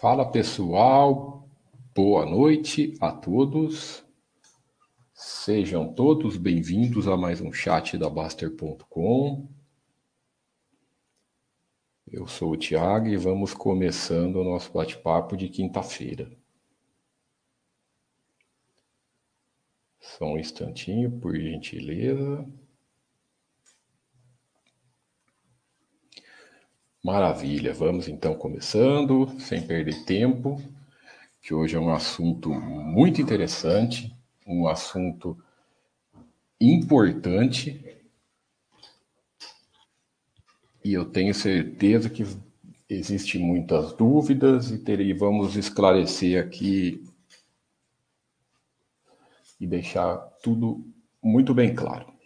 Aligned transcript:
Fala 0.00 0.24
pessoal, 0.24 1.46
boa 1.94 2.24
noite 2.24 2.96
a 3.02 3.12
todos. 3.12 4.02
Sejam 5.12 5.92
todos 5.92 6.38
bem-vindos 6.38 7.06
a 7.06 7.18
mais 7.18 7.42
um 7.42 7.52
chat 7.52 7.98
da 7.98 8.08
Baster.com. 8.08 9.46
Eu 12.10 12.26
sou 12.26 12.52
o 12.52 12.56
Tiago 12.56 13.08
e 13.08 13.16
vamos 13.18 13.52
começando 13.52 14.36
o 14.36 14.44
nosso 14.44 14.72
bate-papo 14.72 15.36
de 15.36 15.50
quinta-feira. 15.50 16.32
Só 20.00 20.24
um 20.24 20.38
instantinho, 20.38 21.10
por 21.20 21.36
gentileza. 21.36 22.48
Maravilha, 27.02 27.72
vamos 27.72 28.08
então 28.08 28.34
começando, 28.34 29.26
sem 29.40 29.66
perder 29.66 30.04
tempo, 30.04 30.60
que 31.40 31.54
hoje 31.54 31.74
é 31.74 31.80
um 31.80 31.88
assunto 31.88 32.50
muito 32.50 33.22
interessante, 33.22 34.14
um 34.46 34.68
assunto 34.68 35.34
importante, 36.60 37.82
e 40.84 40.92
eu 40.92 41.06
tenho 41.06 41.32
certeza 41.32 42.10
que 42.10 42.22
existem 42.86 43.40
muitas 43.40 43.94
dúvidas 43.94 44.70
e 44.70 44.76
terei, 44.76 45.14
vamos 45.14 45.56
esclarecer 45.56 46.38
aqui 46.38 47.02
e 49.58 49.66
deixar 49.66 50.18
tudo 50.42 50.86
muito 51.22 51.54
bem 51.54 51.74
claro. 51.74 52.19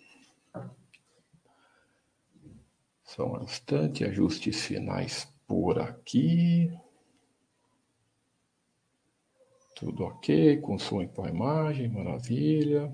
Só 3.15 3.33
um 3.33 3.45
instante, 3.45 4.03
ajustes 4.03 4.67
finais 4.67 5.33
por 5.47 5.79
aqui. 5.79 6.69
Tudo 9.77 10.03
ok, 10.03 10.57
com 10.57 10.77
som 10.81 11.01
e 11.01 11.07
com 11.07 11.25
a 11.25 11.31
imagem, 11.31 11.89
maravilha. 11.89 12.93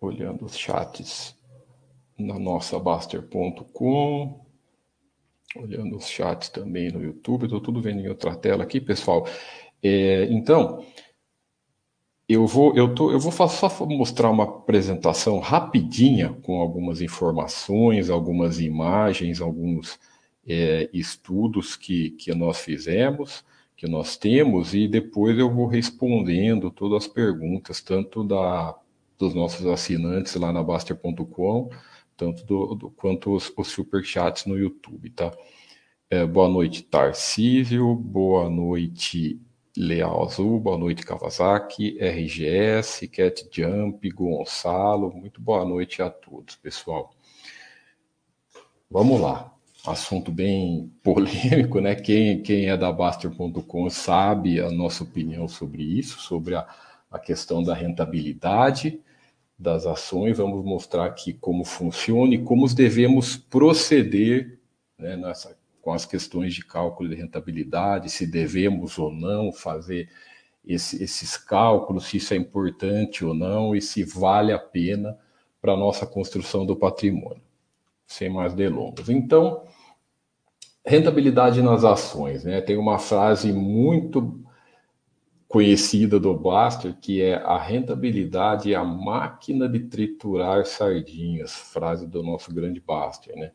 Olhando 0.00 0.44
os 0.44 0.58
chats 0.58 1.38
na 2.18 2.36
nossa 2.36 2.80
Baster.com. 2.80 4.44
Olhando 5.54 5.96
os 5.96 6.08
chats 6.08 6.48
também 6.48 6.90
no 6.90 7.00
YouTube. 7.00 7.44
Estou 7.44 7.60
tudo 7.60 7.80
vendo 7.80 8.00
em 8.00 8.08
outra 8.08 8.34
tela 8.34 8.64
aqui, 8.64 8.80
pessoal. 8.80 9.24
É, 9.80 10.24
então, 10.24 10.84
eu 12.34 12.46
vou, 12.46 12.74
eu 12.76 12.94
tô, 12.94 13.10
eu 13.10 13.18
vou 13.18 13.32
só 13.32 13.68
mostrar 13.86 14.30
uma 14.30 14.44
apresentação 14.44 15.38
rapidinha 15.38 16.30
com 16.42 16.60
algumas 16.60 17.00
informações, 17.00 18.10
algumas 18.10 18.60
imagens, 18.60 19.40
alguns 19.40 19.98
é, 20.46 20.88
estudos 20.92 21.76
que, 21.76 22.10
que 22.10 22.34
nós 22.34 22.58
fizemos, 22.58 23.44
que 23.76 23.88
nós 23.88 24.16
temos, 24.16 24.74
e 24.74 24.86
depois 24.86 25.38
eu 25.38 25.50
vou 25.50 25.66
respondendo 25.66 26.70
todas 26.70 27.04
as 27.04 27.12
perguntas, 27.12 27.80
tanto 27.80 28.22
da, 28.22 28.76
dos 29.18 29.34
nossos 29.34 29.66
assinantes 29.66 30.34
lá 30.34 30.52
na 30.52 30.62
Baster.com, 30.62 31.70
tanto 32.16 32.44
do, 32.44 32.74
do, 32.74 32.90
quanto 32.90 33.34
os, 33.34 33.52
os 33.56 33.68
superchats 33.68 34.46
no 34.46 34.56
YouTube, 34.58 35.10
tá? 35.10 35.32
É, 36.10 36.24
boa 36.24 36.48
noite, 36.48 36.82
Tarcísio, 36.82 37.94
boa 37.96 38.48
noite, 38.48 39.40
Leal 39.76 40.22
Azul, 40.22 40.60
boa 40.60 40.78
noite 40.78 41.04
Kawasaki, 41.04 41.98
RGS, 41.98 43.08
Cat 43.08 43.48
Jump, 43.50 44.08
Gonçalo, 44.08 45.12
muito 45.12 45.40
boa 45.40 45.64
noite 45.64 46.00
a 46.00 46.08
todos, 46.08 46.54
pessoal. 46.54 47.12
Vamos 48.88 49.20
lá, 49.20 49.52
assunto 49.84 50.30
bem 50.30 50.92
polêmico, 51.02 51.80
né? 51.80 51.96
Quem, 51.96 52.40
quem 52.40 52.66
é 52.66 52.76
da 52.76 52.92
Baster.com 52.92 53.90
sabe 53.90 54.60
a 54.60 54.70
nossa 54.70 55.02
opinião 55.02 55.48
sobre 55.48 55.82
isso, 55.82 56.20
sobre 56.20 56.54
a, 56.54 56.64
a 57.10 57.18
questão 57.18 57.60
da 57.60 57.74
rentabilidade 57.74 59.00
das 59.58 59.86
ações. 59.86 60.38
Vamos 60.38 60.64
mostrar 60.64 61.04
aqui 61.04 61.32
como 61.32 61.64
funciona 61.64 62.32
e 62.32 62.44
como 62.44 62.72
devemos 62.72 63.36
proceder 63.36 64.60
né, 64.96 65.16
nessa 65.16 65.56
com 65.84 65.92
as 65.92 66.06
questões 66.06 66.54
de 66.54 66.64
cálculo 66.64 67.10
de 67.10 67.14
rentabilidade, 67.14 68.10
se 68.10 68.26
devemos 68.26 68.98
ou 68.98 69.12
não 69.12 69.52
fazer 69.52 70.08
esse, 70.64 71.04
esses 71.04 71.36
cálculos, 71.36 72.06
se 72.06 72.16
isso 72.16 72.32
é 72.32 72.38
importante 72.38 73.22
ou 73.22 73.34
não 73.34 73.76
e 73.76 73.82
se 73.82 74.02
vale 74.02 74.50
a 74.50 74.58
pena 74.58 75.18
para 75.60 75.74
a 75.74 75.76
nossa 75.76 76.06
construção 76.06 76.64
do 76.64 76.74
patrimônio. 76.74 77.42
Sem 78.06 78.30
mais 78.30 78.54
delongas. 78.54 79.10
Então, 79.10 79.64
rentabilidade 80.84 81.60
nas 81.60 81.84
ações. 81.84 82.44
Né? 82.44 82.62
Tem 82.62 82.78
uma 82.78 82.98
frase 82.98 83.52
muito 83.52 84.40
conhecida 85.46 86.18
do 86.18 86.34
Baster, 86.34 86.94
que 86.98 87.22
é 87.22 87.36
a 87.36 87.58
rentabilidade 87.58 88.72
é 88.72 88.76
a 88.76 88.84
máquina 88.84 89.68
de 89.68 89.80
triturar 89.80 90.64
sardinhas, 90.64 91.52
frase 91.52 92.06
do 92.06 92.22
nosso 92.22 92.52
grande 92.52 92.80
Baster, 92.80 93.36
né? 93.36 93.52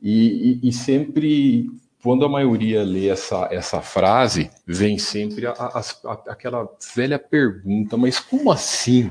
E, 0.00 0.60
e, 0.62 0.68
e, 0.68 0.72
sempre, 0.72 1.68
quando 2.02 2.24
a 2.24 2.28
maioria 2.28 2.82
lê 2.84 3.08
essa, 3.08 3.48
essa 3.50 3.80
frase, 3.80 4.50
vem 4.66 4.96
sempre 4.98 5.46
a, 5.46 5.52
a, 5.52 5.80
a, 5.80 6.12
aquela 6.28 6.68
velha 6.94 7.18
pergunta: 7.18 7.96
mas 7.96 8.20
como 8.20 8.50
assim, 8.50 9.10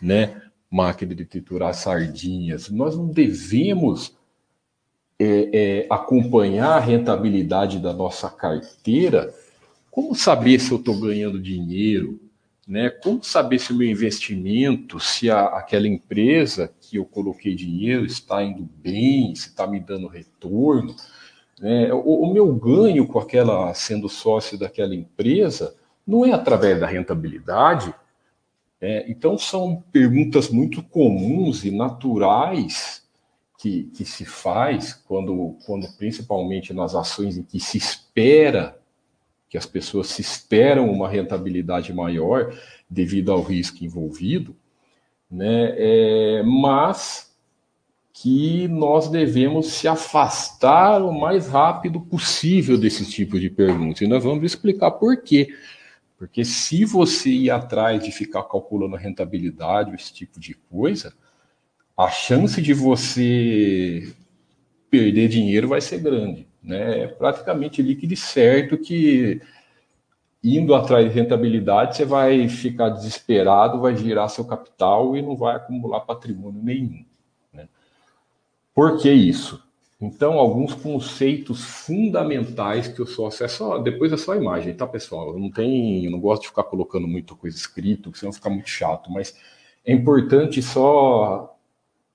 né? 0.00 0.40
Máquina 0.70 1.14
de 1.14 1.24
triturar 1.24 1.74
sardinhas. 1.74 2.70
Nós 2.70 2.96
não 2.96 3.08
devemos 3.08 4.16
é, 5.18 5.50
é, 5.52 5.86
acompanhar 5.90 6.76
a 6.76 6.80
rentabilidade 6.80 7.80
da 7.80 7.92
nossa 7.92 8.30
carteira. 8.30 9.34
Como 9.90 10.14
saber 10.14 10.60
se 10.60 10.70
eu 10.70 10.78
estou 10.78 10.98
ganhando 10.98 11.40
dinheiro? 11.40 12.20
Né? 12.66 12.88
Como 12.88 13.22
saber 13.24 13.58
se 13.58 13.72
o 13.72 13.76
meu 13.76 13.90
investimento, 13.90 15.00
se 15.00 15.28
a, 15.28 15.46
aquela 15.46 15.88
empresa 15.88 16.72
que 16.90 16.96
eu 16.96 17.04
coloquei 17.04 17.54
dinheiro 17.54 18.04
está 18.04 18.42
indo 18.42 18.68
bem, 18.82 19.32
se 19.36 19.48
está 19.48 19.64
me 19.64 19.78
dando 19.78 20.08
retorno? 20.08 20.96
Né? 21.60 21.92
O, 21.92 22.24
o, 22.24 22.32
meu 22.32 22.52
ganho 22.52 23.06
com 23.06 23.20
aquela, 23.20 23.72
sendo 23.74 24.08
sócio 24.08 24.58
daquela 24.58 24.92
empresa, 24.92 25.76
não 26.04 26.26
é 26.26 26.32
através 26.32 26.80
da 26.80 26.88
rentabilidade. 26.88 27.94
Né? 28.80 29.08
Então, 29.08 29.38
são 29.38 29.84
perguntas 29.92 30.48
muito 30.48 30.82
comuns 30.82 31.64
e 31.64 31.70
naturais 31.70 33.08
que, 33.56 33.84
que 33.94 34.04
se 34.04 34.24
faz 34.24 34.92
quando, 34.92 35.56
quando, 35.64 35.86
principalmente 35.96 36.74
nas 36.74 36.96
ações 36.96 37.38
em 37.38 37.44
que 37.44 37.60
se 37.60 37.78
espera 37.78 38.76
que 39.48 39.56
as 39.56 39.66
pessoas 39.66 40.08
se 40.08 40.22
esperam 40.22 40.90
uma 40.90 41.08
rentabilidade 41.08 41.92
maior 41.92 42.52
devido 42.88 43.30
ao 43.30 43.42
risco 43.42 43.84
envolvido, 43.84 44.56
né? 45.30 45.74
É, 45.76 46.42
mas 46.42 47.30
que 48.12 48.68
nós 48.68 49.08
devemos 49.08 49.68
se 49.68 49.88
afastar 49.88 51.02
o 51.02 51.12
mais 51.12 51.48
rápido 51.48 52.00
possível 52.00 52.76
desse 52.76 53.08
tipo 53.08 53.40
de 53.40 53.48
pergunta. 53.48 54.04
E 54.04 54.08
nós 54.08 54.22
vamos 54.22 54.44
explicar 54.44 54.90
por 54.90 55.22
quê. 55.22 55.48
Porque 56.18 56.44
se 56.44 56.84
você 56.84 57.30
ir 57.30 57.50
atrás 57.50 58.02
de 58.02 58.12
ficar 58.12 58.42
calculando 58.42 58.96
a 58.96 58.98
rentabilidade, 58.98 59.94
esse 59.94 60.12
tipo 60.12 60.38
de 60.38 60.54
coisa, 60.54 61.14
a 61.96 62.10
chance 62.10 62.60
de 62.60 62.74
você 62.74 64.12
perder 64.90 65.28
dinheiro 65.28 65.68
vai 65.68 65.80
ser 65.80 65.98
grande 66.00 66.50
né? 66.62 67.04
É 67.04 67.06
praticamente 67.06 67.82
líquido 67.82 68.14
certo 68.16 68.76
que 68.76 69.40
indo 70.42 70.74
atrás 70.74 71.06
de 71.06 71.18
rentabilidade 71.18 71.96
você 71.96 72.04
vai 72.04 72.48
ficar 72.48 72.88
desesperado, 72.88 73.80
vai 73.80 73.94
girar 73.96 74.28
seu 74.30 74.44
capital 74.44 75.16
e 75.16 75.22
não 75.22 75.36
vai 75.36 75.56
acumular 75.56 76.00
patrimônio 76.00 76.62
nenhum. 76.62 77.04
Né? 77.52 77.68
Por 78.74 78.98
que 78.98 79.12
isso? 79.12 79.62
Então, 80.00 80.38
alguns 80.38 80.72
conceitos 80.72 81.62
fundamentais 81.62 82.88
que 82.88 83.00
eu 83.00 83.06
só 83.06 83.26
acesso, 83.26 83.78
depois 83.80 84.10
é 84.10 84.16
só 84.16 84.32
a 84.32 84.36
imagem, 84.36 84.72
tá, 84.72 84.86
pessoal? 84.86 85.34
Eu 85.34 85.38
não 85.38 85.50
tem, 85.50 86.06
eu 86.06 86.10
não 86.10 86.18
gosto 86.18 86.42
de 86.42 86.48
ficar 86.48 86.64
colocando 86.64 87.06
muita 87.06 87.34
coisa 87.34 87.54
escrito, 87.54 88.16
senão 88.16 88.32
fica 88.32 88.48
muito 88.48 88.70
chato, 88.70 89.10
mas 89.10 89.36
é 89.84 89.92
importante 89.92 90.62
só 90.62 91.54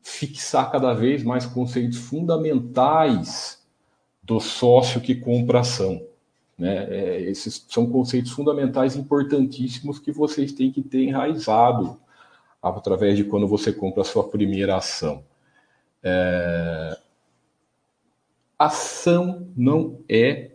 fixar 0.01 0.71
cada 0.71 0.93
vez 0.93 1.23
mais 1.23 1.45
conceitos 1.45 1.97
fundamentais 1.97 3.63
do 4.23 4.39
sócio 4.39 4.99
que 4.99 5.13
compra 5.13 5.59
ação. 5.59 6.01
Né? 6.57 6.85
É, 6.89 7.21
esses 7.21 7.65
são 7.69 7.89
conceitos 7.89 8.31
fundamentais 8.31 8.95
importantíssimos 8.95 9.99
que 9.99 10.11
vocês 10.11 10.51
têm 10.53 10.71
que 10.71 10.81
ter 10.81 11.03
enraizado 11.03 11.99
através 12.61 13.17
de 13.17 13.23
quando 13.23 13.47
você 13.47 13.71
compra 13.71 14.01
a 14.01 14.05
sua 14.05 14.27
primeira 14.27 14.77
ação. 14.77 15.23
É... 16.01 16.97
Ação 18.57 19.47
não 19.55 19.99
é 20.09 20.51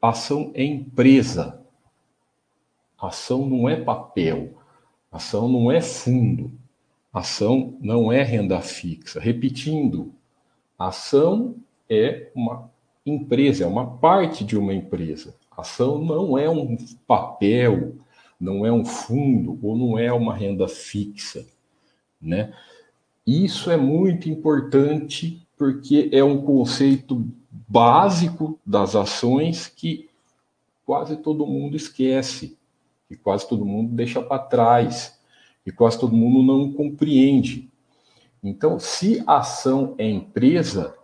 ação 0.00 0.50
é 0.54 0.64
empresa. 0.64 1.60
Ação 2.98 3.46
não 3.46 3.68
é 3.68 3.76
papel. 3.76 4.54
Ação 5.10 5.48
não 5.48 5.70
é 5.70 5.80
fundo. 5.80 6.52
Ação 7.12 7.76
não 7.80 8.12
é 8.12 8.22
renda 8.22 8.60
fixa. 8.60 9.20
Repetindo, 9.20 10.12
ação 10.78 11.56
é 11.88 12.30
uma 12.34 12.70
empresa, 13.04 13.64
é 13.64 13.66
uma 13.66 13.86
parte 13.86 14.44
de 14.44 14.56
uma 14.56 14.72
empresa. 14.72 15.34
Ação 15.50 15.98
não 15.98 16.36
é 16.38 16.48
um 16.48 16.76
papel, 17.06 17.94
não 18.40 18.66
é 18.66 18.72
um 18.72 18.84
fundo 18.84 19.58
ou 19.62 19.76
não 19.76 19.98
é 19.98 20.12
uma 20.12 20.34
renda 20.34 20.66
fixa, 20.66 21.46
né? 22.20 22.52
Isso 23.26 23.70
é 23.70 23.76
muito 23.76 24.28
importante 24.28 25.46
porque 25.56 26.10
é 26.12 26.22
um 26.22 26.42
conceito 26.42 27.26
básico 27.50 28.58
das 28.66 28.96
ações 28.96 29.68
que 29.68 30.08
quase 30.84 31.16
todo 31.16 31.46
mundo 31.46 31.76
esquece, 31.76 32.58
que 33.08 33.16
quase 33.16 33.48
todo 33.48 33.64
mundo 33.64 33.94
deixa 33.94 34.20
para 34.20 34.42
trás, 34.42 35.18
e 35.66 35.72
quase 35.72 35.98
todo 35.98 36.14
mundo 36.14 36.42
não 36.42 36.72
compreende. 36.72 37.70
Então, 38.42 38.78
se 38.78 39.22
a 39.26 39.38
ação 39.38 39.94
é 39.96 40.06
empresa, 40.08 40.94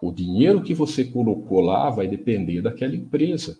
o 0.00 0.12
dinheiro 0.12 0.62
que 0.62 0.74
você 0.74 1.04
colocou 1.04 1.60
lá 1.60 1.90
vai 1.90 2.06
depender 2.06 2.62
daquela 2.62 2.94
empresa. 2.94 3.58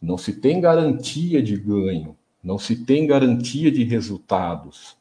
Não 0.00 0.16
se 0.16 0.34
tem 0.34 0.60
garantia 0.60 1.42
de 1.42 1.56
ganho, 1.56 2.16
não 2.42 2.58
se 2.58 2.84
tem 2.84 3.06
garantia 3.06 3.70
de 3.70 3.84
resultados, 3.84 4.96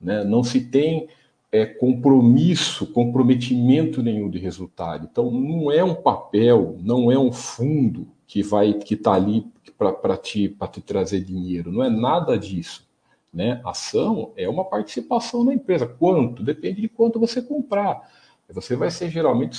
né? 0.00 0.24
não 0.24 0.44
se 0.44 0.60
tem 0.60 1.08
é, 1.50 1.66
compromisso, 1.66 2.86
comprometimento 2.86 4.02
nenhum 4.02 4.28
de 4.28 4.38
resultado. 4.38 5.08
Então, 5.10 5.30
não 5.30 5.70
é 5.70 5.84
um 5.84 5.94
papel, 5.94 6.76
não 6.80 7.12
é 7.12 7.18
um 7.18 7.30
fundo 7.30 8.08
que 8.26 8.42
vai 8.42 8.72
que 8.72 8.94
está 8.94 9.12
ali 9.12 9.46
para 9.76 10.16
te, 10.16 10.56
te 10.72 10.80
trazer 10.80 11.20
dinheiro, 11.20 11.70
não 11.70 11.82
é 11.82 11.90
nada 11.90 12.38
disso. 12.38 12.90
Né? 13.32 13.60
Ação 13.64 14.32
é 14.36 14.48
uma 14.48 14.64
participação 14.64 15.42
na 15.44 15.54
empresa. 15.54 15.86
Quanto? 15.86 16.42
Depende 16.42 16.82
de 16.82 16.88
quanto 16.88 17.18
você 17.18 17.40
comprar. 17.40 18.10
Você 18.50 18.76
vai 18.76 18.90
ser 18.90 19.10
geralmente 19.10 19.56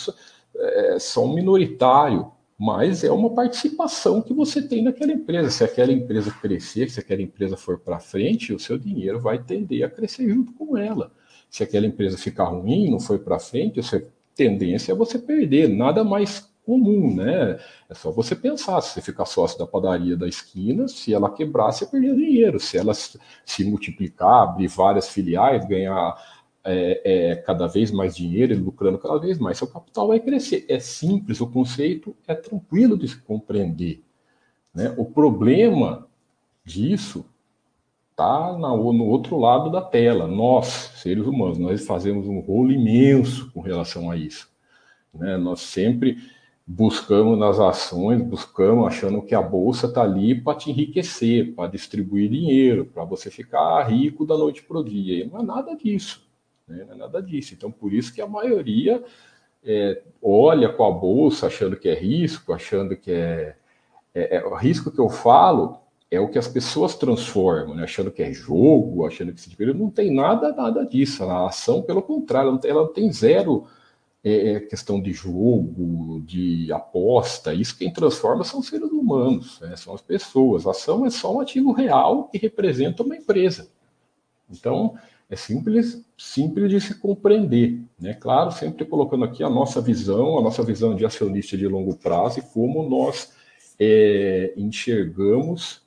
é, 0.55 0.97
um 1.17 1.33
minoritário, 1.33 2.31
mas 2.57 3.03
é 3.03 3.11
uma 3.11 3.29
participação 3.31 4.21
que 4.21 4.33
você 4.33 4.61
tem 4.61 4.83
naquela 4.83 5.11
empresa. 5.11 5.49
Se 5.49 5.63
aquela 5.63 5.91
empresa 5.91 6.31
crescer, 6.31 6.89
se 6.89 6.99
aquela 6.99 7.21
empresa 7.21 7.57
for 7.57 7.79
para 7.79 7.99
frente, 7.99 8.53
o 8.53 8.59
seu 8.59 8.77
dinheiro 8.77 9.19
vai 9.19 9.41
tender 9.41 9.83
a 9.83 9.89
crescer 9.89 10.29
junto 10.29 10.53
com 10.53 10.77
ela 10.77 11.11
se 11.53 11.61
aquela 11.61 11.85
empresa 11.85 12.17
ficar 12.17 12.45
ruim, 12.45 12.89
não 12.89 12.99
foi 12.99 13.19
para 13.19 13.37
frente, 13.37 13.79
a 13.79 14.01
tendência 14.33 14.91
é 14.91 14.95
você 14.95 15.19
perder, 15.19 15.69
nada 15.69 16.03
mais 16.03 16.51
comum, 16.65 17.15
né? 17.15 17.59
É 17.87 17.93
só 17.93 18.09
você 18.11 18.35
pensar, 18.35 18.81
se 18.81 18.95
você 18.95 19.01
ficar 19.01 19.25
sócio 19.25 19.59
da 19.59 19.67
padaria 19.67 20.17
da 20.17 20.27
esquina, 20.27 20.87
se 20.87 21.13
ela 21.13 21.29
quebrar, 21.29 21.71
você 21.71 21.85
perdeu 21.85 22.15
dinheiro. 22.15 22.59
Se 22.59 22.75
ela 22.75 22.95
se 22.95 23.63
multiplicar, 23.63 24.49
abrir 24.49 24.67
várias 24.67 25.09
filiais, 25.09 25.63
ganhar 25.67 26.15
é, 26.65 27.01
é, 27.03 27.35
cada 27.35 27.67
vez 27.67 27.91
mais 27.91 28.15
dinheiro 28.15 28.53
e 28.53 28.57
lucrando 28.57 28.97
cada 28.97 29.17
vez 29.17 29.37
mais, 29.37 29.57
seu 29.57 29.67
capital 29.67 30.07
vai 30.07 30.19
crescer. 30.19 30.65
É 30.69 30.79
simples, 30.79 31.41
o 31.41 31.47
conceito 31.47 32.15
é 32.27 32.33
tranquilo 32.33 32.97
de 32.97 33.07
se 33.07 33.17
compreender. 33.21 34.01
Né? 34.73 34.93
O 34.97 35.05
problema 35.05 36.07
disso 36.63 37.25
está 38.11 38.53
no 38.57 39.05
outro 39.05 39.37
lado 39.37 39.69
da 39.69 39.81
tela. 39.81 40.27
Nós, 40.27 40.67
seres 40.95 41.25
humanos, 41.25 41.57
nós 41.57 41.85
fazemos 41.85 42.27
um 42.27 42.39
rolo 42.39 42.71
imenso 42.71 43.51
com 43.51 43.59
relação 43.59 44.09
a 44.09 44.15
isso. 44.15 44.49
Né? 45.13 45.37
Nós 45.37 45.61
sempre 45.61 46.17
buscamos 46.65 47.37
nas 47.37 47.59
ações, 47.59 48.21
buscamos 48.21 48.87
achando 48.87 49.21
que 49.21 49.35
a 49.35 49.41
bolsa 49.41 49.87
está 49.87 50.03
ali 50.03 50.39
para 50.39 50.57
te 50.57 50.71
enriquecer, 50.71 51.53
para 51.53 51.69
distribuir 51.69 52.29
dinheiro, 52.29 52.85
para 52.85 53.03
você 53.03 53.29
ficar 53.29 53.83
rico 53.83 54.25
da 54.25 54.37
noite 54.37 54.63
para 54.63 54.77
o 54.77 54.83
dia. 54.83 55.23
E 55.23 55.27
não 55.27 55.41
é 55.41 55.43
nada 55.43 55.75
disso. 55.75 56.25
Né? 56.67 56.83
Não 56.85 56.93
é 56.93 56.97
nada 56.97 57.21
disso. 57.21 57.53
Então, 57.53 57.71
por 57.71 57.93
isso 57.93 58.13
que 58.13 58.21
a 58.21 58.27
maioria 58.27 59.03
é, 59.63 60.01
olha 60.21 60.69
com 60.69 60.83
a 60.83 60.91
bolsa 60.91 61.47
achando 61.47 61.77
que 61.77 61.89
é 61.89 61.93
risco, 61.93 62.53
achando 62.53 62.95
que 62.95 63.11
é, 63.11 63.55
é, 64.13 64.37
é 64.37 64.45
o 64.45 64.55
risco 64.55 64.91
que 64.91 64.99
eu 64.99 65.09
falo 65.09 65.79
é 66.11 66.19
o 66.19 66.29
que 66.29 66.37
as 66.37 66.47
pessoas 66.47 66.95
transformam, 66.95 67.73
né? 67.73 67.85
achando 67.85 68.11
que 68.11 68.21
é 68.21 68.31
jogo, 68.31 69.03
achando 69.03 69.33
que 69.33 69.41
se 69.41 69.49
divertir. 69.49 69.75
Não 69.75 69.89
tem 69.89 70.13
nada, 70.13 70.53
nada 70.53 70.85
disso. 70.85 71.23
A 71.23 71.47
ação, 71.47 71.81
pelo 71.81 72.03
contrário, 72.03 72.49
ela 72.49 72.51
não 72.51 72.59
tem, 72.59 72.71
ela 72.71 72.93
tem 72.93 73.11
zero 73.11 73.65
é, 74.23 74.51
é, 74.51 74.59
questão 74.59 75.01
de 75.01 75.11
jogo, 75.11 76.21
de 76.23 76.71
aposta. 76.71 77.51
Isso 77.51 77.75
quem 77.75 77.91
transforma 77.91 78.43
são 78.43 78.61
seres 78.61 78.91
humanos, 78.91 79.59
né? 79.59 79.75
são 79.75 79.93
as 79.93 80.03
pessoas. 80.03 80.67
A 80.67 80.71
ação 80.71 81.03
é 81.03 81.09
só 81.09 81.35
um 81.35 81.39
ativo 81.39 81.71
real 81.71 82.25
que 82.25 82.37
representa 82.37 83.01
uma 83.01 83.17
empresa. 83.17 83.67
Então, 84.51 84.95
é 85.33 85.35
simples, 85.35 86.05
simples 86.17 86.69
de 86.69 86.79
se 86.79 86.95
compreender. 86.95 87.79
Né? 87.99 88.13
Claro, 88.13 88.51
sempre 88.51 88.85
colocando 88.85 89.25
aqui 89.25 89.43
a 89.43 89.49
nossa 89.49 89.81
visão, 89.81 90.37
a 90.37 90.41
nossa 90.41 90.63
visão 90.63 90.95
de 90.95 91.05
acionista 91.05 91.57
de 91.57 91.67
longo 91.67 91.95
prazo 91.95 92.39
e 92.39 92.41
como 92.41 92.87
nós 92.87 93.33
é, 93.79 94.53
enxergamos 94.55 95.81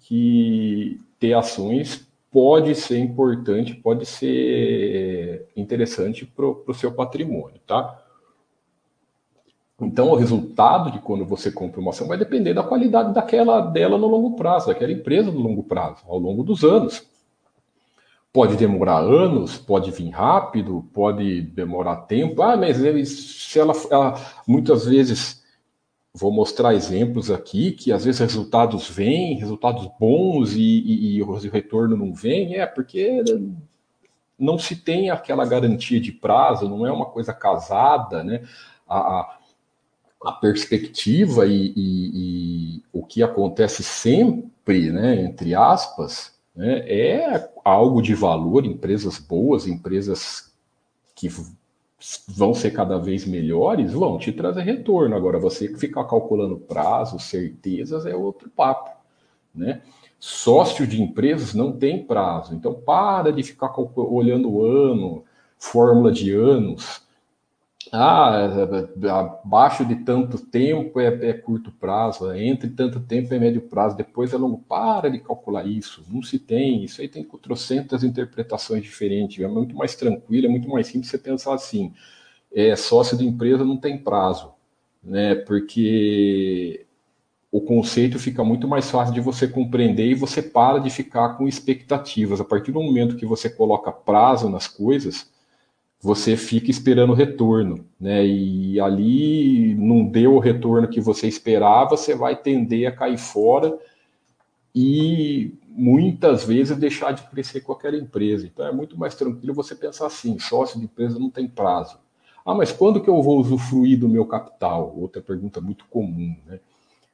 que 0.00 1.00
ter 1.20 1.34
ações 1.34 2.08
pode 2.30 2.74
ser 2.74 2.98
importante, 2.98 3.74
pode 3.74 4.06
ser 4.06 5.46
interessante 5.56 6.24
para 6.24 6.46
o 6.46 6.74
seu 6.74 6.92
patrimônio, 6.92 7.60
tá? 7.66 8.02
Então, 9.80 10.08
o 10.08 10.16
resultado 10.16 10.90
de 10.90 10.98
quando 10.98 11.24
você 11.24 11.52
compra 11.52 11.80
uma 11.80 11.90
ação 11.90 12.08
vai 12.08 12.18
depender 12.18 12.52
da 12.52 12.64
qualidade 12.64 13.14
daquela 13.14 13.60
dela 13.60 13.96
no 13.96 14.08
longo 14.08 14.34
prazo, 14.34 14.66
daquela 14.66 14.92
empresa 14.92 15.30
no 15.30 15.38
longo 15.38 15.62
prazo, 15.62 16.02
ao 16.08 16.18
longo 16.18 16.42
dos 16.42 16.64
anos. 16.64 17.06
Pode 18.38 18.56
demorar 18.56 18.98
anos, 18.98 19.58
pode 19.58 19.90
vir 19.90 20.10
rápido, 20.10 20.88
pode 20.94 21.42
demorar 21.42 22.02
tempo. 22.02 22.40
Ah, 22.40 22.56
mas 22.56 22.80
ele, 22.80 23.04
se 23.04 23.58
ela, 23.58 23.72
ela 23.90 24.14
muitas 24.46 24.86
vezes 24.86 25.42
vou 26.14 26.30
mostrar 26.30 26.72
exemplos 26.72 27.32
aqui 27.32 27.72
que 27.72 27.90
às 27.90 28.04
vezes 28.04 28.20
resultados 28.20 28.88
vêm, 28.88 29.34
resultados 29.40 29.90
bons 29.98 30.54
e, 30.54 30.60
e, 30.60 31.16
e, 31.16 31.22
o 31.24 31.32
retorno 31.50 31.96
não 31.96 32.14
vem, 32.14 32.54
é 32.54 32.64
porque 32.64 33.24
não 34.38 34.56
se 34.56 34.76
tem 34.76 35.10
aquela 35.10 35.44
garantia 35.44 36.00
de 36.00 36.12
prazo, 36.12 36.68
não 36.68 36.86
é 36.86 36.92
uma 36.92 37.06
coisa 37.06 37.32
casada, 37.32 38.22
né? 38.22 38.44
A, 38.88 39.36
a 40.24 40.30
perspectiva 40.30 41.44
e, 41.44 41.72
e, 41.76 42.82
o 42.92 43.04
que 43.04 43.20
acontece 43.20 43.82
sempre, 43.82 44.92
né, 44.92 45.22
entre 45.22 45.56
aspas, 45.56 46.38
né, 46.54 46.84
é 46.88 47.50
algo 47.68 48.02
de 48.02 48.14
valor, 48.14 48.64
empresas 48.64 49.18
boas, 49.18 49.66
empresas 49.66 50.52
que 51.14 51.28
vão 52.28 52.54
ser 52.54 52.70
cada 52.70 52.98
vez 52.98 53.26
melhores, 53.26 53.92
vão 53.92 54.18
te 54.18 54.32
trazer 54.32 54.62
retorno. 54.62 55.16
Agora, 55.16 55.38
você 55.38 55.74
ficar 55.76 56.04
calculando 56.04 56.58
prazo, 56.58 57.18
certezas, 57.18 58.06
é 58.06 58.14
outro 58.14 58.48
papo, 58.50 58.90
né? 59.54 59.82
Sócio 60.20 60.86
de 60.86 61.00
empresas 61.00 61.54
não 61.54 61.72
tem 61.72 62.04
prazo, 62.04 62.54
então 62.54 62.74
para 62.74 63.30
de 63.30 63.42
ficar 63.44 63.72
olhando 63.96 64.50
o 64.50 64.64
ano, 64.64 65.24
fórmula 65.58 66.10
de 66.10 66.32
anos, 66.32 67.02
ah, 67.92 68.46
abaixo 69.20 69.84
de 69.84 69.96
tanto 69.96 70.38
tempo 70.38 71.00
é, 71.00 71.06
é, 71.30 71.32
curto 71.32 71.70
prazo, 71.72 72.32
entre 72.34 72.70
tanto 72.70 73.00
tempo 73.00 73.32
é 73.32 73.38
médio 73.38 73.62
prazo, 73.62 73.96
depois 73.96 74.32
é 74.32 74.36
longo. 74.36 74.58
Para 74.58 75.10
de 75.10 75.18
calcular 75.20 75.66
isso, 75.66 76.04
não 76.08 76.22
se 76.22 76.38
tem. 76.38 76.84
Isso 76.84 77.00
aí 77.00 77.08
tem 77.08 77.24
trocentas 77.24 78.04
interpretações 78.04 78.82
diferentes. 78.82 79.42
É 79.42 79.48
muito 79.48 79.74
mais 79.76 79.94
tranquilo, 79.94 80.46
é 80.46 80.48
muito 80.48 80.68
mais 80.68 80.86
simples 80.86 81.10
você 81.10 81.18
pensar 81.18 81.54
assim: 81.54 81.92
é, 82.52 82.74
sócio 82.76 83.16
de 83.16 83.26
empresa 83.26 83.64
não 83.64 83.76
tem 83.76 83.98
prazo, 83.98 84.52
né? 85.02 85.34
Porque 85.34 86.86
o 87.50 87.60
conceito 87.60 88.18
fica 88.18 88.44
muito 88.44 88.68
mais 88.68 88.90
fácil 88.90 89.14
de 89.14 89.20
você 89.20 89.48
compreender 89.48 90.06
e 90.06 90.14
você 90.14 90.42
para 90.42 90.78
de 90.78 90.90
ficar 90.90 91.30
com 91.36 91.48
expectativas. 91.48 92.40
A 92.40 92.44
partir 92.44 92.72
do 92.72 92.82
momento 92.82 93.16
que 93.16 93.26
você 93.26 93.48
coloca 93.48 93.90
prazo 93.90 94.50
nas 94.50 94.68
coisas 94.68 95.30
você 96.00 96.36
fica 96.36 96.70
esperando 96.70 97.10
o 97.10 97.14
retorno, 97.14 97.84
né? 98.00 98.24
E 98.24 98.80
ali 98.80 99.74
não 99.74 100.04
deu 100.04 100.34
o 100.34 100.38
retorno 100.38 100.88
que 100.88 101.00
você 101.00 101.26
esperava, 101.26 101.96
você 101.96 102.14
vai 102.14 102.36
tender 102.36 102.86
a 102.86 102.92
cair 102.92 103.18
fora 103.18 103.76
e 104.74 105.54
muitas 105.68 106.44
vezes 106.44 106.76
deixar 106.76 107.12
de 107.12 107.22
crescer 107.24 107.64
aquela 107.68 107.96
empresa. 107.96 108.46
Então 108.46 108.66
é 108.66 108.72
muito 108.72 108.98
mais 108.98 109.14
tranquilo 109.14 109.54
você 109.54 109.74
pensar 109.74 110.06
assim: 110.06 110.38
sócio 110.38 110.78
de 110.78 110.84
empresa 110.84 111.18
não 111.18 111.30
tem 111.30 111.48
prazo. 111.48 111.98
Ah, 112.46 112.54
mas 112.54 112.72
quando 112.72 113.02
que 113.02 113.10
eu 113.10 113.20
vou 113.20 113.40
usufruir 113.40 113.98
do 113.98 114.08
meu 114.08 114.24
capital? 114.24 114.94
Outra 114.96 115.20
pergunta 115.20 115.60
muito 115.60 115.84
comum, 115.86 116.34
né? 116.46 116.60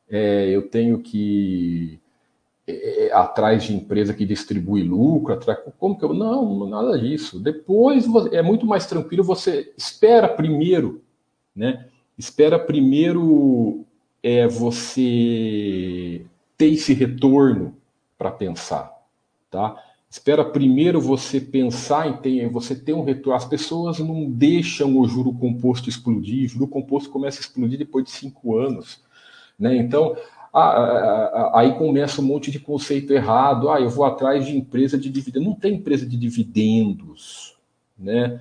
É, 0.08 0.48
eu 0.48 0.68
tenho 0.68 1.00
que 1.00 1.98
é, 2.66 3.10
atrás 3.12 3.64
de 3.64 3.74
empresa 3.74 4.14
que 4.14 4.24
distribui 4.24 4.82
lucro, 4.82 5.34
atrás, 5.34 5.58
como 5.78 5.98
que 5.98 6.04
eu 6.04 6.14
não, 6.14 6.68
nada 6.68 6.98
disso. 6.98 7.38
Depois 7.38 8.06
é 8.32 8.42
muito 8.42 8.66
mais 8.66 8.86
tranquilo, 8.86 9.22
você 9.22 9.72
espera 9.76 10.28
primeiro, 10.28 11.02
né? 11.54 11.86
Espera 12.16 12.58
primeiro 12.58 13.84
é 14.22 14.46
você 14.46 16.24
ter 16.56 16.72
esse 16.72 16.94
retorno 16.94 17.76
para 18.16 18.30
pensar, 18.30 18.90
tá? 19.50 19.76
Espera 20.14 20.44
primeiro 20.44 21.00
você 21.00 21.40
pensar 21.40 22.08
em 22.08 22.16
ter, 22.18 22.48
você 22.48 22.76
ter 22.76 22.92
um 22.92 23.02
retorno. 23.02 23.36
As 23.36 23.44
pessoas 23.44 23.98
não 23.98 24.30
deixam 24.30 24.96
o 24.96 25.08
juro 25.08 25.32
composto 25.32 25.88
explodir. 25.88 26.44
O 26.44 26.48
juro 26.48 26.68
composto 26.68 27.10
começa 27.10 27.40
a 27.40 27.42
explodir 27.42 27.76
depois 27.76 28.04
de 28.04 28.12
cinco 28.12 28.56
anos. 28.56 29.02
Né? 29.58 29.76
Então, 29.76 30.16
aí 30.54 31.76
começa 31.76 32.20
um 32.20 32.24
monte 32.24 32.50
de 32.50 32.60
conceito 32.60 33.12
errado. 33.12 33.70
Ah, 33.70 33.80
eu 33.80 33.90
vou 33.90 34.04
atrás 34.04 34.46
de 34.46 34.56
empresa 34.56 34.96
de 34.96 35.10
dividendos. 35.10 35.48
Não 35.48 35.54
tem 35.54 35.74
empresa 35.74 36.06
de 36.06 36.16
dividendos. 36.16 37.56
Né? 37.98 38.40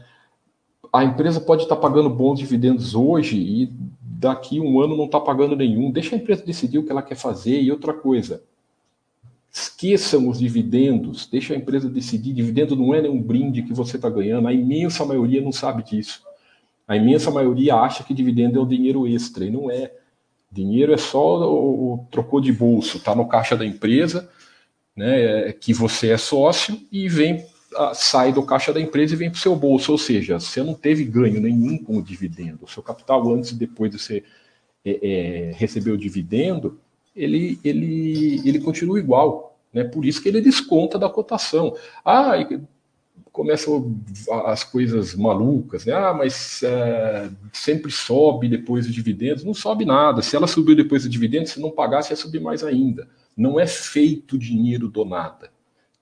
A 0.92 1.04
empresa 1.04 1.42
pode 1.42 1.64
estar 1.64 1.76
pagando 1.76 2.10
bons 2.10 2.40
dividendos 2.40 2.94
hoje 2.94 3.38
e 3.38 3.74
daqui 4.02 4.60
um 4.60 4.80
ano 4.80 4.96
não 4.96 5.06
está 5.06 5.20
pagando 5.20 5.56
nenhum. 5.56 5.92
Deixa 5.92 6.16
a 6.16 6.20
empresa 6.20 6.46
decidir 6.46 6.78
o 6.78 6.84
que 6.84 6.92
ela 6.92 7.02
quer 7.02 7.16
fazer. 7.16 7.62
E 7.62 7.72
outra 7.72 7.94
coisa, 7.94 8.44
Esqueçam 9.56 10.28
os 10.30 10.40
dividendos, 10.40 11.28
deixa 11.28 11.54
a 11.54 11.58
empresa 11.58 11.88
decidir. 11.88 12.34
Dividendo 12.34 12.76
não 12.76 12.92
é 12.92 13.04
nenhum 13.04 13.22
brinde 13.22 13.62
que 13.62 13.72
você 13.72 13.98
está 13.98 14.10
ganhando, 14.10 14.48
a 14.48 14.54
imensa 14.54 15.06
maioria 15.06 15.40
não 15.42 15.52
sabe 15.52 15.84
disso. 15.84 16.24
A 16.88 16.98
imensa 16.98 17.30
maioria 17.30 17.76
acha 17.76 18.04
que 18.04 18.16
dividendo 18.16 18.58
é 18.58 18.62
o 18.62 18.66
dinheiro 18.66 19.08
extra, 19.08 19.46
e 19.46 19.52
não 19.52 19.70
é. 19.70 19.94
Dinheiro 20.54 20.94
é 20.94 20.98
só 20.98 21.50
o, 21.50 21.94
o 21.94 22.08
trocou 22.12 22.40
de 22.40 22.54
bolso, 22.54 22.98
está 22.98 23.16
no 23.16 23.28
caixa 23.28 23.56
da 23.56 23.66
empresa, 23.66 24.30
né, 24.96 25.50
é, 25.50 25.54
que 25.54 25.74
você 25.74 26.10
é 26.10 26.18
sócio, 26.18 26.80
e 26.92 27.10
vem 27.10 27.46
sai 27.96 28.32
do 28.32 28.44
caixa 28.44 28.72
da 28.72 28.80
empresa 28.80 29.14
e 29.14 29.18
vem 29.18 29.30
para 29.30 29.38
o 29.38 29.42
seu 29.42 29.56
bolso. 29.56 29.92
Ou 29.92 29.98
seja, 29.98 30.40
você 30.40 30.62
não 30.62 30.74
teve 30.74 31.04
ganho 31.04 31.42
nenhum 31.42 31.78
com 31.78 31.98
o 31.98 32.04
dividendo. 32.04 32.60
O 32.66 32.68
seu 32.68 32.84
capital, 32.84 33.34
antes 33.34 33.52
e 33.52 33.56
depois 33.56 33.92
de 33.92 33.98
você 33.98 34.24
é, 34.86 35.00
é, 35.02 35.52
receber 35.56 35.92
o 35.92 35.98
dividendo, 35.98 36.80
ele, 37.16 37.60
ele, 37.64 38.42
ele 38.46 38.60
continua 38.60 39.00
igual. 39.00 39.58
Né? 39.74 39.84
Por 39.84 40.06
isso 40.06 40.22
que 40.22 40.30
ele 40.30 40.42
desconta 40.42 41.00
da 41.00 41.10
cotação. 41.10 41.76
Ah, 42.06 42.34
começam 43.34 44.00
as 44.46 44.64
coisas 44.64 45.14
malucas, 45.16 45.86
né? 45.86 45.94
Ah, 45.94 46.14
mas 46.14 46.64
é, 46.64 47.30
sempre 47.52 47.92
sobe 47.92 48.48
depois 48.48 48.86
dos 48.86 48.96
dividendos. 48.96 49.44
Não 49.44 49.54
sobe 49.54 49.84
nada. 49.84 50.22
Se 50.22 50.36
ela 50.36 50.48
subiu 50.48 50.76
depois 50.76 51.02
dos 51.02 51.12
dividendos, 51.12 51.52
se 51.52 51.60
não 51.60 51.72
pagasse, 51.72 52.14
ia 52.14 52.16
subir 52.16 52.40
mais 52.40 52.64
ainda. 52.64 53.10
Não 53.36 53.60
é 53.60 53.68
feito 53.68 54.38
dinheiro 54.38 54.88
do 54.88 55.04
nada. 55.04 55.52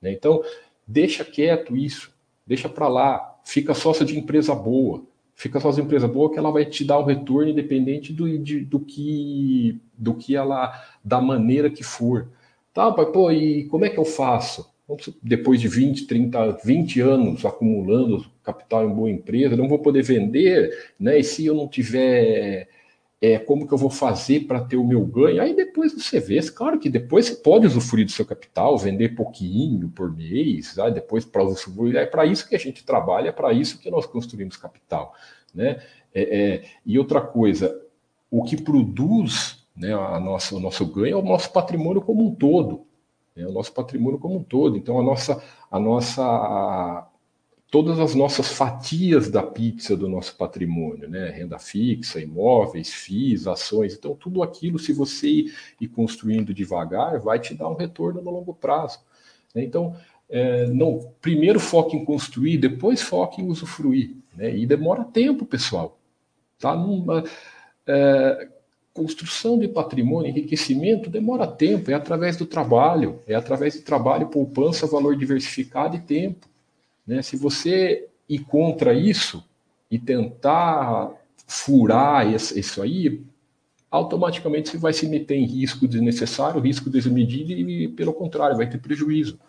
Né? 0.02 0.12
Então, 0.12 0.44
deixa 0.86 1.26
quieto 1.26 1.76
isso. 1.76 2.12
Deixa 2.46 2.70
para 2.70 2.88
lá. 2.88 3.40
Fica 3.44 3.74
sócio 3.74 4.06
de 4.06 4.20
empresa 4.20 4.54
boa 4.54 5.04
fica 5.42 5.60
só 5.60 5.70
as 5.70 5.78
empresa 5.80 6.08
boa 6.08 6.32
que 6.32 6.38
ela 6.38 6.52
vai 6.52 6.66
te 6.66 6.86
dar 6.86 7.00
o 7.00 7.04
retorno 7.04 7.50
independente 7.50 8.14
do, 8.14 8.38
de, 8.38 8.60
do 8.60 8.80
que 8.80 9.82
do 9.98 10.14
que 10.14 10.36
ela 10.36 10.72
da 11.04 11.20
maneira 11.20 11.68
que 11.68 11.84
for. 11.84 12.28
Tá, 12.72 12.92
pai, 12.92 13.08
pô, 13.08 13.32
e 13.32 13.66
como 13.66 13.84
é 13.84 13.90
que 13.90 13.98
eu 13.98 14.06
faço? 14.06 14.71
Depois 15.24 15.62
de 15.62 15.68
20, 15.68 16.06
30, 16.06 16.60
20 16.64 17.00
anos 17.00 17.46
acumulando 17.46 18.26
capital 18.44 18.90
em 18.90 18.94
boa 18.94 19.10
empresa, 19.10 19.56
não 19.56 19.70
vou 19.70 19.80
poder 19.80 20.04
vender, 20.04 20.94
né? 21.00 21.20
E 21.20 21.24
se 21.24 21.46
eu 21.46 21.56
não 21.56 21.68
tiver 21.68 22.68
é, 23.22 23.38
como 23.38 23.68
que 23.68 23.74
eu 23.74 23.78
vou 23.78 23.92
fazer 23.92 24.42
para 24.42 24.60
ter 24.60 24.78
o 24.78 24.84
meu 24.84 25.06
ganho? 25.06 25.42
Aí 25.42 25.56
depois 25.56 25.94
você 25.94 26.20
vê, 26.20 26.42
claro 26.52 26.80
que 26.80 26.90
depois 26.90 27.28
você 27.28 27.36
pode 27.36 27.68
usufruir 27.68 28.06
do 28.06 28.12
seu 28.12 28.26
capital, 28.26 28.76
vender 28.78 29.10
pouquinho 29.10 29.90
por 29.90 30.12
mês, 30.12 30.80
aí 30.80 30.92
depois 30.92 31.24
para 31.24 31.44
usufruir, 31.44 31.96
é 31.96 32.06
para 32.06 32.26
isso 32.26 32.50
que 32.50 32.56
a 32.56 32.60
gente 32.60 32.84
trabalha, 32.84 33.30
é 33.30 33.32
para 33.32 33.54
isso 33.54 33.80
que 33.80 33.92
nós 33.92 34.08
construímos 34.08 34.58
capital. 34.58 35.14
Né? 35.54 35.80
É, 36.14 36.22
é, 36.40 36.64
e 36.84 36.98
outra 36.98 37.22
coisa, 37.22 37.80
o 38.32 38.44
que 38.44 38.60
produz 38.60 39.68
né, 39.76 39.94
a 39.94 40.20
nossa, 40.20 40.56
o 40.56 40.60
nosso 40.60 40.84
ganho 40.88 41.14
é 41.14 41.16
o 41.16 41.22
nosso 41.22 41.54
patrimônio 41.54 42.02
como 42.02 42.26
um 42.26 42.34
todo. 42.34 42.88
É 43.36 43.46
o 43.46 43.52
nosso 43.52 43.74
patrimônio 43.74 44.20
como 44.20 44.38
um 44.38 44.44
todo. 44.44 44.78
Então, 44.78 45.00
a 45.00 45.04
nossa, 45.04 45.42
a 45.70 45.80
nossa 45.80 47.08
todas 47.72 47.98
as 48.00 48.14
nossas 48.14 48.50
fatias 48.50 49.30
da 49.30 49.42
pizza 49.42 49.96
do 49.96 50.10
nosso 50.10 50.36
patrimônio, 50.36 51.10
né? 51.10 51.30
Renda 51.30 51.58
fixa, 51.58 52.20
imóveis, 52.20 52.90
FIIs, 52.90 53.48
ações. 53.48 53.96
Então, 53.96 54.14
tudo 54.14 54.44
aquilo, 54.44 54.78
se 54.78 54.92
você 54.92 55.28
ir, 55.28 55.56
ir 55.80 55.88
construindo 55.88 56.54
devagar, 56.54 57.22
vai 57.22 57.40
te 57.40 57.54
dar 57.56 57.70
um 57.70 57.76
retorno 57.76 58.22
no 58.22 58.30
longo 58.30 58.54
prazo. 58.54 59.00
Né? 59.56 59.64
Então, 59.64 59.96
é, 60.30 60.68
não, 60.68 61.14
primeiro 61.22 61.62
foque 61.62 61.96
em 61.96 62.04
construir, 62.04 62.58
depois 62.58 63.02
foque 63.02 63.42
em 63.42 63.48
usufruir. 63.48 64.18
Né? 64.36 64.54
E 64.54 64.66
demora 64.66 65.06
tempo, 65.06 65.46
pessoal. 65.46 65.98
Tá? 66.60 66.76
Numa, 66.76 67.24
é, 67.88 68.50
construção 68.94 69.58
de 69.58 69.68
patrimônio, 69.68 70.30
enriquecimento, 70.30 71.10
demora 71.10 71.48
tempo, 71.48 71.90
é 71.92 71.94
através 71.94 72.36
do 72.36 72.46
trabalho, 72.46 73.20
é 73.26 73.34
através 73.34 73.76
do 73.76 73.82
trabalho, 73.82 74.28
poupança, 74.28 74.86
valor 74.86 75.16
diversificado 75.16 75.96
e 75.96 76.00
tempo. 76.00 76.48
Né? 77.08 77.22
Se 77.22 77.38
você 77.38 78.08
ir 78.28 78.40
contra 78.40 78.94
isso 78.94 79.44
e 79.90 79.98
tentar 79.98 81.12
furar 81.48 82.28
isso 82.28 82.82
aí, 82.82 83.22
automaticamente 83.90 84.70
você 84.70 84.78
vai 84.78 84.94
se 84.94 85.08
meter 85.08 85.36
em 85.36 85.46
risco 85.46 85.88
desnecessário, 85.88 86.62
risco 86.62 86.90
desmedido 86.90 87.52
e, 87.52 87.88
pelo 87.90 88.14
contrário, 88.14 88.58
vai 88.58 88.70
ter 88.70 88.78
prejuízo. 88.78 89.40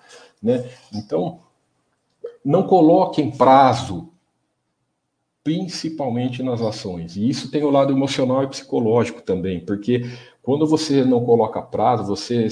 Né? 0.42 0.68
Então, 0.92 1.40
não 2.44 2.64
coloque 2.64 3.22
em 3.22 3.30
prazo, 3.30 4.08
principalmente 5.44 6.42
nas 6.42 6.60
ações. 6.60 7.16
E 7.16 7.28
isso 7.28 7.50
tem 7.50 7.64
o 7.64 7.70
lado 7.70 7.92
emocional 7.92 8.44
e 8.44 8.48
psicológico 8.48 9.20
também, 9.20 9.60
porque 9.64 10.02
quando 10.42 10.66
você 10.66 11.04
não 11.04 11.24
coloca 11.24 11.60
prazo, 11.60 12.04
você 12.04 12.46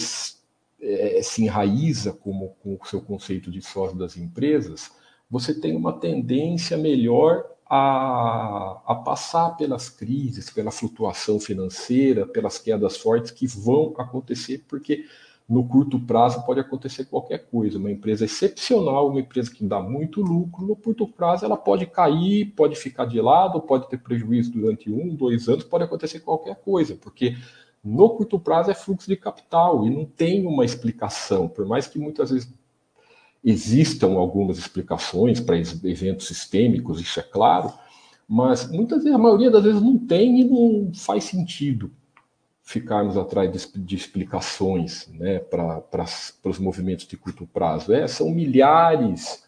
é, 0.81 1.21
se 1.23 1.45
enraiza 1.45 2.13
como, 2.13 2.57
com 2.63 2.79
o 2.81 2.87
seu 2.87 3.01
conceito 3.01 3.51
de 3.51 3.63
sócio 3.63 3.97
das 3.97 4.17
empresas, 4.17 4.91
você 5.31 5.55
tem 5.55 5.77
uma 5.77 5.93
tendência 5.93 6.77
melhor 6.77 7.45
a, 7.67 8.81
a, 8.85 8.95
passar 8.97 9.57
pelas 9.57 9.89
crises, 9.89 10.51
pela 10.51 10.73
flutuação 10.73 11.39
financeira, 11.39 12.27
pelas 12.27 12.59
quedas 12.59 12.97
fortes 12.97 13.31
que 13.31 13.47
vão 13.47 13.95
acontecer, 13.97 14.65
porque 14.67 15.05
no 15.51 15.65
curto 15.65 15.99
prazo 15.99 16.47
pode 16.47 16.61
acontecer 16.61 17.07
qualquer 17.07 17.39
coisa. 17.51 17.77
Uma 17.77 17.91
empresa 17.91 18.25
excepcional, 18.25 19.09
uma 19.09 19.19
empresa 19.19 19.51
que 19.51 19.65
dá 19.65 19.81
muito 19.81 20.23
lucro, 20.23 20.65
no 20.65 20.77
curto 20.77 21.09
prazo 21.09 21.45
ela 21.45 21.57
pode 21.57 21.87
cair, 21.87 22.55
pode 22.55 22.77
ficar 22.77 23.05
de 23.05 23.21
lado, 23.21 23.61
pode 23.61 23.89
ter 23.89 23.99
prejuízo 23.99 24.53
durante 24.53 24.93
um, 24.93 25.13
dois 25.13 25.49
anos, 25.49 25.65
pode 25.65 25.83
acontecer 25.83 26.21
qualquer 26.21 26.55
coisa, 26.55 26.95
porque 26.95 27.37
no 27.83 28.11
curto 28.11 28.39
prazo 28.39 28.71
é 28.71 28.75
fluxo 28.75 29.09
de 29.09 29.17
capital 29.17 29.85
e 29.85 29.91
não 29.91 30.05
tem 30.05 30.47
uma 30.47 30.65
explicação, 30.65 31.49
por 31.49 31.67
mais 31.67 31.89
que 31.89 31.99
muitas 31.99 32.31
vezes 32.31 32.49
existam 33.43 34.13
algumas 34.13 34.57
explicações 34.57 35.41
para 35.41 35.57
eventos 35.59 36.29
sistêmicos, 36.29 37.01
isso 37.01 37.19
é 37.19 37.25
claro, 37.25 37.73
mas 38.29 38.71
muitas 38.71 39.03
vezes, 39.03 39.17
a 39.17 39.19
maioria 39.19 39.51
das 39.51 39.65
vezes 39.65 39.83
não 39.83 39.99
tem 39.99 40.43
e 40.43 40.45
não 40.45 40.93
faz 40.95 41.25
sentido 41.25 41.91
ficarmos 42.71 43.17
atrás 43.17 43.51
de, 43.51 43.79
de 43.81 43.97
explicações 43.97 45.09
né, 45.13 45.41
para 45.41 46.05
os 46.45 46.59
movimentos 46.61 47.05
de 47.05 47.17
curto 47.17 47.45
prazo. 47.45 47.93
É, 47.93 48.07
são 48.07 48.31
milhares 48.31 49.43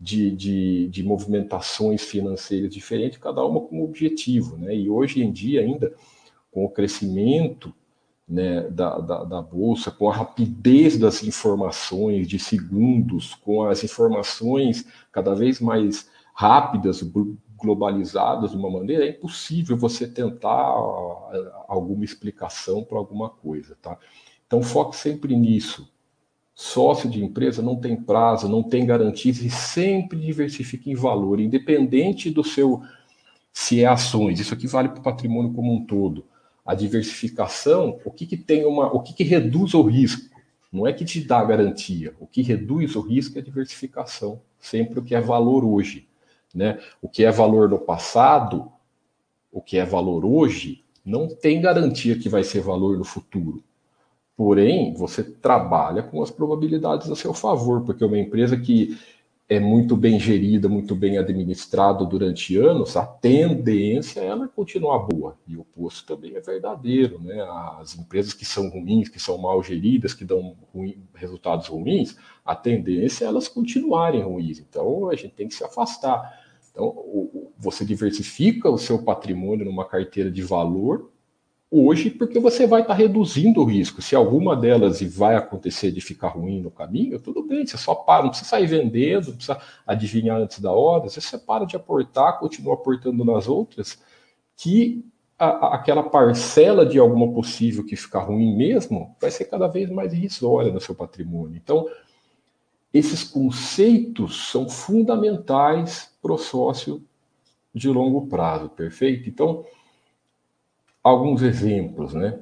de, 0.00 0.30
de, 0.30 0.88
de, 0.88 1.02
movimentações 1.02 2.02
financeiras 2.02 2.72
diferentes, 2.72 3.18
cada 3.18 3.44
uma 3.44 3.60
com 3.60 3.80
um 3.80 3.84
objetivo. 3.84 4.56
Né? 4.56 4.74
E 4.74 4.88
hoje 4.88 5.22
em 5.22 5.30
dia, 5.30 5.60
ainda, 5.60 5.92
com 6.50 6.64
o 6.64 6.70
crescimento 6.70 7.74
né, 8.26 8.62
da, 8.70 8.98
da, 9.00 9.24
da, 9.24 9.42
bolsa, 9.42 9.90
com 9.90 10.08
a 10.08 10.16
rapidez 10.16 10.96
das 10.96 11.22
informações 11.22 12.26
de 12.26 12.38
segundos, 12.38 13.34
com 13.34 13.64
as 13.64 13.84
informações 13.84 14.86
cada 15.12 15.34
vez 15.34 15.60
mais 15.60 16.08
rápidas, 16.32 17.02
globalizadas 17.62 18.50
de 18.50 18.56
uma 18.56 18.70
maneira, 18.70 19.06
é 19.06 19.10
impossível 19.10 19.76
você 19.76 20.06
tentar 20.06 20.74
alguma 21.68 22.04
explicação 22.04 22.84
para 22.84 22.98
alguma 22.98 23.30
coisa, 23.30 23.76
tá? 23.80 23.96
Então 24.46 24.62
foque 24.62 24.96
sempre 24.96 25.34
nisso. 25.34 25.90
Sócio 26.54 27.08
de 27.08 27.24
empresa 27.24 27.62
não 27.62 27.76
tem 27.76 27.96
prazo, 27.96 28.48
não 28.48 28.62
tem 28.62 28.84
garantias 28.84 29.38
e 29.38 29.48
sempre 29.48 30.18
diversifique 30.18 30.90
em 30.90 30.94
valor, 30.94 31.40
independente 31.40 32.30
do 32.30 32.44
seu 32.44 32.82
se 33.52 33.82
é 33.82 33.86
ações. 33.86 34.40
Isso 34.40 34.52
aqui 34.52 34.66
vale 34.66 34.88
para 34.90 35.00
o 35.00 35.02
patrimônio 35.02 35.52
como 35.52 35.72
um 35.72 35.84
todo 35.84 36.24
a 36.64 36.74
diversificação, 36.74 38.00
o 38.04 38.10
que, 38.10 38.24
que 38.24 38.36
tem 38.36 38.64
uma, 38.64 38.86
o 38.86 39.00
que, 39.00 39.12
que 39.12 39.24
reduz 39.24 39.74
o 39.74 39.82
risco? 39.82 40.32
Não 40.72 40.86
é 40.86 40.92
que 40.92 41.04
te 41.04 41.20
dá 41.20 41.44
garantia. 41.44 42.14
O 42.18 42.26
que 42.26 42.40
reduz 42.40 42.96
o 42.96 43.00
risco 43.00 43.36
é 43.36 43.40
a 43.40 43.44
diversificação, 43.44 44.40
sempre 44.58 45.00
o 45.00 45.02
que 45.02 45.14
é 45.14 45.20
valor 45.20 45.64
hoje. 45.64 46.06
Né? 46.54 46.78
O 47.00 47.08
que 47.08 47.24
é 47.24 47.30
valor 47.30 47.68
no 47.68 47.78
passado, 47.78 48.70
o 49.50 49.60
que 49.60 49.78
é 49.78 49.84
valor 49.84 50.24
hoje, 50.24 50.82
não 51.04 51.28
tem 51.28 51.60
garantia 51.60 52.18
que 52.18 52.28
vai 52.28 52.44
ser 52.44 52.60
valor 52.60 52.96
no 52.96 53.04
futuro. 53.04 53.62
Porém, 54.36 54.94
você 54.94 55.22
trabalha 55.22 56.02
com 56.02 56.22
as 56.22 56.30
probabilidades 56.30 57.10
a 57.10 57.16
seu 57.16 57.34
favor, 57.34 57.82
porque 57.82 58.04
uma 58.04 58.18
empresa 58.18 58.56
que 58.56 58.96
é 59.48 59.60
muito 59.60 59.96
bem 59.96 60.18
gerida, 60.18 60.68
muito 60.68 60.94
bem 60.94 61.18
administrado 61.18 62.06
durante 62.06 62.56
anos, 62.56 62.96
a 62.96 63.04
tendência 63.04 64.20
é 64.20 64.26
ela 64.26 64.48
continuar 64.48 65.00
boa. 65.00 65.36
E 65.46 65.56
o 65.56 65.60
oposto 65.60 66.06
também 66.06 66.34
é 66.34 66.40
verdadeiro. 66.40 67.20
Né? 67.20 67.42
As 67.78 67.96
empresas 67.98 68.32
que 68.32 68.46
são 68.46 68.70
ruins, 68.70 69.10
que 69.10 69.20
são 69.20 69.36
mal 69.36 69.62
geridas, 69.62 70.14
que 70.14 70.24
dão 70.24 70.56
ruim, 70.72 71.02
resultados 71.14 71.66
ruins, 71.66 72.16
a 72.44 72.56
tendência 72.56 73.26
é 73.26 73.28
elas 73.28 73.46
continuarem 73.46 74.22
ruins. 74.22 74.58
Então 74.58 75.10
a 75.10 75.14
gente 75.14 75.34
tem 75.34 75.48
que 75.48 75.54
se 75.54 75.64
afastar. 75.64 76.41
Então 76.72 77.30
você 77.58 77.84
diversifica 77.84 78.68
o 78.68 78.78
seu 78.78 79.02
patrimônio 79.02 79.64
numa 79.64 79.84
carteira 79.84 80.30
de 80.30 80.42
valor 80.42 81.12
hoje, 81.70 82.10
porque 82.10 82.38
você 82.38 82.66
vai 82.66 82.82
estar 82.82 82.92
tá 82.92 82.98
reduzindo 82.98 83.62
o 83.62 83.64
risco. 83.64 84.02
Se 84.02 84.14
alguma 84.14 84.54
delas 84.54 85.00
vai 85.02 85.36
acontecer 85.36 85.90
de 85.90 86.02
ficar 86.02 86.28
ruim 86.28 86.60
no 86.60 86.70
caminho, 86.70 87.18
tudo 87.18 87.42
bem, 87.42 87.66
você 87.66 87.78
só 87.78 87.94
para, 87.94 88.24
não 88.24 88.28
precisa 88.28 88.50
sair 88.50 88.66
vendendo, 88.66 89.28
não 89.28 89.36
precisa 89.36 89.58
adivinhar 89.86 90.38
antes 90.38 90.58
da 90.60 90.70
hora, 90.70 91.08
você 91.08 91.38
para 91.38 91.64
de 91.64 91.74
aportar, 91.74 92.38
continua 92.38 92.74
aportando 92.74 93.24
nas 93.24 93.48
outras, 93.48 93.98
que 94.54 95.02
a, 95.38 95.74
aquela 95.74 96.02
parcela 96.02 96.84
de 96.84 96.98
alguma 96.98 97.32
possível 97.32 97.84
que 97.86 97.96
ficar 97.96 98.20
ruim 98.20 98.54
mesmo 98.54 99.16
vai 99.18 99.30
ser 99.30 99.46
cada 99.46 99.66
vez 99.66 99.88
mais 99.88 100.12
irrisória 100.12 100.70
no 100.70 100.80
seu 100.80 100.94
patrimônio. 100.94 101.56
Então, 101.56 101.88
esses 102.92 103.24
conceitos 103.24 104.50
são 104.50 104.68
fundamentais 104.68 106.11
para 106.22 106.32
o 106.32 106.38
sócio 106.38 107.04
de 107.74 107.88
longo 107.88 108.28
prazo, 108.28 108.68
perfeito? 108.70 109.28
Então, 109.28 109.66
alguns 111.02 111.42
exemplos, 111.42 112.14
né? 112.14 112.38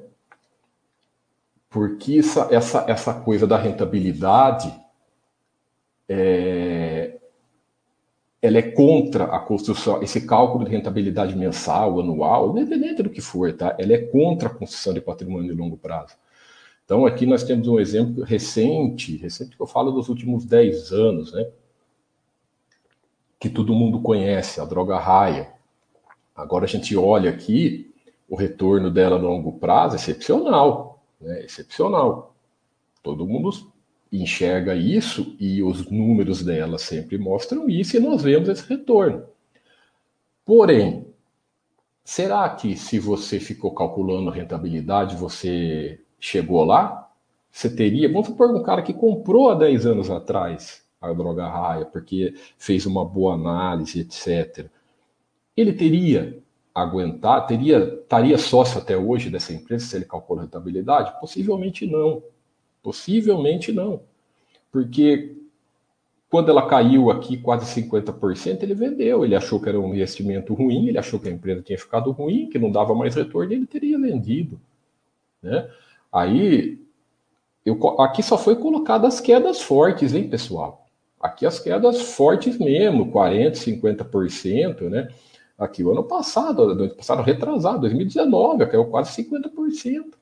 Porque 1.69 2.19
essa, 2.19 2.47
essa, 2.51 2.85
essa 2.87 3.13
coisa 3.13 3.47
da 3.47 3.57
rentabilidade 3.57 4.73
é, 6.07 7.17
ela 8.41 8.57
é 8.57 8.61
contra 8.61 9.25
a 9.25 9.39
construção, 9.39 10.01
esse 10.03 10.25
cálculo 10.25 10.65
de 10.65 10.71
rentabilidade 10.71 11.35
mensal, 11.35 11.99
anual, 11.99 12.51
independente 12.51 13.03
do 13.03 13.09
que 13.09 13.21
for, 13.21 13.53
tá? 13.53 13.75
Ela 13.79 13.93
é 13.93 13.97
contra 13.99 14.49
a 14.49 14.53
construção 14.53 14.93
de 14.93 14.99
patrimônio 14.99 15.51
de 15.53 15.57
longo 15.57 15.77
prazo. 15.77 16.15
Então, 16.83 17.05
aqui 17.05 17.25
nós 17.25 17.43
temos 17.43 17.67
um 17.67 17.79
exemplo 17.79 18.23
recente, 18.23 19.15
recente 19.15 19.55
que 19.55 19.61
eu 19.61 19.67
falo 19.67 19.91
dos 19.91 20.09
últimos 20.09 20.43
10 20.43 20.91
anos, 20.91 21.31
né? 21.31 21.47
Que 23.41 23.49
todo 23.49 23.73
mundo 23.73 23.99
conhece, 23.99 24.61
a 24.61 24.65
droga 24.65 24.99
raia. 24.99 25.51
Agora 26.35 26.65
a 26.65 26.67
gente 26.67 26.95
olha 26.95 27.31
aqui, 27.31 27.91
o 28.29 28.35
retorno 28.35 28.91
dela 28.91 29.17
no 29.17 29.27
longo 29.27 29.53
prazo 29.53 29.95
é 29.95 29.99
excepcional, 29.99 31.03
né? 31.19 31.43
excepcional. 31.43 32.35
Todo 33.01 33.25
mundo 33.25 33.49
enxerga 34.11 34.75
isso 34.75 35.35
e 35.39 35.63
os 35.63 35.89
números 35.89 36.43
dela 36.43 36.77
sempre 36.77 37.17
mostram 37.17 37.67
isso 37.67 37.97
e 37.97 37.99
nós 37.99 38.21
vemos 38.21 38.47
esse 38.47 38.69
retorno. 38.69 39.25
Porém, 40.45 41.07
será 42.03 42.47
que 42.47 42.77
se 42.77 42.99
você 42.99 43.39
ficou 43.39 43.73
calculando 43.73 44.29
rentabilidade, 44.29 45.15
você 45.15 45.99
chegou 46.19 46.63
lá? 46.63 47.09
Você 47.51 47.75
teria, 47.75 48.07
vamos 48.07 48.27
supor 48.27 48.55
um 48.55 48.61
cara 48.61 48.83
que 48.83 48.93
comprou 48.93 49.49
há 49.49 49.55
10 49.55 49.87
anos 49.87 50.11
atrás 50.11 50.85
a 51.01 51.11
droga 51.11 51.47
raia, 51.47 51.85
porque 51.85 52.35
fez 52.57 52.85
uma 52.85 53.03
boa 53.03 53.33
análise, 53.33 53.99
etc. 53.99 54.67
Ele 55.57 55.73
teria 55.73 56.39
aguentar, 56.73 57.47
teria 57.47 57.99
estaria 58.01 58.37
sócio 58.37 58.79
até 58.79 58.95
hoje 58.95 59.29
dessa 59.29 59.51
empresa 59.53 59.85
se 59.85 59.95
ele 59.95 60.05
calcula 60.05 60.43
rentabilidade? 60.43 61.19
Possivelmente 61.19 61.85
não. 61.87 62.23
Possivelmente 62.83 63.71
não. 63.71 64.01
Porque 64.71 65.35
quando 66.29 66.49
ela 66.49 66.65
caiu 66.65 67.11
aqui 67.11 67.35
quase 67.35 67.81
50%, 67.81 68.63
ele 68.63 68.73
vendeu. 68.73 69.25
Ele 69.25 69.35
achou 69.35 69.59
que 69.59 69.67
era 69.67 69.79
um 69.79 69.93
investimento 69.93 70.53
ruim, 70.53 70.87
ele 70.87 70.97
achou 70.97 71.19
que 71.19 71.27
a 71.27 71.31
empresa 71.31 71.61
tinha 71.61 71.77
ficado 71.77 72.09
ruim, 72.11 72.47
que 72.49 72.57
não 72.57 72.71
dava 72.71 72.95
mais 72.95 73.15
retorno, 73.15 73.51
ele 73.51 73.65
teria 73.65 73.99
vendido. 73.99 74.59
Né? 75.43 75.69
Aí, 76.11 76.79
eu, 77.65 77.77
aqui 77.99 78.23
só 78.23 78.37
foi 78.37 78.55
colocado 78.55 79.05
as 79.05 79.19
quedas 79.19 79.61
fortes, 79.61 80.13
hein, 80.13 80.29
pessoal? 80.29 80.80
Aqui 81.21 81.45
as 81.45 81.59
quedas 81.59 82.01
fortes 82.13 82.57
mesmo, 82.57 83.11
40%, 83.11 83.51
50%, 83.53 84.89
né? 84.89 85.09
Aqui 85.57 85.83
o 85.83 85.91
ano 85.91 86.03
passado, 86.03 86.63
ano 86.63 86.89
passado 86.95 87.21
retrasado, 87.21 87.81
2019, 87.81 88.65
caiu 88.65 88.85
quase 88.85 89.23
50%. 89.23 90.13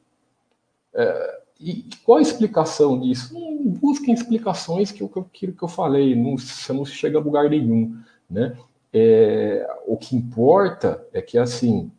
É, 0.94 1.40
e 1.60 1.86
qual 2.04 2.18
a 2.18 2.22
explicação 2.22 3.00
disso? 3.00 3.34
Não 3.34 3.58
busquem 3.66 4.14
explicações 4.14 4.92
que, 4.92 5.08
que, 5.32 5.52
que 5.52 5.64
eu 5.64 5.68
falei, 5.68 6.16
não, 6.16 6.38
você 6.38 6.74
não 6.74 6.86
chega 6.86 7.18
a 7.18 7.22
lugar 7.22 7.50
nenhum. 7.50 7.98
Né? 8.30 8.58
É, 8.94 9.68
o 9.86 9.98
que 9.98 10.16
importa 10.16 11.06
é 11.14 11.22
que, 11.22 11.38
assim, 11.38 11.92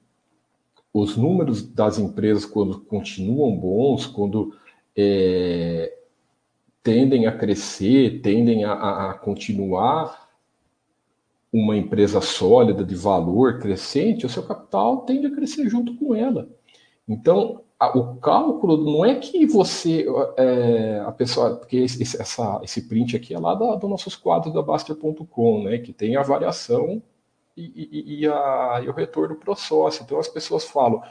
os 0.93 1.17
números 1.17 1.63
das 1.63 1.99
empresas, 1.99 2.45
quando 2.45 2.81
continuam 2.81 3.57
bons, 3.57 4.07
quando 4.07 4.55
é, 4.97 6.00
tendem 6.83 7.27
a 7.27 7.37
crescer, 7.37 8.21
tendem 8.23 8.65
a, 8.65 9.11
a 9.11 9.15
continuar 9.15 10.29
uma 11.53 11.77
empresa 11.77 12.21
sólida, 12.21 12.85
de 12.85 12.95
valor 12.95 13.59
crescente, 13.59 14.25
o 14.25 14.29
seu 14.29 14.43
capital 14.45 14.99
tende 14.99 15.27
a 15.27 15.35
crescer 15.35 15.69
junto 15.69 15.97
com 15.97 16.15
ela. 16.15 16.49
Então, 17.09 17.63
a, 17.79 17.97
o 17.99 18.17
cálculo 18.17 18.77
não 18.77 19.05
é 19.05 19.17
que 19.17 19.47
você, 19.47 20.07
é, 20.37 21.01
a 21.05 21.11
pessoa, 21.11 21.57
porque 21.57 21.79
esse, 21.79 22.21
essa, 22.21 22.61
esse 22.63 22.89
print 22.89 23.17
aqui 23.17 23.35
é 23.35 23.39
lá 23.39 23.55
da, 23.55 23.75
do 23.75 23.89
nossos 23.89 24.15
quadros 24.15 24.55
da 24.55 24.63
Baster.com, 24.63 25.65
né, 25.65 25.79
que 25.79 25.93
tem 25.93 26.17
a 26.17 26.23
variação 26.23 27.03
e, 27.57 27.63
e, 27.65 28.21
e, 28.21 28.27
a, 28.29 28.83
e 28.85 28.89
o 28.89 28.93
retorno 28.93 29.35
para 29.35 29.53
o 29.53 29.57
sócio. 29.57 30.05
Então, 30.05 30.21
as 30.21 30.29
pessoas 30.29 30.65
falam, 30.65 31.03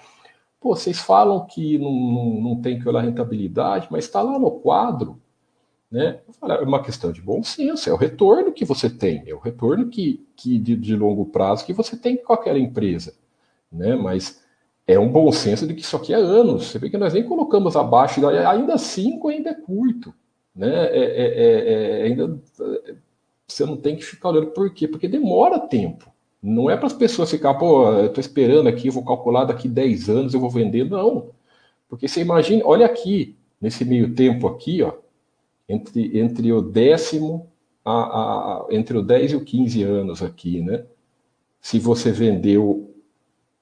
pô, 0.61 0.73
vocês 0.75 0.99
falam 0.99 1.45
que 1.45 1.77
não, 1.77 1.91
não, 1.91 2.41
não 2.41 2.61
tem 2.61 2.79
que 2.79 2.87
olhar 2.87 3.01
rentabilidade, 3.01 3.87
mas 3.91 4.05
está 4.05 4.21
lá 4.21 4.39
no 4.39 4.51
quadro, 4.51 5.19
né? 5.91 6.19
É 6.43 6.63
uma 6.63 6.83
questão 6.83 7.11
de 7.11 7.21
bom 7.21 7.43
senso, 7.43 7.89
é 7.89 7.93
o 7.93 7.97
retorno 7.97 8.51
que 8.51 8.63
você 8.63 8.89
tem, 8.89 9.23
é 9.27 9.33
o 9.33 9.39
retorno 9.39 9.87
que, 9.89 10.25
que 10.35 10.57
de, 10.59 10.75
de 10.75 10.95
longo 10.95 11.25
prazo 11.25 11.65
que 11.65 11.73
você 11.73 11.97
tem 11.97 12.17
com 12.17 12.33
aquela 12.33 12.59
empresa. 12.59 13.13
Né? 13.71 13.95
Mas 13.95 14.41
é 14.87 14.99
um 14.99 15.11
bom 15.11 15.31
senso 15.31 15.67
de 15.67 15.73
que 15.73 15.81
isso 15.81 15.95
aqui 15.95 16.13
é 16.13 16.17
anos. 16.17 16.67
Você 16.67 16.79
vê 16.79 16.89
que 16.89 16.97
nós 16.97 17.13
nem 17.13 17.23
colocamos 17.23 17.75
abaixo, 17.75 18.25
ainda 18.27 18.77
cinco 18.77 19.29
ainda 19.29 19.49
é 19.49 19.55
curto. 19.55 20.13
Né? 20.55 20.87
É, 20.87 21.03
é, 21.03 21.25
é, 21.25 22.01
é 22.01 22.03
ainda, 22.03 22.39
você 23.47 23.65
não 23.65 23.77
tem 23.77 23.95
que 23.95 24.03
ficar 24.03 24.29
olhando 24.29 24.47
por 24.47 24.71
quê? 24.73 24.87
Porque 24.87 25.07
demora 25.07 25.59
tempo. 25.59 26.09
Não 26.41 26.69
é 26.69 26.77
para 26.77 26.87
as 26.87 26.93
pessoas 26.93 27.29
ficar, 27.29 27.55
pô, 27.55 27.91
eu 27.91 28.05
estou 28.05 28.21
esperando 28.21 28.67
aqui, 28.67 28.87
eu 28.87 28.93
vou 28.93 29.03
calcular 29.03 29.43
daqui 29.43 29.67
10 29.67 30.09
anos, 30.09 30.33
eu 30.33 30.39
vou 30.39 30.49
vender. 30.49 30.89
Não. 30.89 31.29
Porque 31.89 32.07
você 32.07 32.21
imagina, 32.21 32.63
olha 32.65 32.85
aqui, 32.85 33.35
nesse 33.59 33.83
meio 33.83 34.13
tempo 34.13 34.47
aqui, 34.47 34.81
ó, 34.81 34.93
entre, 35.69 36.19
entre 36.19 36.51
o 36.51 36.61
décimo, 36.61 37.47
a, 37.85 37.91
a, 37.91 38.67
entre 38.71 38.97
o 38.97 39.03
10 39.03 39.33
e 39.33 39.35
o 39.35 39.45
15 39.45 39.83
anos 39.83 40.23
aqui, 40.23 40.61
né? 40.61 40.83
Se 41.61 41.77
você 41.77 42.11
vendeu 42.11 42.91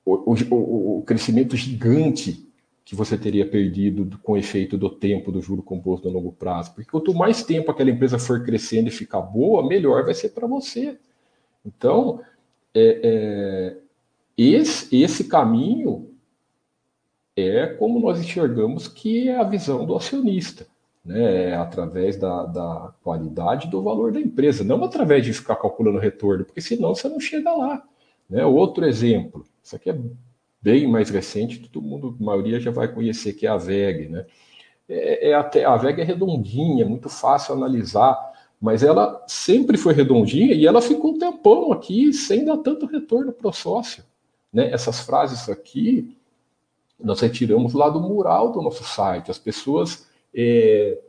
o, 0.06 0.34
o, 0.34 1.00
o 1.00 1.04
crescimento 1.04 1.58
gigante 1.58 2.48
que 2.86 2.96
você 2.96 3.17
teria 3.17 3.46
perdido 3.46 4.17
com 4.24 4.32
o 4.32 4.38
efeito 4.38 4.78
do 4.78 4.89
tempo 4.89 5.30
do 5.30 5.41
juro 5.41 5.62
composto 5.62 6.08
a 6.08 6.12
longo 6.12 6.32
prazo. 6.32 6.74
Porque 6.74 6.89
quanto 6.89 7.13
mais 7.13 7.43
tempo 7.43 7.70
aquela 7.70 7.89
empresa 7.89 8.17
for 8.17 8.46
crescendo 8.46 8.88
e 8.88 8.91
ficar 8.91 9.20
boa, 9.20 9.67
melhor 9.67 10.06
vai 10.06 10.13
ser 10.13 10.30
para 10.30 10.48
você. 10.48 10.98
Então, 11.65 12.22
é, 12.74 13.02
é, 13.04 13.78
esse, 14.38 14.96
esse 14.96 15.26
caminho 15.26 16.10
é 17.36 17.67
como 17.67 18.00
nós 18.00 18.22
enxergamos 18.22 18.88
que 18.88 19.28
é 19.28 19.36
a 19.36 19.43
visão 19.43 19.86
do 19.86 19.93
acionista 19.93 20.65
né, 21.08 21.56
através 21.56 22.17
da, 22.17 22.43
da 22.43 22.93
qualidade 23.02 23.70
do 23.70 23.82
valor 23.82 24.12
da 24.12 24.20
empresa, 24.20 24.62
não 24.62 24.84
através 24.84 25.24
de 25.24 25.32
ficar 25.32 25.56
calculando 25.56 25.98
retorno, 25.98 26.43
porque 26.43 26.60
senão 26.60 26.93
você 26.93 27.08
não 27.08 27.17
chega 27.17 27.50
lá. 27.54 27.82
Né? 28.30 28.46
Outro 28.46 28.86
exemplo, 28.86 29.46
isso 29.63 29.74
aqui 29.74 29.89
é 29.89 29.98
bem 30.62 30.86
mais 30.86 31.10
recente, 31.10 31.60
todo 31.70 31.82
mundo, 31.82 32.17
a 32.20 32.24
maioria 32.24 32.60
já 32.60 32.72
vai 32.72 32.89
conhecer, 32.89 33.32
que 33.34 33.48
é 33.48 33.50
a 33.50 33.56
VEG. 33.56 34.10
Né? 34.10 34.26
É, 34.89 35.30
é 35.30 35.34
até, 35.34 35.63
a 35.63 35.78
VEG 35.78 36.02
é 36.02 36.04
redondinha, 36.04 36.86
muito 36.86 37.08
fácil 37.08 37.56
analisar, 37.56 38.17
mas 38.60 38.84
ela 38.84 39.24
sempre 39.28 39.78
foi 39.78 39.93
redondinha 39.93 40.54
e 40.54 40.67
ela 40.67 40.82
ficou 40.82 41.12
um 41.12 41.17
tempão 41.17 41.72
aqui 41.72 42.12
sem 42.12 42.43
dar 42.43 42.58
tanto 42.58 42.86
retorno 42.86 43.32
para 43.32 43.48
o 43.48 43.54
sócio. 43.54 44.04
Né? 44.52 44.70
Essas 44.74 45.00
frases 45.00 45.48
aqui 45.48 46.17
nós 47.00 47.22
retiramos 47.22 47.74
lá 47.74 47.88
do 47.88 48.02
mural 48.02 48.52
do 48.52 48.62
nosso 48.62 48.84
site. 48.84 49.32
As 49.32 49.38
pessoas 49.38 50.08
é, 50.38 51.00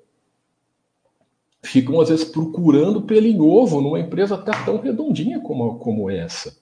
ficam 1.63 2.01
às 2.01 2.09
vezes 2.09 2.25
procurando 2.25 3.03
pelo 3.03 3.31
novo 3.35 3.83
numa 3.83 4.01
empresa 4.01 4.37
até 4.37 4.53
tão 4.65 4.81
redondinha 4.81 5.39
como, 5.41 5.79
como 5.79 6.11
essa. 6.11 6.57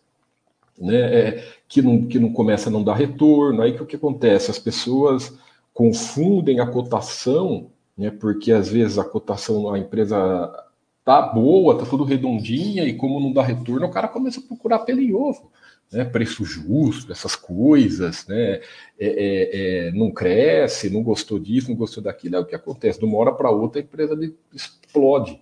Né, 0.79 0.97
é, 0.97 1.49
que, 1.69 1.81
não, 1.81 2.07
que 2.07 2.19
não 2.19 2.31
começa 2.31 2.69
a 2.69 2.73
não 2.73 2.83
dar 2.83 2.95
retorno. 2.95 3.63
Aí 3.63 3.75
que 3.75 3.83
o 3.83 3.87
que 3.87 3.97
acontece? 3.97 4.51
As 4.51 4.59
pessoas 4.59 5.39
confundem 5.73 6.61
a 6.61 6.67
cotação, 6.67 7.71
né, 7.97 8.11
porque 8.11 8.51
às 8.53 8.69
vezes 8.69 8.99
a 8.99 9.05
cotação, 9.05 9.73
a 9.73 9.79
empresa 9.79 10.19
tá 11.05 11.23
boa, 11.23 11.79
tá 11.79 11.87
tudo 11.87 12.03
redondinha, 12.03 12.85
e 12.85 12.95
como 12.95 13.21
não 13.21 13.33
dá 13.33 13.43
retorno, 13.43 13.87
o 13.87 13.91
cara 13.91 14.09
começa 14.09 14.41
a 14.41 14.43
procurar 14.43 14.81
pelo 14.81 15.01
em 15.01 15.15
ovo. 15.15 15.51
Né, 15.93 16.05
preço 16.05 16.45
justo, 16.45 17.13
essas 17.13 17.37
coisas, 17.37 18.27
né, 18.27 18.55
é, 18.55 18.61
é, 18.99 19.87
é, 19.89 19.93
não 19.93 20.11
cresce, 20.11 20.91
não 20.91 21.01
gostou 21.01 21.39
disso, 21.39 21.71
não 21.71 21.77
gostou 21.77 22.03
daquilo, 22.03 22.37
é 22.37 22.41
o 22.41 22.45
que 22.45 22.57
acontece. 22.57 22.99
De 22.99 23.05
uma 23.05 23.17
hora 23.19 23.33
para 23.33 23.51
outra 23.51 23.81
a 23.81 23.85
empresa 23.85 24.19
explode. 24.53 25.41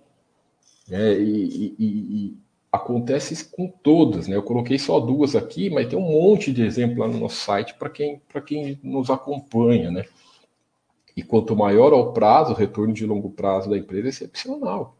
Né, 0.87 1.19
e, 1.19 1.75
e, 1.79 1.85
e, 1.87 2.37
acontece 2.75 3.49
com 3.49 3.67
todas. 3.67 4.27
Né? 4.27 4.35
Eu 4.35 4.43
coloquei 4.43 4.77
só 4.77 4.99
duas 4.99 5.35
aqui, 5.35 5.69
mas 5.69 5.87
tem 5.87 5.97
um 5.97 6.01
monte 6.01 6.51
de 6.51 6.63
exemplo 6.63 6.99
lá 6.99 7.07
no 7.07 7.19
nosso 7.19 7.37
site 7.37 7.73
para 7.73 7.89
quem, 7.89 8.21
quem 8.45 8.79
nos 8.83 9.09
acompanha. 9.09 9.89
Né? 9.89 10.05
E 11.15 11.23
quanto 11.23 11.55
maior 11.55 11.93
o 11.93 12.11
prazo, 12.11 12.51
o 12.51 12.55
retorno 12.55 12.93
de 12.93 13.05
longo 13.05 13.29
prazo 13.29 13.69
da 13.69 13.77
empresa 13.77 14.07
é 14.07 14.09
excepcional. 14.09 14.97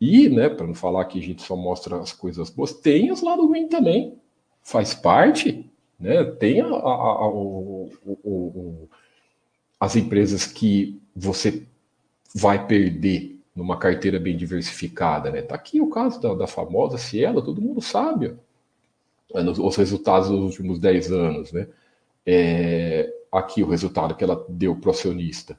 E, 0.00 0.28
né, 0.28 0.48
para 0.48 0.66
não 0.66 0.74
falar 0.74 1.04
que 1.04 1.18
a 1.18 1.22
gente 1.22 1.42
só 1.42 1.54
mostra 1.54 1.98
as 1.98 2.12
coisas 2.12 2.50
boas, 2.50 2.72
tem 2.72 3.12
os 3.12 3.22
lados 3.22 3.46
ruins 3.46 3.68
também. 3.68 4.18
Faz 4.64 4.94
parte, 4.94 5.70
né? 6.00 6.24
Tem 6.24 6.60
a, 6.60 6.66
a, 6.66 6.70
a, 6.70 7.28
o, 7.28 7.92
o, 8.04 8.12
o, 8.24 8.88
as 9.78 9.94
empresas 9.94 10.46
que 10.46 11.00
você 11.14 11.66
vai 12.34 12.66
perder 12.66 13.38
numa 13.54 13.78
carteira 13.78 14.18
bem 14.18 14.36
diversificada, 14.36 15.30
né? 15.30 15.42
Tá 15.42 15.54
aqui 15.54 15.80
o 15.80 15.88
caso 15.88 16.20
da, 16.20 16.34
da 16.34 16.46
famosa 16.46 16.98
Cielo, 16.98 17.42
todo 17.42 17.62
mundo 17.62 17.80
sabe 17.80 18.34
ó, 19.32 19.40
os 19.40 19.76
resultados 19.76 20.28
dos 20.28 20.40
últimos 20.40 20.78
10 20.78 21.12
anos, 21.12 21.52
né? 21.52 21.68
É, 22.26 23.12
aqui 23.30 23.62
o 23.62 23.68
resultado 23.68 24.14
que 24.16 24.24
ela 24.24 24.44
deu 24.48 24.74
para 24.74 24.88
o 24.88 24.90
acionista. 24.90 25.58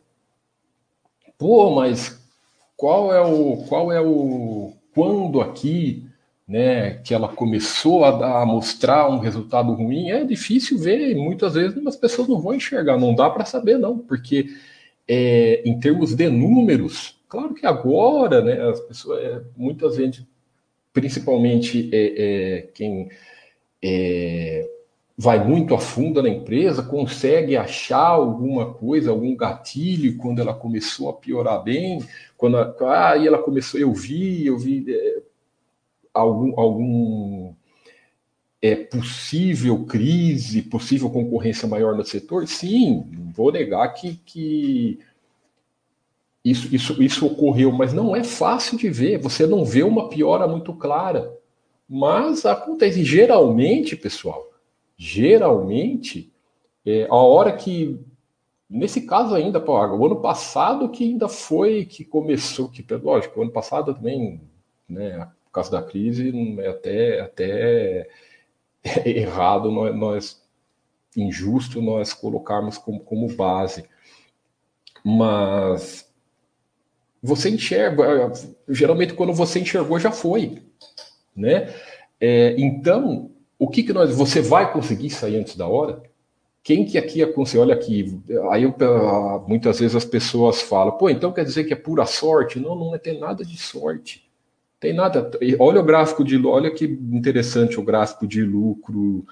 Pô, 1.37 1.75
mas 1.75 2.19
qual 2.75 3.13
é 3.13 3.21
o 3.21 3.57
qual 3.67 3.91
é 3.91 4.01
o 4.01 4.73
quando 4.93 5.41
aqui 5.41 6.04
né, 6.47 6.95
que 7.03 7.13
ela 7.13 7.27
começou 7.27 8.05
a, 8.05 8.41
a, 8.41 8.45
mostrar 8.45 9.09
um 9.09 9.17
resultado 9.17 9.73
ruim, 9.73 10.11
é 10.11 10.23
difícil 10.23 10.77
ver 10.77 11.11
e 11.11 11.15
muitas 11.15 11.55
vezes 11.55 11.85
as 11.87 11.95
pessoas 11.95 12.27
não 12.27 12.39
vão 12.39 12.53
enxergar, 12.53 12.99
não 12.99 13.15
dá 13.15 13.29
para 13.29 13.45
saber 13.45 13.77
não, 13.79 13.97
porque 13.97 14.47
é, 15.07 15.61
em 15.65 15.79
termos 15.79 16.13
de 16.13 16.29
números, 16.29 17.19
claro 17.27 17.53
que 17.53 17.65
agora, 17.65 18.41
né, 18.41 18.61
as 18.69 18.79
pessoas, 18.79 19.23
é, 19.23 19.41
muitas 19.57 19.97
vezes, 19.97 20.23
principalmente 20.93 21.89
é, 21.91 22.57
é 22.57 22.61
quem 22.73 23.09
é, 23.83 24.69
vai 25.17 25.43
muito 25.43 25.73
a 25.73 25.79
fundo 25.79 26.21
na 26.21 26.29
empresa, 26.29 26.83
consegue 26.83 27.55
achar 27.55 28.05
alguma 28.05 28.73
coisa, 28.73 29.11
algum 29.11 29.35
gatilho 29.35 30.17
quando 30.17 30.39
ela 30.41 30.53
começou 30.53 31.09
a 31.09 31.13
piorar 31.13 31.63
bem, 31.63 32.03
quando 32.37 32.57
ah, 32.57 33.11
aí 33.11 33.25
ela 33.25 33.39
começou, 33.39 33.79
eu 33.79 33.93
vi, 33.93 34.45
eu 34.45 34.57
vi 34.57 34.85
é, 34.87 35.21
algum, 36.15 36.59
algum 36.59 37.53
é, 38.61 38.75
possível 38.75 39.85
crise, 39.85 40.61
possível 40.61 41.09
concorrência 41.09 41.67
maior 41.67 41.95
no 41.95 42.03
setor, 42.03 42.47
sim, 42.47 43.03
vou 43.35 43.51
negar 43.51 43.89
que, 43.89 44.15
que 44.25 44.99
isso, 46.43 46.73
isso, 46.73 47.03
isso 47.03 47.25
ocorreu, 47.25 47.71
mas 47.71 47.93
não 47.93 48.15
é 48.15 48.23
fácil 48.23 48.77
de 48.77 48.89
ver, 48.89 49.17
você 49.17 49.45
não 49.45 49.65
vê 49.65 49.83
uma 49.83 50.09
piora 50.09 50.47
muito 50.47 50.73
clara. 50.73 51.35
Mas 51.87 52.45
acontece, 52.45 53.03
geralmente, 53.03 53.95
pessoal, 53.95 54.51
geralmente, 54.97 56.31
é, 56.85 57.07
a 57.09 57.15
hora 57.15 57.51
que. 57.51 57.99
Nesse 58.67 59.01
caso 59.01 59.35
ainda, 59.35 59.59
pô, 59.59 59.73
o 59.73 60.05
ano 60.05 60.15
passado 60.21 60.89
que 60.89 61.03
ainda 61.03 61.29
foi 61.29 61.85
que 61.85 62.03
começou, 62.03 62.67
que 62.67 62.83
lógico, 62.95 63.39
o 63.39 63.43
ano 63.43 63.51
passado 63.51 63.93
também, 63.93 64.41
né, 64.89 65.27
causa 65.55 65.71
da 65.71 65.81
crise, 65.81 66.31
é 66.59 66.67
até, 66.67 67.21
até 67.21 68.09
errado 69.05 69.71
nós, 69.71 69.95
nós 69.95 70.45
injusto 71.15 71.81
nós 71.81 72.13
colocarmos 72.13 72.77
como, 72.77 72.99
como 72.99 73.33
base. 73.35 73.85
Mas 75.03 76.11
você 77.21 77.49
enxerga, 77.49 78.31
geralmente 78.67 79.13
quando 79.13 79.33
você 79.33 79.59
enxergou 79.59 79.99
já 79.99 80.11
foi, 80.11 80.61
né? 81.35 81.73
É, 82.19 82.55
então 82.57 83.31
o 83.57 83.67
que, 83.67 83.83
que 83.83 83.93
nós. 83.93 84.15
Você 84.15 84.41
vai 84.41 84.71
conseguir 84.71 85.09
sair 85.09 85.37
antes 85.37 85.55
da 85.55 85.67
hora? 85.67 86.01
Quem 86.63 86.85
que 86.85 86.97
aqui 86.97 87.21
aconselha? 87.21 87.61
Olha 87.61 87.75
aqui, 87.75 88.19
aí 88.49 88.63
eu, 88.63 88.73
muitas 89.47 89.79
vezes 89.79 89.95
as 89.95 90.05
pessoas 90.05 90.61
falam, 90.61 90.97
pô, 90.97 91.09
então 91.09 91.31
quer 91.31 91.45
dizer 91.45 91.63
que 91.63 91.73
é 91.73 91.75
pura 91.75 92.05
sorte? 92.05 92.59
Não, 92.59 92.75
não 92.75 92.97
tem 92.97 93.19
nada 93.19 93.45
de 93.45 93.55
sorte. 93.55 94.24
Tem 94.79 94.93
nada. 94.93 95.31
Olha 95.59 95.81
o 95.81 95.85
gráfico 95.85 96.23
de 96.23 96.43
olha 96.45 96.71
que 96.71 96.85
interessante 96.85 97.79
o 97.79 97.83
gráfico 97.83 98.27
de 98.27 98.43
lucro 98.43 99.25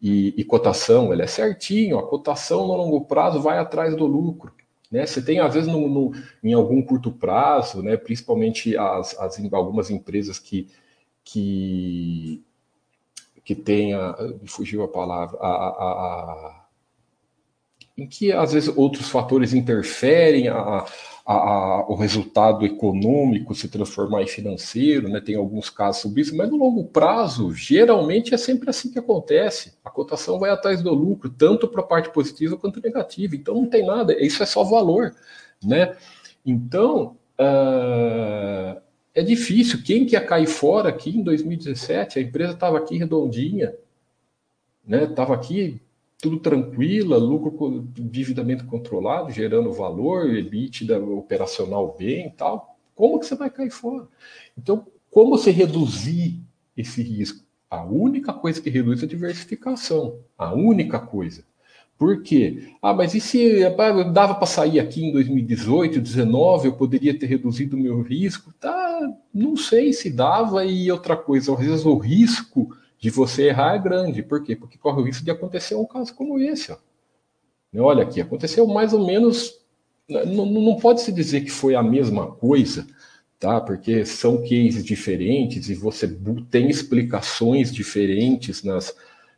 e, 0.00 0.34
e 0.36 0.44
cotação. 0.44 1.12
Ele 1.12 1.22
é 1.22 1.26
certinho, 1.26 1.98
a 1.98 2.06
cotação 2.06 2.66
no 2.66 2.76
longo 2.76 3.04
prazo 3.06 3.40
vai 3.40 3.58
atrás 3.58 3.96
do 3.96 4.06
lucro. 4.06 4.52
Né? 4.90 5.04
Você 5.06 5.20
tem, 5.20 5.38
às 5.40 5.52
vezes, 5.54 5.68
no, 5.68 5.88
no, 5.88 6.12
em 6.42 6.52
algum 6.52 6.80
curto 6.82 7.10
prazo, 7.10 7.82
né, 7.82 7.96
principalmente 7.96 8.76
as, 8.76 9.18
as, 9.18 9.52
algumas 9.52 9.90
empresas 9.90 10.38
que, 10.38 10.68
que 11.22 12.42
que 13.48 13.54
tenha, 13.54 14.14
fugiu 14.44 14.82
a 14.82 14.88
palavra, 14.88 15.38
a, 15.40 15.48
a, 15.48 15.92
a, 15.92 16.66
em 17.96 18.06
que 18.06 18.30
às 18.30 18.52
vezes 18.52 18.68
outros 18.76 19.08
fatores 19.08 19.54
interferem 19.54 20.48
a, 20.48 20.84
o 21.30 21.94
resultado 21.94 22.64
econômico 22.64 23.54
se 23.54 23.68
transformar 23.68 24.22
em 24.22 24.26
financeiro, 24.26 25.10
né? 25.10 25.20
tem 25.20 25.34
alguns 25.34 25.68
casos 25.68 26.00
sobre 26.00 26.22
isso, 26.22 26.34
mas 26.34 26.48
no 26.48 26.56
longo 26.56 26.84
prazo, 26.84 27.52
geralmente 27.52 28.32
é 28.32 28.38
sempre 28.38 28.70
assim 28.70 28.90
que 28.90 28.98
acontece. 28.98 29.74
A 29.84 29.90
cotação 29.90 30.38
vai 30.38 30.48
atrás 30.48 30.80
do 30.80 30.94
lucro, 30.94 31.28
tanto 31.28 31.68
para 31.68 31.82
a 31.82 31.86
parte 31.86 32.10
positiva 32.10 32.56
quanto 32.56 32.80
negativa. 32.80 33.36
Então 33.36 33.54
não 33.54 33.66
tem 33.66 33.84
nada, 33.84 34.16
isso 34.18 34.42
é 34.42 34.46
só 34.46 34.64
valor. 34.64 35.14
Né? 35.62 35.94
Então, 36.46 37.16
uh, 37.38 38.80
é 39.14 39.22
difícil. 39.22 39.82
Quem 39.82 40.06
quer 40.06 40.24
cair 40.24 40.46
fora 40.46 40.88
aqui 40.88 41.10
em 41.10 41.22
2017? 41.22 42.18
A 42.18 42.22
empresa 42.22 42.54
estava 42.54 42.78
aqui 42.78 42.96
redondinha, 42.96 43.74
né? 44.86 45.04
Estava 45.04 45.34
aqui 45.34 45.78
tudo 46.20 46.40
tranquila, 46.40 47.16
lucro, 47.16 47.88
endividamento 47.96 48.66
controlado, 48.66 49.30
gerando 49.30 49.72
valor, 49.72 50.34
EBITDA 50.34 50.98
operacional 50.98 51.94
bem 51.96 52.26
e 52.26 52.30
tal. 52.30 52.76
Como 52.94 53.20
que 53.20 53.26
você 53.26 53.36
vai 53.36 53.48
cair 53.48 53.70
fora? 53.70 54.08
Então, 54.56 54.86
como 55.10 55.30
você 55.30 55.50
reduzir 55.50 56.40
esse 56.76 57.02
risco? 57.02 57.46
A 57.70 57.84
única 57.84 58.32
coisa 58.32 58.60
que 58.60 58.70
reduz 58.70 59.02
é 59.02 59.06
a 59.06 59.08
diversificação. 59.08 60.18
A 60.36 60.52
única 60.54 60.98
coisa. 60.98 61.44
Por 61.96 62.22
quê? 62.22 62.68
Ah, 62.80 62.94
mas 62.94 63.14
e 63.14 63.20
se 63.20 63.68
dava 64.12 64.34
para 64.34 64.46
sair 64.46 64.80
aqui 64.80 65.04
em 65.04 65.12
2018, 65.12 66.00
2019, 66.00 66.68
eu 66.68 66.72
poderia 66.72 67.16
ter 67.16 67.26
reduzido 67.26 67.76
o 67.76 67.80
meu 67.80 68.02
risco? 68.02 68.52
Tá, 68.60 69.00
não 69.34 69.56
sei 69.56 69.92
se 69.92 70.10
dava. 70.10 70.64
E 70.64 70.90
outra 70.90 71.16
coisa, 71.16 71.52
às 71.52 71.58
vezes 71.58 71.84
o 71.84 71.96
risco 71.96 72.74
de 72.98 73.10
você 73.10 73.48
errar 73.48 73.74
é 73.74 73.78
grande. 73.78 74.22
Por 74.22 74.42
quê? 74.42 74.56
Porque 74.56 74.78
corre 74.78 75.00
o 75.00 75.04
risco 75.04 75.24
de 75.24 75.30
acontecer 75.30 75.74
um 75.74 75.86
caso 75.86 76.14
como 76.14 76.38
esse. 76.38 76.72
Ó. 76.72 76.76
Olha 77.78 78.02
aqui, 78.02 78.20
aconteceu 78.20 78.66
mais 78.66 78.92
ou 78.92 79.06
menos. 79.06 79.60
Não, 80.08 80.46
não 80.46 80.76
pode 80.76 81.02
se 81.02 81.12
dizer 81.12 81.42
que 81.42 81.50
foi 81.50 81.74
a 81.74 81.82
mesma 81.82 82.32
coisa, 82.32 82.86
tá? 83.38 83.60
Porque 83.60 84.06
são 84.06 84.38
cases 84.38 84.82
diferentes 84.82 85.68
e 85.68 85.74
você 85.74 86.08
tem 86.50 86.70
explicações 86.70 87.72
diferentes 87.72 88.62
nas 88.62 88.96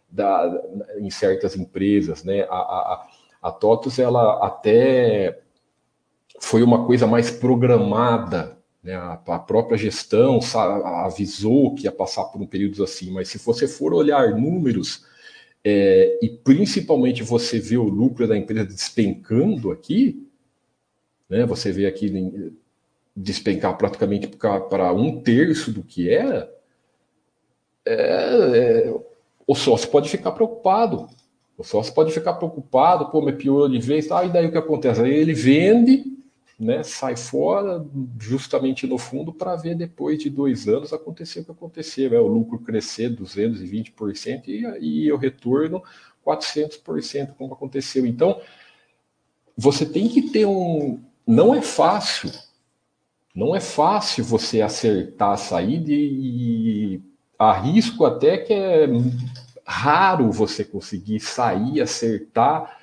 da, 0.09 0.63
em 0.99 1.11
certas 1.11 1.57
empresas, 1.57 2.25
né? 2.25 2.43
A, 2.43 2.57
a, 2.57 3.09
a 3.43 3.53
TOTUS, 3.53 3.99
ela 3.99 4.45
até 4.45 5.41
foi 6.41 6.63
uma 6.63 6.85
coisa 6.87 7.07
mais 7.07 7.31
programada, 7.31 8.57
né? 8.83 8.95
A, 8.95 9.13
a 9.13 9.39
própria 9.39 9.77
gestão 9.77 10.41
avisou 11.05 11.75
que 11.75 11.85
ia 11.85 11.93
passar 11.93 12.25
por 12.25 12.41
um 12.41 12.47
período 12.47 12.83
assim, 12.83 13.11
mas 13.11 13.29
se 13.29 13.39
você 13.39 13.69
for 13.69 13.93
olhar 13.93 14.35
números 14.35 15.05
é, 15.65 16.19
e 16.23 16.29
principalmente 16.31 17.23
você 17.23 17.59
vê 17.59 17.77
o 17.77 17.85
lucro 17.85 18.27
da 18.27 18.37
empresa 18.37 18.65
despencando 18.65 19.71
aqui, 19.71 20.27
né? 21.29 21.45
Você 21.47 21.71
vê 21.71 21.87
aqui 21.87 22.53
despencar 23.15 23.77
praticamente 23.77 24.29
para 24.29 24.93
um 24.93 25.21
terço 25.21 25.71
do 25.71 25.83
que 25.83 26.09
era, 26.09 26.53
é, 27.85 27.95
é, 27.95 28.95
o 29.47 29.55
sócio 29.55 29.89
pode 29.91 30.09
ficar 30.09 30.33
preocupado. 30.33 31.09
O 31.59 31.65
sócio 31.65 31.93
pode 31.93 32.11
ficar 32.11 32.35
preocupado, 32.35 33.11
pô, 33.11 33.21
me 33.21 33.33
piorou 33.33 33.69
de 33.69 33.79
vez, 33.79 34.11
ah, 34.11 34.25
e 34.25 34.31
daí 34.31 34.47
o 34.47 34.51
que 34.51 34.57
acontece? 34.57 35.03
Aí 35.03 35.13
ele 35.13 35.35
vende, 35.35 36.05
né, 36.61 36.83
sai 36.83 37.17
fora, 37.17 37.83
justamente 38.19 38.87
no 38.87 38.99
fundo, 38.99 39.33
para 39.33 39.57
ver 39.57 39.75
depois 39.75 40.19
de 40.19 40.29
dois 40.29 40.69
anos 40.69 40.93
acontecer 40.93 41.41
o 41.41 41.45
que 41.47 41.51
aconteceu, 41.51 42.11
né, 42.11 42.19
o 42.19 42.27
lucro 42.27 42.59
crescer 42.59 43.17
220% 43.17 44.43
e, 44.47 45.07
e 45.07 45.11
o 45.11 45.17
retorno 45.17 45.83
400%, 46.25 47.35
como 47.39 47.55
aconteceu. 47.55 48.05
Então, 48.05 48.39
você 49.57 49.87
tem 49.87 50.07
que 50.07 50.23
ter 50.31 50.45
um. 50.45 51.01
Não 51.27 51.55
é 51.55 51.63
fácil, 51.63 52.31
Não 53.35 53.57
é 53.57 53.61
fácil 53.61 54.23
você 54.25 54.61
acertar 54.61 55.33
a 55.33 55.37
saída 55.37 55.91
e 55.91 57.01
arrisco 57.39 58.05
até 58.05 58.37
que 58.37 58.53
é 58.53 58.87
raro 59.65 60.31
você 60.31 60.63
conseguir 60.65 61.21
sair, 61.21 61.81
acertar, 61.81 62.80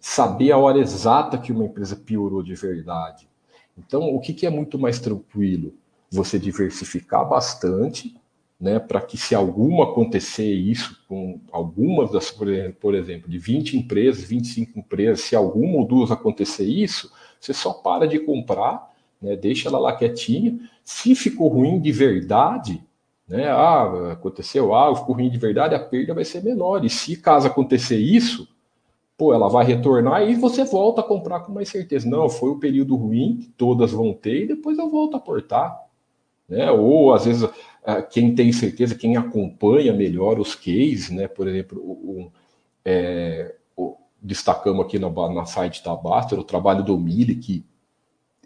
saber 0.00 0.52
a 0.52 0.58
hora 0.58 0.78
exata 0.78 1.38
que 1.38 1.52
uma 1.52 1.64
empresa 1.64 1.96
piorou 1.96 2.42
de 2.42 2.54
verdade. 2.54 3.28
Então, 3.76 4.14
o 4.14 4.20
que, 4.20 4.32
que 4.32 4.46
é 4.46 4.50
muito 4.50 4.78
mais 4.78 4.98
tranquilo? 4.98 5.74
Você 6.10 6.38
diversificar 6.38 7.28
bastante, 7.28 8.16
né, 8.60 8.78
para 8.78 9.00
que 9.00 9.16
se 9.16 9.34
alguma 9.34 9.84
acontecer 9.84 10.52
isso 10.52 10.98
com 11.08 11.40
algumas 11.52 12.10
das, 12.10 12.30
por 12.30 12.94
exemplo, 12.94 13.30
de 13.30 13.38
20 13.38 13.76
empresas, 13.76 14.24
25 14.24 14.78
empresas, 14.78 15.20
se 15.20 15.36
alguma 15.36 15.78
ou 15.78 15.86
duas 15.86 16.10
acontecer 16.10 16.64
isso, 16.64 17.12
você 17.40 17.54
só 17.54 17.72
para 17.72 18.08
de 18.08 18.18
comprar, 18.18 18.92
né, 19.22 19.36
deixa 19.36 19.68
ela 19.68 19.78
lá 19.78 19.96
quietinha. 19.96 20.58
Se 20.84 21.14
ficou 21.14 21.48
ruim 21.48 21.80
de 21.80 21.92
verdade, 21.92 22.82
né? 23.28 23.48
Ah, 23.48 24.12
aconteceu 24.12 24.72
algo, 24.72 25.00
ficou 25.00 25.16
ruim 25.16 25.28
de 25.28 25.36
verdade, 25.36 25.74
a 25.74 25.78
perda 25.78 26.14
vai 26.14 26.24
ser 26.24 26.42
menor. 26.42 26.84
E 26.84 26.88
se 26.88 27.16
caso 27.16 27.46
acontecer 27.46 27.98
isso, 27.98 28.48
pô, 29.18 29.34
ela 29.34 29.48
vai 29.48 29.66
retornar 29.66 30.22
e 30.22 30.34
você 30.36 30.64
volta 30.64 31.02
a 31.02 31.04
comprar 31.04 31.40
com 31.40 31.52
mais 31.52 31.68
certeza. 31.68 32.08
Não, 32.08 32.30
foi 32.30 32.50
o 32.50 32.58
período 32.58 32.96
ruim 32.96 33.36
que 33.36 33.48
todas 33.50 33.92
vão 33.92 34.14
ter 34.14 34.44
e 34.44 34.48
depois 34.48 34.78
eu 34.78 34.88
volto 34.88 35.16
a 35.16 35.20
portar. 35.20 35.78
Né? 36.48 36.70
Ou 36.70 37.12
às 37.12 37.26
vezes 37.26 37.46
quem 38.10 38.34
tem 38.34 38.52
certeza, 38.52 38.94
quem 38.94 39.16
acompanha 39.16 39.92
melhor 39.92 40.38
os 40.38 40.54
cases, 40.54 41.10
né? 41.10 41.26
Por 41.26 41.48
exemplo, 41.48 41.78
o, 41.80 42.30
é, 42.84 43.54
o, 43.76 43.96
destacamos 44.20 44.84
aqui 44.84 44.98
na, 44.98 45.10
na 45.10 45.44
site 45.46 45.82
da 45.84 45.94
Baster 45.96 46.38
o 46.38 46.44
trabalho 46.44 46.84
do 46.84 46.98
Mili, 46.98 47.36
que 47.36 47.64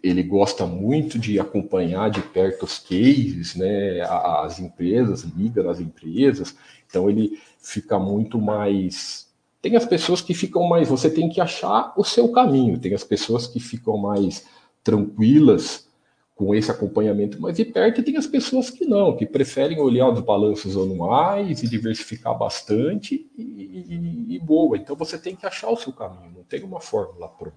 ele 0.01 0.21
gosta 0.21 0.65
muito 0.65 1.17
de 1.17 1.39
acompanhar 1.39 2.09
de 2.09 2.21
perto 2.21 2.63
os 2.63 2.77
cases, 2.77 3.55
né, 3.55 4.01
as 4.01 4.59
empresas, 4.59 5.23
liga 5.23 5.63
nas 5.63 5.79
empresas, 5.79 6.55
então 6.85 7.09
ele 7.09 7.39
fica 7.57 7.97
muito 7.97 8.37
mais. 8.37 9.31
Tem 9.63 9.77
as 9.77 9.85
pessoas 9.85 10.21
que 10.21 10.33
ficam 10.33 10.67
mais. 10.67 10.89
Você 10.89 11.09
tem 11.09 11.29
que 11.29 11.39
achar 11.39 11.93
o 11.95 12.03
seu 12.03 12.29
caminho, 12.33 12.77
tem 12.77 12.93
as 12.93 13.03
pessoas 13.05 13.47
que 13.47 13.61
ficam 13.61 13.97
mais 13.97 14.45
tranquilas 14.83 15.87
com 16.35 16.53
esse 16.53 16.69
acompanhamento 16.69 17.39
mais 17.39 17.55
de 17.55 17.63
perto, 17.63 18.01
e 18.01 18.03
tem 18.03 18.17
as 18.17 18.27
pessoas 18.27 18.69
que 18.69 18.85
não, 18.85 19.15
que 19.15 19.25
preferem 19.25 19.79
olhar 19.79 20.09
os 20.09 20.19
balanços 20.19 20.75
anuais 20.75 21.63
e 21.63 21.67
diversificar 21.69 22.37
bastante 22.37 23.29
e, 23.37 23.41
e, 23.41 24.35
e 24.35 24.39
boa. 24.39 24.75
Então 24.75 24.97
você 24.97 25.17
tem 25.17 25.33
que 25.33 25.45
achar 25.45 25.69
o 25.69 25.77
seu 25.77 25.93
caminho, 25.93 26.33
não 26.35 26.43
tem 26.43 26.61
uma 26.63 26.81
fórmula 26.81 27.29
pronta. 27.29 27.55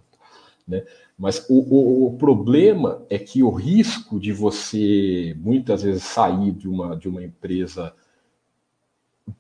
Né? 0.69 0.85
Mas 1.19 1.45
o, 1.49 1.59
o, 1.59 2.07
o, 2.07 2.17
problema 2.19 3.05
é 3.11 3.19
que 3.19 3.43
o 3.43 3.51
risco 3.51 4.21
de 4.21 4.33
você 4.33 5.35
muitas 5.41 5.83
vezes 5.83 6.05
sair 6.05 6.53
de 6.53 6.69
uma, 6.69 6.95
de 6.95 7.09
uma 7.09 7.25
empresa 7.25 7.93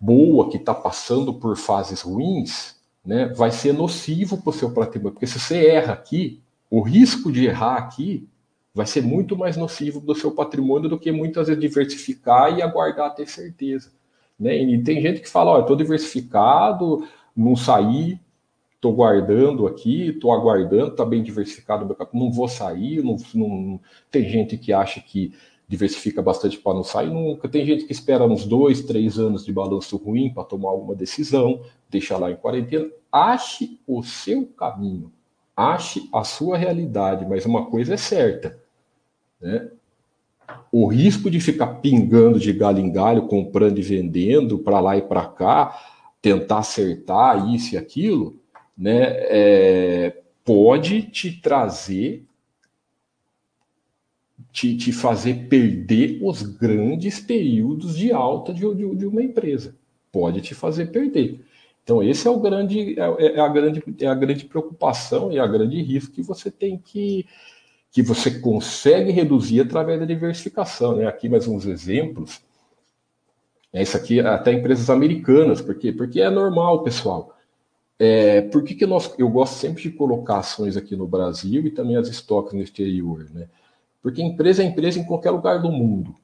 boa 0.00 0.50
que 0.50 0.56
está 0.56 0.74
passando 0.74 1.32
por 1.32 1.56
fases 1.56 2.02
ruins, 2.02 2.76
né, 3.04 3.26
vai 3.26 3.50
ser 3.50 3.72
nocivo 3.72 4.38
para 4.38 4.50
o 4.50 4.52
seu 4.52 4.70
patrimônio. 4.72 5.12
Porque 5.12 5.26
se 5.26 5.38
você 5.38 5.66
erra 5.66 5.92
aqui, 5.92 6.42
o 6.70 6.80
risco 6.80 7.30
de 7.30 7.46
errar 7.46 7.76
aqui 7.76 8.28
vai 8.74 8.86
ser 8.86 9.02
muito 9.02 9.36
mais 9.36 9.56
nocivo 9.56 10.00
do 10.00 10.14
seu 10.14 10.32
patrimônio 10.32 10.88
do 10.88 10.98
que 10.98 11.10
muitas 11.12 11.46
vezes 11.46 11.60
diversificar 11.60 12.56
e 12.56 12.60
aguardar 12.60 13.14
ter 13.14 13.26
certeza. 13.26 13.90
Né? 14.38 14.56
E 14.58 14.82
tem 14.82 15.00
gente 15.00 15.20
que 15.20 15.28
fala, 15.28 15.52
ó, 15.52 15.60
estou 15.60 15.76
diversificado, 15.76 17.06
não 17.34 17.56
saí, 17.56 18.18
estou 18.74 18.92
guardando 18.92 19.66
aqui, 19.66 20.08
estou 20.08 20.32
aguardando, 20.32 20.88
está 20.88 21.04
bem 21.04 21.22
diversificado 21.22 21.84
o 21.90 22.18
não 22.18 22.30
vou 22.30 22.48
sair, 22.48 23.02
não, 23.02 23.16
não, 23.34 23.80
tem 24.10 24.28
gente 24.28 24.58
que 24.58 24.72
acha 24.72 25.00
que 25.00 25.32
diversifica 25.68 26.22
bastante 26.22 26.58
para 26.58 26.74
não 26.74 26.84
sair 26.84 27.10
nunca, 27.10 27.48
tem 27.48 27.66
gente 27.66 27.84
que 27.84 27.92
espera 27.92 28.24
uns 28.24 28.44
dois, 28.44 28.82
três 28.82 29.18
anos 29.18 29.44
de 29.44 29.52
balanço 29.52 29.96
ruim 29.96 30.32
para 30.32 30.44
tomar 30.44 30.70
alguma 30.70 30.94
decisão, 30.94 31.60
deixa 31.90 32.16
lá 32.16 32.30
em 32.30 32.36
quarentena, 32.36 32.88
ache 33.10 33.80
o 33.86 34.02
seu 34.02 34.46
caminho, 34.46 35.10
ache 35.56 36.08
a 36.12 36.22
sua 36.22 36.56
realidade, 36.56 37.26
mas 37.26 37.44
uma 37.44 37.66
coisa 37.66 37.94
é 37.94 37.96
certa, 37.96 38.58
né? 39.40 39.70
O 40.70 40.86
risco 40.86 41.28
de 41.28 41.40
ficar 41.40 41.66
pingando 41.66 42.38
de 42.38 42.52
galho 42.52 42.78
em 42.78 42.92
galho, 42.92 43.26
comprando 43.26 43.78
e 43.78 43.82
vendendo 43.82 44.58
para 44.58 44.78
lá 44.78 44.96
e 44.96 45.02
para 45.02 45.26
cá, 45.26 45.76
tentar 46.22 46.58
acertar 46.58 47.52
isso 47.52 47.74
e 47.74 47.78
aquilo, 47.78 48.36
né, 48.76 49.04
é, 49.28 50.22
pode 50.44 51.02
te 51.02 51.40
trazer, 51.40 52.24
te, 54.56 54.74
te 54.74 54.90
fazer 54.90 55.48
perder 55.50 56.18
os 56.22 56.40
grandes 56.40 57.20
períodos 57.20 57.94
de 57.94 58.10
alta 58.10 58.54
de, 58.54 58.62
de, 58.74 58.96
de 58.96 59.06
uma 59.06 59.22
empresa. 59.22 59.76
Pode 60.10 60.40
te 60.40 60.54
fazer 60.54 60.86
perder. 60.86 61.44
Então, 61.84 62.02
esse 62.02 62.26
é 62.26 62.30
o 62.30 62.40
grande, 62.40 62.98
é, 62.98 63.36
é, 63.36 63.38
a 63.38 63.48
grande, 63.48 63.84
é 64.00 64.06
a 64.06 64.14
grande 64.14 64.46
preocupação 64.46 65.30
e 65.30 65.38
a 65.38 65.46
grande 65.46 65.82
risco 65.82 66.14
que 66.14 66.22
você 66.22 66.50
tem 66.50 66.78
que, 66.78 67.26
que 67.92 68.00
você 68.00 68.30
consegue 68.40 69.10
reduzir 69.10 69.60
através 69.60 70.00
da 70.00 70.06
diversificação. 70.06 70.96
Né? 70.96 71.06
Aqui 71.06 71.28
mais 71.28 71.46
uns 71.46 71.66
exemplos. 71.66 72.40
É 73.74 73.82
isso 73.82 73.94
aqui 73.94 74.20
até 74.20 74.54
empresas 74.54 74.88
americanas, 74.88 75.60
por 75.60 75.74
quê? 75.74 75.92
Porque 75.92 76.18
é 76.18 76.30
normal, 76.30 76.82
pessoal. 76.82 77.36
É, 77.98 78.40
por 78.40 78.64
que, 78.64 78.74
que 78.74 78.86
nós, 78.86 79.14
eu 79.18 79.28
gosto 79.28 79.56
sempre 79.56 79.82
de 79.82 79.90
colocar 79.90 80.38
ações 80.38 80.78
aqui 80.78 80.96
no 80.96 81.06
Brasil 81.06 81.66
e 81.66 81.70
também 81.70 81.96
as 81.96 82.08
estoques 82.08 82.54
no 82.54 82.62
exterior? 82.62 83.28
Né? 83.34 83.48
Porque 84.06 84.22
empresa 84.22 84.62
é 84.62 84.66
empresa 84.66 85.00
em 85.00 85.04
qualquer 85.04 85.32
lugar 85.32 85.60
do 85.60 85.68
mundo. 85.68 86.14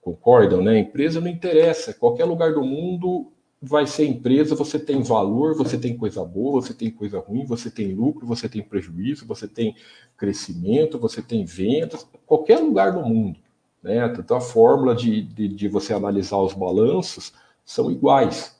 Concordam, 0.00 0.62
né? 0.62 0.78
Empresa 0.78 1.20
não 1.20 1.28
interessa. 1.28 1.92
Qualquer 1.92 2.24
lugar 2.24 2.54
do 2.54 2.64
mundo 2.64 3.30
vai 3.60 3.86
ser 3.86 4.06
empresa, 4.06 4.54
você 4.54 4.78
tem 4.78 5.02
valor, 5.02 5.54
você 5.54 5.76
tem 5.76 5.98
coisa 5.98 6.24
boa, 6.24 6.62
você 6.62 6.72
tem 6.72 6.90
coisa 6.90 7.18
ruim, 7.18 7.44
você 7.44 7.70
tem 7.70 7.92
lucro, 7.92 8.26
você 8.26 8.48
tem 8.48 8.62
prejuízo, 8.62 9.26
você 9.26 9.46
tem 9.46 9.76
crescimento, 10.16 10.98
você 10.98 11.20
tem 11.20 11.44
vendas, 11.44 12.08
qualquer 12.24 12.58
lugar 12.60 12.92
do 12.92 13.02
mundo. 13.02 13.38
Né? 13.82 14.06
Então 14.18 14.38
a 14.38 14.40
fórmula 14.40 14.94
de, 14.94 15.20
de, 15.24 15.46
de 15.46 15.68
você 15.68 15.92
analisar 15.92 16.38
os 16.38 16.54
balanços 16.54 17.34
são 17.66 17.90
iguais. 17.90 18.58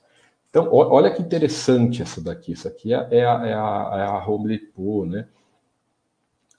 Então, 0.50 0.68
olha 0.70 1.11
que 1.11 1.22
interessante 1.22 2.02
essa 2.02 2.20
daqui. 2.20 2.52
Isso 2.52 2.68
aqui 2.68 2.92
é, 2.92 3.09
é 3.11 3.24
a, 3.24 3.46
é 3.46 3.54
a, 3.54 3.90
é 3.94 4.02
a 4.02 4.28
Home 4.28 4.48
Depot, 4.48 5.07
né? 5.07 5.28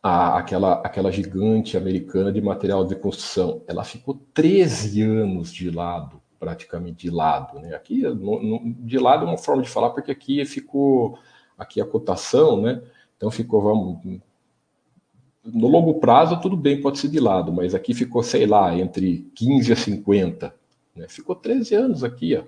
A, 0.08 0.38
aquela, 0.38 0.74
aquela 0.82 1.12
gigante 1.12 1.76
americana 1.76 2.32
de 2.32 2.40
material 2.40 2.86
de 2.86 2.96
construção. 2.96 3.64
Ela 3.68 3.84
ficou 3.84 4.22
13 4.36 5.02
anos 5.02 5.52
de 5.52 5.72
lado, 5.72 6.22
praticamente 6.40 7.08
de 7.08 7.10
lado. 7.10 7.60
Né? 7.60 7.74
Aqui, 7.74 8.04
no, 8.04 8.40
no, 8.42 8.74
de 8.82 9.00
lado 9.00 9.26
é 9.26 9.30
uma 9.30 9.38
forma 9.38 9.64
de 9.64 9.70
falar, 9.70 9.90
porque 9.90 10.12
aqui 10.12 10.46
ficou 10.46 11.18
aqui 11.58 11.82
a 11.82 11.86
cotação, 11.86 12.62
né? 12.62 12.84
Então 13.18 13.32
ficou, 13.32 13.62
vamos, 13.62 14.22
no 15.44 15.68
longo 15.68 15.96
prazo 15.96 16.40
tudo 16.40 16.56
bem, 16.56 16.82
pode 16.82 17.00
ser 17.00 17.08
de 17.08 17.20
lado, 17.20 17.52
mas 17.52 17.74
aqui 17.74 17.94
ficou, 17.94 18.22
sei 18.22 18.46
lá, 18.46 18.78
entre 18.78 19.30
15 19.36 19.74
a 19.74 19.76
50. 19.76 20.56
Né? 20.96 21.08
Ficou 21.08 21.36
13 21.36 21.76
anos 21.76 22.04
aqui, 22.04 22.36
ó. 22.36 22.44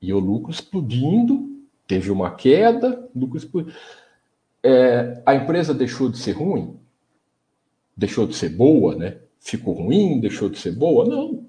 E 0.00 0.12
o 0.12 0.18
lucro 0.18 0.50
explodindo, 0.50 1.48
teve 1.86 2.10
uma 2.10 2.30
queda, 2.32 3.08
lucro 3.14 3.36
explodindo. 3.36 3.76
É, 4.68 5.22
a 5.24 5.32
empresa 5.36 5.72
deixou 5.72 6.08
de 6.08 6.18
ser 6.18 6.32
ruim? 6.32 6.76
Deixou 7.96 8.26
de 8.26 8.34
ser 8.34 8.48
boa, 8.48 8.96
né? 8.96 9.18
Ficou 9.38 9.74
ruim, 9.74 10.18
deixou 10.18 10.48
de 10.48 10.58
ser 10.58 10.72
boa? 10.72 11.04
Não. 11.04 11.46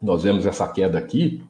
Nós 0.00 0.24
vemos 0.24 0.44
essa 0.44 0.68
queda 0.68 0.98
aqui. 0.98 1.42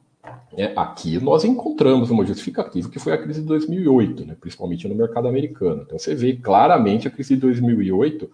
Né? 0.57 0.71
Aqui 0.73 1.19
nós 1.19 1.43
encontramos 1.43 2.09
uma 2.09 2.25
justificativa 2.25 2.89
que 2.89 2.97
foi 2.97 3.11
a 3.11 3.17
crise 3.17 3.41
de 3.41 3.47
2008, 3.47 4.25
né? 4.25 4.37
principalmente 4.39 4.87
no 4.87 4.95
mercado 4.95 5.27
americano. 5.27 5.81
Então 5.81 5.99
você 5.99 6.15
vê 6.15 6.33
claramente 6.37 7.05
a 7.09 7.11
crise 7.11 7.35
de 7.35 7.41
2008 7.41 8.31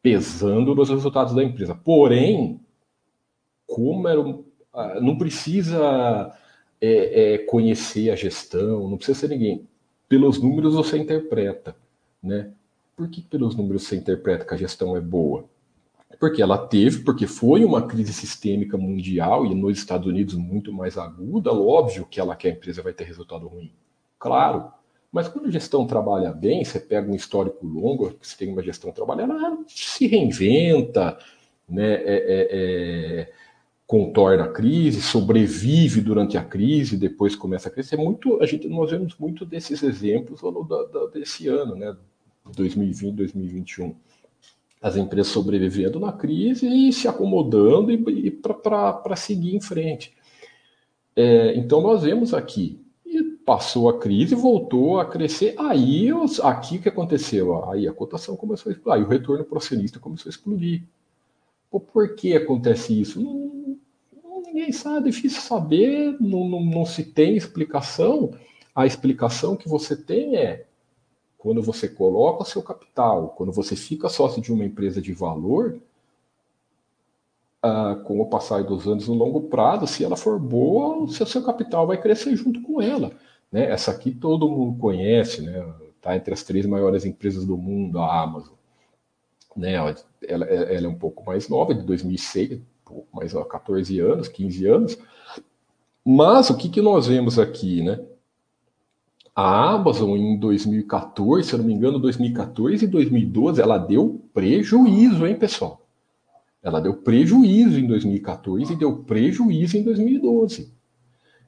pesando 0.00 0.72
nos 0.72 0.88
resultados 0.88 1.34
da 1.34 1.42
empresa. 1.42 1.74
Porém, 1.74 2.60
como 3.66 4.06
era 4.06 4.20
ah, 4.72 5.00
não 5.00 5.18
precisa 5.18 6.32
é, 6.80 7.34
é, 7.34 7.38
conhecer 7.38 8.10
a 8.10 8.14
gestão, 8.14 8.88
não 8.88 8.96
precisa 8.96 9.18
ser 9.18 9.28
ninguém. 9.28 9.66
Pelos 10.08 10.40
números 10.40 10.74
você 10.74 10.98
interpreta, 10.98 11.76
né? 12.22 12.50
Por 12.96 13.08
que 13.08 13.22
pelos 13.22 13.54
números 13.54 13.84
você 13.84 13.96
interpreta 13.96 14.44
que 14.44 14.54
a 14.54 14.56
gestão 14.56 14.96
é 14.96 15.00
boa? 15.00 15.44
Porque 16.18 16.42
ela 16.42 16.58
teve, 16.58 17.04
porque 17.04 17.26
foi 17.26 17.64
uma 17.64 17.86
crise 17.86 18.12
sistêmica 18.12 18.76
mundial 18.76 19.46
e 19.46 19.54
nos 19.54 19.78
Estados 19.78 20.06
Unidos 20.06 20.34
muito 20.34 20.72
mais 20.72 20.96
aguda, 20.96 21.52
óbvio 21.52 22.06
que 22.06 22.18
ela 22.18 22.34
que 22.34 22.48
a 22.48 22.50
empresa 22.50 22.82
vai 22.82 22.92
ter 22.92 23.04
resultado 23.04 23.46
ruim. 23.46 23.72
Claro. 24.18 24.72
Mas 25.12 25.28
quando 25.28 25.46
a 25.46 25.50
gestão 25.50 25.86
trabalha 25.86 26.32
bem, 26.32 26.64
você 26.64 26.80
pega 26.80 27.10
um 27.10 27.14
histórico 27.14 27.66
longo, 27.66 28.16
você 28.20 28.36
tem 28.36 28.52
uma 28.52 28.62
gestão 28.62 28.90
trabalhando, 28.90 29.34
ela 29.34 29.58
se 29.66 30.06
reinventa, 30.06 31.18
né? 31.68 31.94
É, 31.94 32.02
é, 32.04 32.48
é 32.50 33.32
contorna 33.88 34.44
a 34.44 34.48
crise, 34.48 35.00
sobrevive 35.00 36.02
durante 36.02 36.36
a 36.36 36.44
crise, 36.44 36.94
depois 36.94 37.34
começa 37.34 37.70
a 37.70 37.72
crescer. 37.72 37.96
Muito, 37.96 38.38
a 38.42 38.44
gente 38.44 38.68
nós 38.68 38.90
vemos 38.90 39.16
muito 39.18 39.46
desses 39.46 39.82
exemplos 39.82 40.44
ao 40.44 40.50
longo 40.50 41.06
desse 41.06 41.48
ano, 41.48 41.74
né, 41.74 41.96
2020, 42.54 43.14
2021. 43.14 43.96
as 44.82 44.94
empresas 44.94 45.32
sobrevivendo 45.32 45.98
na 45.98 46.12
crise 46.12 46.68
e 46.68 46.92
se 46.92 47.08
acomodando 47.08 47.90
e, 47.90 48.26
e 48.26 48.30
para 48.30 49.16
seguir 49.16 49.56
em 49.56 49.60
frente. 49.60 50.12
É, 51.16 51.56
então 51.56 51.80
nós 51.80 52.02
vemos 52.02 52.34
aqui, 52.34 52.78
passou 53.46 53.88
a 53.88 53.98
crise, 53.98 54.34
voltou 54.34 55.00
a 55.00 55.06
crescer, 55.06 55.54
aí 55.58 56.12
os, 56.12 56.38
aqui 56.40 56.76
o 56.76 56.82
que 56.82 56.90
aconteceu? 56.90 57.70
Aí 57.70 57.88
a 57.88 57.92
cotação 57.92 58.36
começou 58.36 58.68
a 58.68 58.74
explodir, 58.74 59.00
aí 59.00 59.02
o 59.02 59.08
retorno 59.08 59.44
para 59.44 59.54
o 59.54 59.58
acionista 59.58 59.98
começou 59.98 60.28
a 60.28 60.34
explodir. 60.34 60.82
Por 61.70 62.14
que 62.14 62.34
acontece 62.34 62.98
isso? 62.98 63.20
Não, 63.20 63.58
ninguém 64.58 64.72
sabe, 64.72 65.08
é 65.08 65.12
difícil 65.12 65.40
saber, 65.40 66.16
não, 66.20 66.48
não, 66.48 66.60
não 66.64 66.84
se 66.84 67.04
tem 67.04 67.36
explicação. 67.36 68.32
A 68.74 68.86
explicação 68.86 69.56
que 69.56 69.68
você 69.68 69.96
tem 69.96 70.36
é 70.36 70.66
quando 71.36 71.62
você 71.62 71.88
coloca 71.88 72.44
seu 72.44 72.62
capital, 72.62 73.28
quando 73.36 73.52
você 73.52 73.76
fica 73.76 74.08
sócio 74.08 74.42
de 74.42 74.52
uma 74.52 74.64
empresa 74.64 75.00
de 75.00 75.12
valor, 75.12 75.80
ah, 77.62 77.96
com 78.04 78.20
o 78.20 78.26
passar 78.26 78.64
dos 78.64 78.86
anos 78.86 79.06
no 79.08 79.14
longo 79.14 79.42
prazo, 79.42 79.86
se 79.86 80.04
ela 80.04 80.16
for 80.16 80.38
boa, 80.38 80.96
o 80.96 81.08
seu, 81.08 81.26
seu 81.26 81.42
capital 81.44 81.86
vai 81.86 82.00
crescer 82.00 82.34
junto 82.34 82.60
com 82.62 82.82
ela. 82.82 83.12
Né? 83.50 83.70
Essa 83.70 83.92
aqui 83.92 84.10
todo 84.10 84.50
mundo 84.50 84.78
conhece, 84.78 85.42
né? 85.42 85.64
Tá 86.00 86.16
entre 86.16 86.34
as 86.34 86.42
três 86.42 86.66
maiores 86.66 87.04
empresas 87.04 87.44
do 87.44 87.56
mundo, 87.56 87.98
a 87.98 88.22
Amazon. 88.22 88.54
Né? 89.56 89.74
Ela, 89.74 90.46
ela 90.46 90.86
é 90.86 90.88
um 90.88 90.98
pouco 90.98 91.24
mais 91.24 91.48
nova, 91.48 91.74
de 91.74 91.82
2006, 91.82 92.60
mais 93.12 93.34
ó, 93.34 93.44
14 93.44 93.98
anos, 94.00 94.28
15 94.28 94.66
anos. 94.66 94.98
Mas 96.04 96.50
o 96.50 96.56
que, 96.56 96.68
que 96.68 96.80
nós 96.80 97.06
vemos 97.06 97.38
aqui, 97.38 97.82
né? 97.82 98.00
A 99.34 99.70
Amazon 99.70 100.16
em 100.16 100.36
2014, 100.36 101.48
se 101.48 101.54
eu 101.54 101.58
não 101.58 101.66
me 101.66 101.72
engano, 101.72 101.98
2014 101.98 102.84
e 102.84 102.88
2012, 102.88 103.60
ela 103.60 103.78
deu 103.78 104.20
prejuízo, 104.34 105.26
hein, 105.26 105.36
pessoal? 105.36 105.86
Ela 106.62 106.80
deu 106.80 106.94
prejuízo 106.94 107.78
em 107.78 107.86
2014 107.86 108.72
e 108.72 108.76
deu 108.76 108.96
prejuízo 109.04 109.76
em 109.76 109.82
2012. 109.84 110.72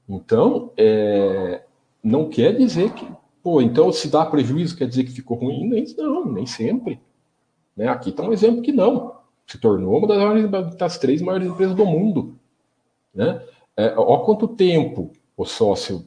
Então, 0.09 0.73
é, 0.77 1.65
não 2.03 2.29
quer 2.29 2.57
dizer 2.57 2.93
que, 2.93 3.07
pô, 3.43 3.61
então 3.61 3.93
se 3.93 4.09
dá 4.09 4.25
prejuízo 4.25 4.77
quer 4.77 4.87
dizer 4.87 5.05
que 5.05 5.13
ficou 5.13 5.37
ruim? 5.37 5.69
Nem, 5.69 5.85
não, 5.97 6.33
nem 6.33 6.47
sempre. 6.47 7.01
Né? 7.77 7.89
Aqui 7.89 8.11
está 8.11 8.23
um 8.23 8.33
exemplo 8.33 8.63
que 8.63 8.73
não. 8.73 9.20
Se 9.51 9.59
tornou 9.59 9.99
uma 9.99 10.07
das, 10.07 10.17
maiores, 10.17 10.77
das 10.77 10.97
três 10.97 11.21
maiores 11.21 11.49
empresas 11.49 11.75
do 11.75 11.85
mundo. 11.85 12.37
Né? 13.13 13.43
É, 13.77 13.93
ó 13.97 14.19
quanto 14.19 14.47
tempo 14.47 15.11
o 15.37 15.45
sócio, 15.45 16.05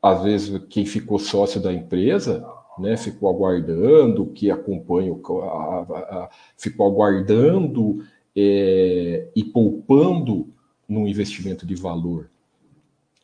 às 0.00 0.22
vezes 0.22 0.62
quem 0.70 0.86
ficou 0.86 1.18
sócio 1.18 1.60
da 1.60 1.72
empresa, 1.72 2.48
né, 2.78 2.96
ficou 2.96 3.28
aguardando, 3.28 4.26
que 4.26 4.48
acompanha, 4.48 5.12
a, 5.12 5.80
a, 5.80 6.30
ficou 6.56 6.86
aguardando 6.86 8.04
é, 8.36 9.26
e 9.34 9.42
poupando 9.42 10.46
no 10.88 11.08
investimento 11.08 11.66
de 11.66 11.74
valor. 11.74 12.30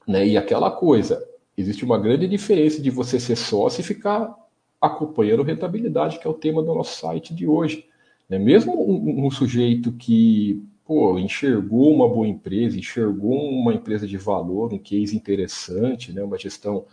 Né? 0.05 0.27
E 0.27 0.37
aquela 0.37 0.69
coisa, 0.69 1.25
existe 1.57 1.85
uma 1.85 1.97
grande 1.97 2.27
diferença 2.27 2.83
de 2.83 2.91
você 2.91 3.21
ser 3.21 3.37
sócio 3.37 3.83
e 3.83 3.85
ficar 3.85 4.35
acompanhando 4.81 5.45
rentabilidade, 5.45 6.19
que 6.19 6.27
é 6.27 6.31
o 6.31 6.35
tema 6.35 6.61
do 6.61 6.75
nosso 6.75 6.99
site 6.99 7.33
de 7.33 7.47
hoje. 7.47 7.88
Né? 8.29 8.39
Mesmo 8.39 8.73
um, 8.73 9.27
um 9.27 9.31
sujeito 9.31 9.93
que 9.93 10.63
pô, 10.85 11.19
enxergou 11.19 11.93
uma 11.95 12.09
boa 12.09 12.27
empresa, 12.27 12.79
enxergou 12.79 13.35
uma 13.35 13.75
empresa 13.75 14.07
de 14.07 14.17
valor, 14.17 14.73
um 14.73 14.79
case 14.79 15.17
interessante, 15.17 16.13
né? 16.13 16.23
uma 16.23 16.39
gestão 16.39 16.87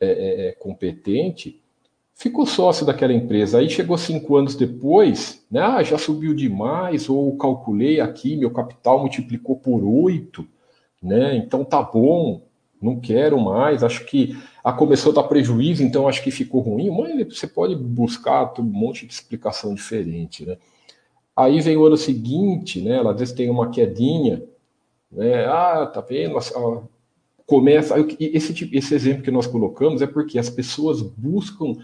é, 0.00 0.06
é, 0.06 0.48
é 0.48 0.52
competente, 0.52 1.60
ficou 2.14 2.46
sócio 2.46 2.86
daquela 2.86 3.12
empresa. 3.12 3.58
Aí 3.58 3.68
chegou 3.68 3.98
cinco 3.98 4.36
anos 4.36 4.54
depois, 4.54 5.44
né? 5.50 5.60
Ah, 5.60 5.82
já 5.82 5.98
subiu 5.98 6.34
demais, 6.34 7.08
ou 7.08 7.36
calculei 7.36 8.00
aqui, 8.00 8.36
meu 8.36 8.50
capital 8.50 9.00
multiplicou 9.00 9.56
por 9.56 9.84
oito, 9.84 10.46
né? 11.02 11.36
Então 11.36 11.64
tá 11.64 11.82
bom, 11.82 12.42
não 12.80 13.00
quero 13.00 13.40
mais, 13.40 13.82
acho 13.82 14.04
que 14.06 14.36
a 14.62 14.72
começou 14.72 15.12
a 15.12 15.16
dar 15.16 15.24
prejuízo, 15.24 15.82
então 15.82 16.08
acho 16.08 16.22
que 16.22 16.30
ficou 16.30 16.60
ruim. 16.60 16.90
Mas 16.90 17.36
você 17.36 17.46
pode 17.46 17.74
buscar 17.74 18.52
um 18.58 18.62
monte 18.62 19.06
de 19.06 19.12
explicação 19.12 19.74
diferente, 19.74 20.46
né? 20.46 20.56
Aí 21.36 21.60
vem 21.60 21.76
o 21.76 21.84
ano 21.84 21.96
seguinte, 21.96 22.80
né? 22.80 22.96
Ela 22.96 23.12
às 23.12 23.18
vezes 23.18 23.34
tem 23.34 23.50
uma 23.50 23.70
quedinha, 23.70 24.42
né? 25.10 25.46
Ah, 25.46 25.86
tá 25.86 26.00
vendo? 26.00 26.38
Começa. 27.46 27.94
Esse, 28.18 28.54
tipo, 28.54 28.76
esse 28.76 28.94
exemplo 28.94 29.22
que 29.22 29.30
nós 29.30 29.46
colocamos 29.46 30.02
é 30.02 30.06
porque 30.06 30.38
as 30.38 30.48
pessoas 30.48 31.02
buscam 31.02 31.74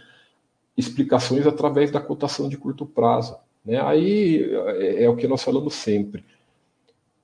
explicações 0.77 1.47
através 1.47 1.91
da 1.91 2.01
cotação 2.01 2.49
de 2.49 2.57
curto 2.57 2.87
prazo. 2.87 3.37
Né? 3.65 3.81
Aí 3.81 4.43
é, 4.79 5.05
é 5.05 5.09
o 5.09 5.17
que 5.17 5.29
nós 5.29 5.43
falamos 5.43 5.75
sempre. 5.75 6.25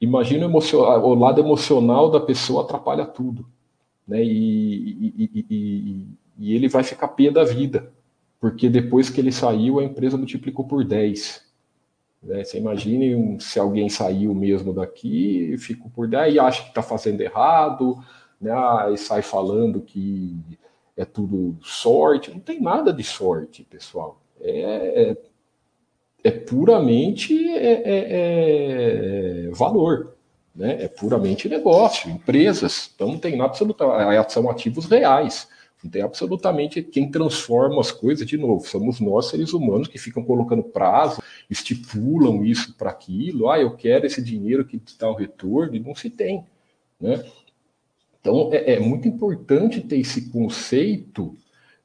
Imagina 0.00 0.46
o, 0.46 1.14
lado 1.14 1.40
emocional 1.40 2.10
da 2.10 2.20
pessoa 2.20 2.62
atrapalha 2.62 3.06
tudo. 3.06 3.46
Né? 4.06 4.22
E, 4.22 5.14
e, 5.16 5.44
e, 5.50 6.06
e, 6.38 6.54
ele 6.54 6.68
vai 6.68 6.82
ficar 6.82 7.08
pé 7.08 7.30
da 7.30 7.44
vida, 7.44 7.90
porque 8.38 8.68
depois 8.68 9.08
que 9.08 9.20
ele 9.20 9.32
saiu, 9.32 9.80
a 9.80 9.84
empresa 9.84 10.18
multiplicou 10.18 10.66
por 10.66 10.84
10. 10.84 11.45
Né? 12.22 12.44
Você 12.44 12.58
imagine 12.58 13.40
se 13.40 13.58
alguém 13.58 13.88
saiu 13.88 14.34
mesmo 14.34 14.72
daqui, 14.72 15.56
ficou 15.58 15.90
por 15.90 16.08
10 16.08 16.34
e 16.34 16.38
acha 16.38 16.62
que 16.62 16.68
está 16.68 16.82
fazendo 16.82 17.20
errado, 17.20 17.98
né? 18.40 18.52
e 18.92 18.96
sai 18.96 19.22
falando 19.22 19.80
que 19.80 20.36
é 20.96 21.04
tudo 21.04 21.56
sorte. 21.62 22.30
Não 22.30 22.40
tem 22.40 22.60
nada 22.60 22.92
de 22.92 23.04
sorte, 23.04 23.64
pessoal. 23.64 24.20
É, 24.40 25.10
é, 25.10 25.16
é 26.24 26.30
puramente 26.30 27.48
é, 27.50 27.72
é, 27.84 29.46
é, 29.46 29.50
valor. 29.50 30.14
Né? 30.54 30.84
É 30.84 30.88
puramente 30.88 31.48
negócio, 31.48 32.10
empresas. 32.10 32.90
Então 32.94 33.08
não 33.08 33.18
tem 33.18 33.36
nada 33.36 33.50
absolutamente. 33.50 34.32
São 34.32 34.50
ativos 34.50 34.86
reais. 34.86 35.48
Não 35.86 35.90
tem 35.90 36.02
absolutamente 36.02 36.82
quem 36.82 37.08
transforma 37.08 37.80
as 37.80 37.92
coisas 37.92 38.26
de 38.26 38.36
novo. 38.36 38.66
Somos 38.66 38.98
nós, 38.98 39.26
seres 39.26 39.52
humanos, 39.52 39.86
que 39.86 39.98
ficam 39.98 40.24
colocando 40.24 40.64
prazo, 40.64 41.22
estipulam 41.48 42.44
isso 42.44 42.74
para 42.74 42.90
aquilo. 42.90 43.48
Ah, 43.48 43.60
eu 43.60 43.76
quero 43.76 44.04
esse 44.04 44.20
dinheiro 44.20 44.64
que 44.64 44.82
dá 44.98 45.08
o 45.08 45.14
retorno, 45.14 45.76
e 45.76 45.78
não 45.78 45.94
se 45.94 46.10
tem. 46.10 46.44
Né? 47.00 47.24
Então, 48.20 48.50
é, 48.52 48.74
é 48.74 48.80
muito 48.80 49.06
importante 49.06 49.80
ter 49.80 49.98
esse 49.98 50.28
conceito 50.30 51.36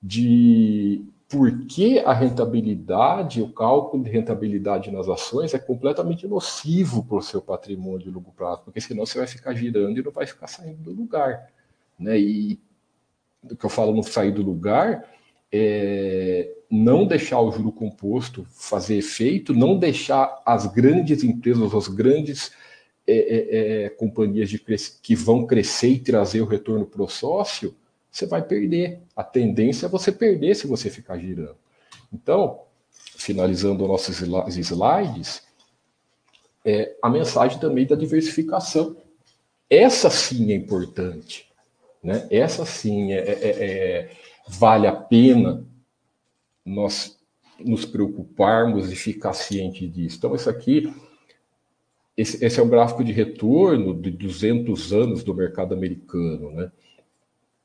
de 0.02 1.06
por 1.30 1.66
que 1.68 2.00
a 2.00 2.12
rentabilidade, 2.12 3.40
o 3.40 3.54
cálculo 3.54 4.04
de 4.04 4.10
rentabilidade 4.10 4.90
nas 4.90 5.08
ações 5.08 5.54
é 5.54 5.60
completamente 5.60 6.28
nocivo 6.28 7.04
para 7.04 7.18
o 7.18 7.22
seu 7.22 7.40
patrimônio 7.40 8.00
de 8.00 8.10
longo 8.10 8.32
prazo, 8.32 8.64
porque 8.66 8.82
senão 8.82 9.06
você 9.06 9.20
vai 9.20 9.28
ficar 9.28 9.54
girando 9.54 10.00
e 10.00 10.04
não 10.04 10.12
vai 10.12 10.26
ficar 10.26 10.48
saindo 10.48 10.82
do 10.82 10.92
lugar. 10.92 11.50
Né? 12.00 12.20
E 12.20 12.60
que 13.58 13.66
eu 13.66 13.70
falo 13.70 13.94
no 13.94 14.04
sair 14.04 14.32
do 14.32 14.42
lugar 14.42 15.10
é 15.52 16.54
não 16.72 17.06
deixar 17.06 17.42
o 17.42 17.52
juro 17.52 17.70
composto 17.70 18.48
fazer 18.50 18.96
efeito, 18.96 19.54
não 19.54 19.78
deixar 19.78 20.42
as 20.46 20.66
grandes 20.66 21.22
empresas, 21.22 21.74
as 21.74 21.90
grandes 21.90 22.54
é, 23.06 23.14
é, 23.14 23.84
é, 23.86 23.90
companhias 23.90 24.50
de 24.50 24.58
que 25.04 25.14
vão 25.14 25.46
crescer 25.46 25.90
e 25.90 26.00
trazer 26.00 26.40
o 26.40 26.46
retorno 26.46 26.86
para 26.86 27.04
o 27.04 27.10
sócio, 27.10 27.76
você 28.10 28.26
vai 28.26 28.42
perder. 28.42 29.02
A 29.14 29.24
tendência 29.24 29.86
é 29.88 29.90
você 29.90 30.14
perder 30.14 30.56
se 30.56 30.66
você 30.66 30.90
ficar 30.90 31.18
girando. 31.18 31.58
Então, 32.14 32.62
finalizando 33.18 33.86
nossos 33.86 34.22
slides, 34.22 35.44
é, 36.64 36.96
a 37.02 37.10
mensagem 37.10 37.60
também 37.60 37.86
da 37.86 37.96
diversificação. 37.96 38.96
Essa 39.70 40.10
sim 40.10 40.54
é 40.54 40.56
importante. 40.56 41.51
Né? 42.04 42.28
Essa 42.32 42.66
sim 42.66 43.14
é, 43.14 43.20
é, 43.20 43.50
é 43.50 44.10
vale 44.48 44.88
a 44.88 44.96
pena 44.96 45.66
nós 46.66 47.20
nos 47.60 47.86
preocuparmos 47.86 48.92
e 48.92 48.96
ficar 48.96 49.34
ciente 49.34 49.88
disso. 49.88 50.18
Então, 50.18 50.36
isso 50.36 50.50
aqui 50.50 50.92
esse, 52.22 52.44
esse 52.44 52.60
é 52.60 52.64
um 52.64 52.70
gráfico 52.70 53.04
de 53.04 53.12
retorno 53.12 54.00
de 54.00 54.12
200 54.12 54.94
anos 54.94 55.24
do 55.24 55.34
mercado 55.34 55.74
americano, 55.74 56.52
né? 56.52 56.72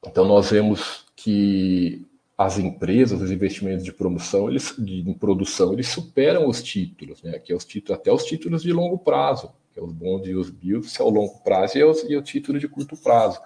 Então 0.06 0.24
nós 0.24 0.50
vemos 0.50 1.04
que 1.16 2.06
as 2.38 2.58
empresas, 2.58 3.20
os 3.20 3.30
investimentos 3.30 3.84
de 3.84 3.92
promoção, 3.92 4.48
eles, 4.48 4.74
de, 4.78 5.02
produção, 5.18 5.72
eles 5.72 5.88
superam 5.88 6.48
os 6.48 6.62
títulos, 6.62 7.22
né? 7.22 7.38
Que 7.38 7.52
é 7.52 7.56
os 7.56 7.64
títulos, 7.64 7.98
até 7.98 8.12
os 8.12 8.24
títulos 8.24 8.62
de 8.62 8.72
longo 8.72 8.98
prazo, 8.98 9.50
que 9.72 9.80
é 9.80 9.82
os 9.82 9.92
bonds 9.92 10.28
e 10.28 10.34
os 10.34 10.48
bills, 10.48 11.00
é 11.00 11.04
o 11.04 11.10
longo 11.10 11.38
prazo 11.40 11.78
e, 11.78 11.84
os, 11.84 12.02
e 12.04 12.16
o 12.16 12.22
título 12.22 12.58
de 12.58 12.68
curto 12.68 12.96
prazo. 12.96 13.40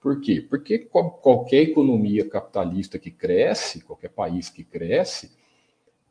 Por 0.00 0.20
quê? 0.20 0.40
Porque 0.40 0.78
qualquer 0.78 1.62
economia 1.62 2.28
capitalista 2.28 2.98
que 2.98 3.10
cresce, 3.10 3.82
qualquer 3.82 4.10
país 4.10 4.48
que 4.48 4.62
cresce, 4.62 5.36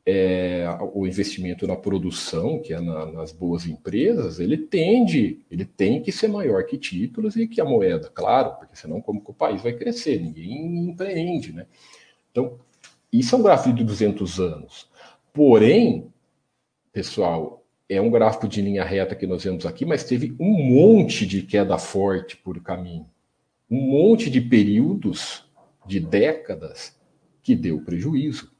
é, 0.09 0.65
o 0.93 1.05
investimento 1.05 1.67
na 1.67 1.75
produção, 1.75 2.59
que 2.59 2.73
é 2.73 2.79
na, 2.79 3.05
nas 3.07 3.33
boas 3.33 3.65
empresas, 3.65 4.39
ele 4.39 4.57
tende, 4.57 5.45
ele 5.51 5.65
tem 5.65 6.01
que 6.01 6.13
ser 6.13 6.29
maior 6.29 6.63
que 6.65 6.77
títulos 6.77 7.35
e 7.35 7.45
que 7.45 7.59
a 7.59 7.65
moeda, 7.65 8.09
claro, 8.13 8.55
porque 8.57 8.75
senão 8.75 9.01
como 9.01 9.21
que 9.21 9.31
o 9.31 9.33
país 9.33 9.61
vai 9.61 9.73
crescer? 9.73 10.21
Ninguém 10.21 10.89
empreende, 10.89 11.51
né? 11.51 11.65
Então, 12.31 12.57
isso 13.11 13.35
é 13.35 13.38
um 13.38 13.43
gráfico 13.43 13.75
de 13.75 13.83
200 13.83 14.39
anos. 14.39 14.89
Porém, 15.33 16.11
pessoal, 16.93 17.65
é 17.89 17.99
um 17.99 18.09
gráfico 18.09 18.47
de 18.47 18.61
linha 18.61 18.85
reta 18.85 19.15
que 19.15 19.27
nós 19.27 19.43
vemos 19.43 19.65
aqui, 19.65 19.85
mas 19.85 20.05
teve 20.05 20.35
um 20.39 20.51
monte 20.51 21.25
de 21.25 21.41
queda 21.41 21.77
forte 21.77 22.38
por 22.38 22.61
caminho. 22.61 23.09
Um 23.70 23.82
monte 23.82 24.30
de 24.30 24.39
períodos, 24.39 25.45
de 25.86 25.99
décadas, 25.99 26.97
que 27.43 27.55
deu 27.55 27.82
prejuízo. 27.82 28.51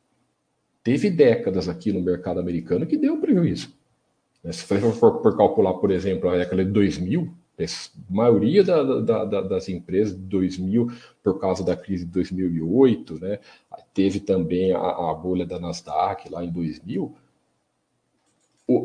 Teve 0.84 1.10
décadas 1.10 1.68
aqui 1.68 1.92
no 1.92 2.02
mercado 2.02 2.40
americano 2.40 2.86
que 2.86 2.98
deu 2.98 3.20
prejuízo. 3.20 3.74
Né, 4.44 4.52
se 4.54 4.64
for 4.64 5.22
por 5.22 5.36
calcular, 5.36 5.74
por 5.74 5.92
exemplo, 5.92 6.30
a 6.30 6.38
década 6.38 6.64
de 6.64 6.72
2000, 6.72 7.34
a 7.60 7.64
maioria 8.10 8.64
da, 8.64 9.02
da, 9.02 9.26
da, 9.26 9.42
das 9.42 9.68
empresas 9.68 10.16
de 10.16 10.22
2000, 10.22 10.88
por 11.24 11.40
causa 11.40 11.64
da 11.64 11.76
crise 11.76 12.06
de 12.06 12.12
2008, 12.12 13.20
né, 13.20 13.40
teve 13.94 14.20
também 14.20 14.72
a, 14.72 14.80
a 14.80 15.14
bolha 15.14 15.46
da 15.46 15.60
Nasdaq 15.60 16.30
lá 16.30 16.46
em 16.46 16.52
2000, 16.52 17.14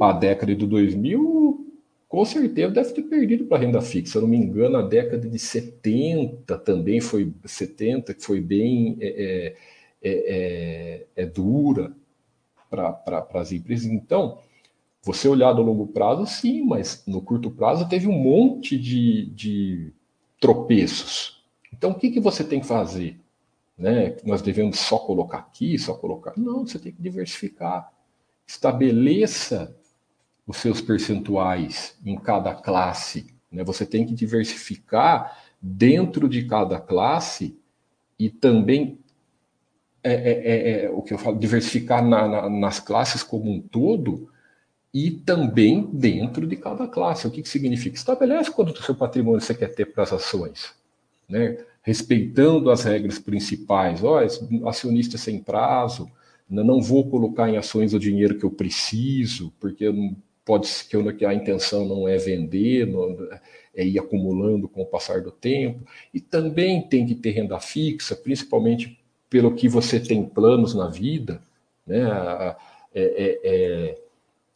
a 0.01 0.13
década 0.13 0.55
de 0.55 0.67
2000, 0.67 1.62
com 2.13 2.27
certeza 2.27 2.71
deve 2.71 2.93
ter 2.93 3.03
perdido 3.05 3.47
para 3.47 3.63
renda 3.63 3.81
fixa. 3.81 4.13
Se 4.13 4.19
eu 4.19 4.23
não 4.23 4.29
me 4.29 4.37
engano, 4.37 4.77
a 4.77 4.83
década 4.83 5.27
de 5.27 5.39
70 5.39 6.59
também 6.59 7.01
foi 7.01 7.33
70, 7.43 8.13
que 8.13 8.23
foi 8.23 8.39
bem 8.39 8.99
é, 9.01 9.07
é, 9.09 9.57
é, 10.03 11.07
é, 11.17 11.23
é 11.23 11.25
dura 11.25 11.97
para 12.69 13.27
as 13.33 13.51
empresas. 13.51 13.87
Então, 13.87 14.41
você 15.03 15.27
olhar 15.27 15.55
no 15.55 15.63
longo 15.63 15.87
prazo, 15.87 16.27
sim, 16.27 16.63
mas 16.63 17.03
no 17.07 17.23
curto 17.23 17.51
prazo 17.51 17.89
teve 17.89 18.07
um 18.07 18.13
monte 18.13 18.79
de, 18.79 19.31
de 19.31 19.91
tropeços. 20.39 21.43
Então, 21.73 21.93
o 21.93 21.95
que, 21.95 22.11
que 22.11 22.21
você 22.21 22.45
tem 22.45 22.61
que 22.61 22.67
fazer? 22.67 23.19
Né? 23.79 24.19
Nós 24.23 24.43
devemos 24.43 24.79
só 24.81 24.99
colocar 24.99 25.39
aqui, 25.39 25.79
só 25.79 25.95
colocar. 25.95 26.35
Não, 26.37 26.67
você 26.67 26.79
tem 26.79 26.93
que 26.93 27.01
diversificar 27.01 27.91
estabeleça 28.47 29.75
os 30.47 30.57
seus 30.57 30.81
percentuais 30.81 31.97
em 32.05 32.17
cada 32.17 32.55
classe. 32.55 33.27
Né? 33.51 33.63
Você 33.65 33.87
tem 33.87 34.05
que 34.05 34.15
diversificar 34.15 35.39
dentro 35.61 36.29
de 36.29 36.45
cada 36.45 36.81
classe 36.81 37.57
e 38.19 38.29
também 38.29 38.99
é, 40.03 40.13
é, 40.13 40.33
é, 40.33 40.85
é 40.85 40.91
o 40.91 41.03
que 41.03 41.15
eu 41.15 41.19
falo, 41.19 41.39
diversificar 41.39 42.05
na, 42.05 42.27
na, 42.27 42.51
nas 42.51 42.81
classes 42.81 43.23
como 43.23 43.51
um 43.51 43.61
todo 43.61 44.29
e 44.93 45.11
também 45.11 45.89
dentro 45.93 46.47
de 46.47 46.57
cada 46.57 46.87
classe. 46.89 47.27
O 47.27 47.31
que, 47.31 47.43
que 47.43 47.49
significa? 47.49 47.97
Estabelece 47.97 48.51
quanto 48.51 48.73
do 48.73 48.83
seu 48.83 48.95
patrimônio 48.95 49.41
você 49.41 49.55
quer 49.55 49.75
ter 49.75 49.87
para 49.87 50.03
as 50.03 50.13
ações, 50.13 50.75
né? 51.29 51.65
respeitando 51.83 52.71
as 52.71 52.85
regras 52.85 53.19
principais. 53.19 54.03
Ó, 54.03 54.21
acionista 54.69 55.17
sem 55.17 55.41
prazo, 55.41 56.11
não 56.49 56.83
vou 56.83 57.09
colocar 57.09 57.49
em 57.49 57.57
ações 57.57 57.95
o 57.95 57.99
dinheiro 57.99 58.39
que 58.39 58.45
eu 58.45 58.51
preciso, 58.51 59.53
porque 59.59 59.91
pode 60.45 60.67
ser 60.67 61.15
que, 61.15 61.25
a 61.25 61.35
intenção 61.35 61.87
não 61.87 62.09
é 62.09 62.17
vender, 62.17 62.87
não, 62.87 63.17
é 63.75 63.85
ir 63.85 63.99
acumulando 63.99 64.69
com 64.69 64.83
o 64.83 64.87
passar 64.87 65.21
do 65.23 65.31
tempo. 65.31 65.87
E 66.13 66.21
também 66.21 66.83
tem 66.89 67.07
que 67.07 67.15
ter 67.15 67.31
renda 67.31 67.59
fixa, 67.61 68.17
principalmente 68.17 68.99
pelo 69.31 69.55
que 69.55 69.69
você 69.69 69.99
tem 70.01 70.25
planos 70.25 70.75
na 70.75 70.89
vida, 70.89 71.43
né? 71.87 72.03
É, 72.95 73.03
é, 73.03 73.41
é 73.45 73.99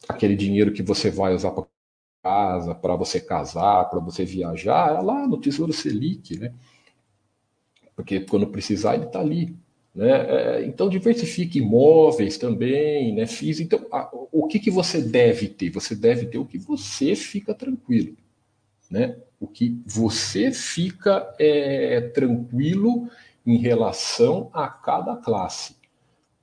aquele 0.07 0.35
dinheiro 0.35 0.71
que 0.71 0.83
você 0.83 1.09
vai 1.09 1.33
usar 1.33 1.51
para 1.51 1.65
casa, 2.23 2.75
para 2.75 2.95
você 2.95 3.19
casar, 3.19 3.85
para 3.89 3.99
você 3.99 4.25
viajar, 4.25 4.95
é 4.95 5.01
lá 5.01 5.27
no 5.27 5.39
Tesouro 5.39 5.73
Selic, 5.73 6.37
né? 6.37 6.53
Porque 7.95 8.19
quando 8.19 8.47
precisar, 8.47 8.95
ele 8.95 9.05
está 9.05 9.19
ali. 9.19 9.55
Né? 9.97 10.11
É, 10.11 10.65
então, 10.67 10.87
diversifique 10.87 11.57
imóveis 11.57 12.37
também, 12.37 13.15
né? 13.15 13.25
FIIs. 13.25 13.59
Então, 13.59 13.83
a, 13.91 14.07
o 14.31 14.45
que, 14.45 14.59
que 14.59 14.69
você 14.69 15.01
deve 15.01 15.47
ter? 15.47 15.71
Você 15.71 15.95
deve 15.95 16.27
ter 16.27 16.37
o 16.37 16.45
que 16.45 16.59
você 16.59 17.15
fica 17.15 17.51
tranquilo. 17.51 18.15
Né? 18.91 19.17
O 19.39 19.47
que 19.47 19.81
você 19.87 20.51
fica 20.51 21.33
é, 21.39 21.99
tranquilo 22.13 23.09
em 23.43 23.57
relação 23.57 24.51
a 24.53 24.67
cada 24.67 25.15
classe. 25.15 25.75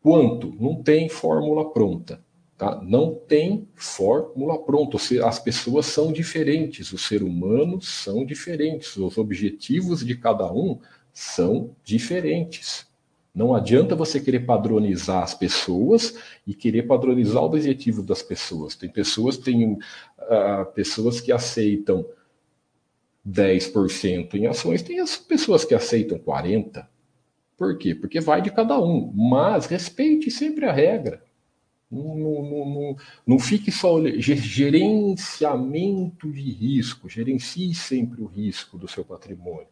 Quanto? 0.03 0.53
Não 0.59 0.83
tem 0.83 1.09
fórmula 1.09 1.73
pronta. 1.73 2.21
Tá? 2.59 2.83
Não 2.83 3.15
tem 3.15 3.69
fórmula 3.77 4.59
pronta. 4.65 4.97
As 5.25 5.39
pessoas 5.39 5.87
são 5.87 6.13
diferentes, 6.13 6.93
os 6.93 7.07
seres 7.07 7.27
humanos 7.27 7.87
são 7.87 8.27
diferentes, 8.27 8.97
os 8.97 9.17
objetivos 9.17 10.05
de 10.05 10.17
cada 10.17 10.53
um 10.53 10.81
são 11.13 11.71
diferentes. 11.85 12.93
Não 13.35 13.55
adianta 13.55 13.97
você 13.97 14.21
querer 14.21 14.47
padronizar 14.47 15.23
as 15.23 15.35
pessoas 15.35 16.17
e 16.47 16.55
querer 16.55 16.85
padronizar 16.85 17.43
o 17.43 17.47
objetivo 17.47 18.03
das 18.03 18.23
pessoas. 18.23 18.77
Tem 18.77 18.89
pessoas, 18.89 19.37
tem 19.37 19.73
uh, 19.73 20.73
pessoas 20.73 21.21
que 21.21 21.33
aceitam 21.33 22.07
10% 23.27 24.35
em 24.35 24.47
ações, 24.47 24.83
tem 24.83 25.01
as 25.01 25.17
pessoas 25.17 25.65
que 25.65 25.75
aceitam 25.75 26.19
40%. 26.19 26.87
Por 27.57 27.79
quê? 27.79 27.95
Porque 27.95 28.21
vai 28.21 28.43
de 28.43 28.51
cada 28.51 28.79
um. 28.81 29.13
Mas 29.15 29.67
respeite 29.67 30.29
sempre 30.31 30.67
a 30.67 30.73
regra. 30.73 31.23
Não, 31.91 32.15
não, 32.17 32.43
não, 32.43 32.97
não, 33.27 33.39
fique 33.39 33.71
só 33.71 33.99
gerenciamento 34.19 36.31
de 36.33 36.51
risco, 36.51 37.09
gerencie 37.09 37.75
sempre 37.75 38.21
o 38.21 38.27
risco 38.27 38.77
do 38.77 38.89
seu 38.89 39.05
patrimônio. 39.05 39.69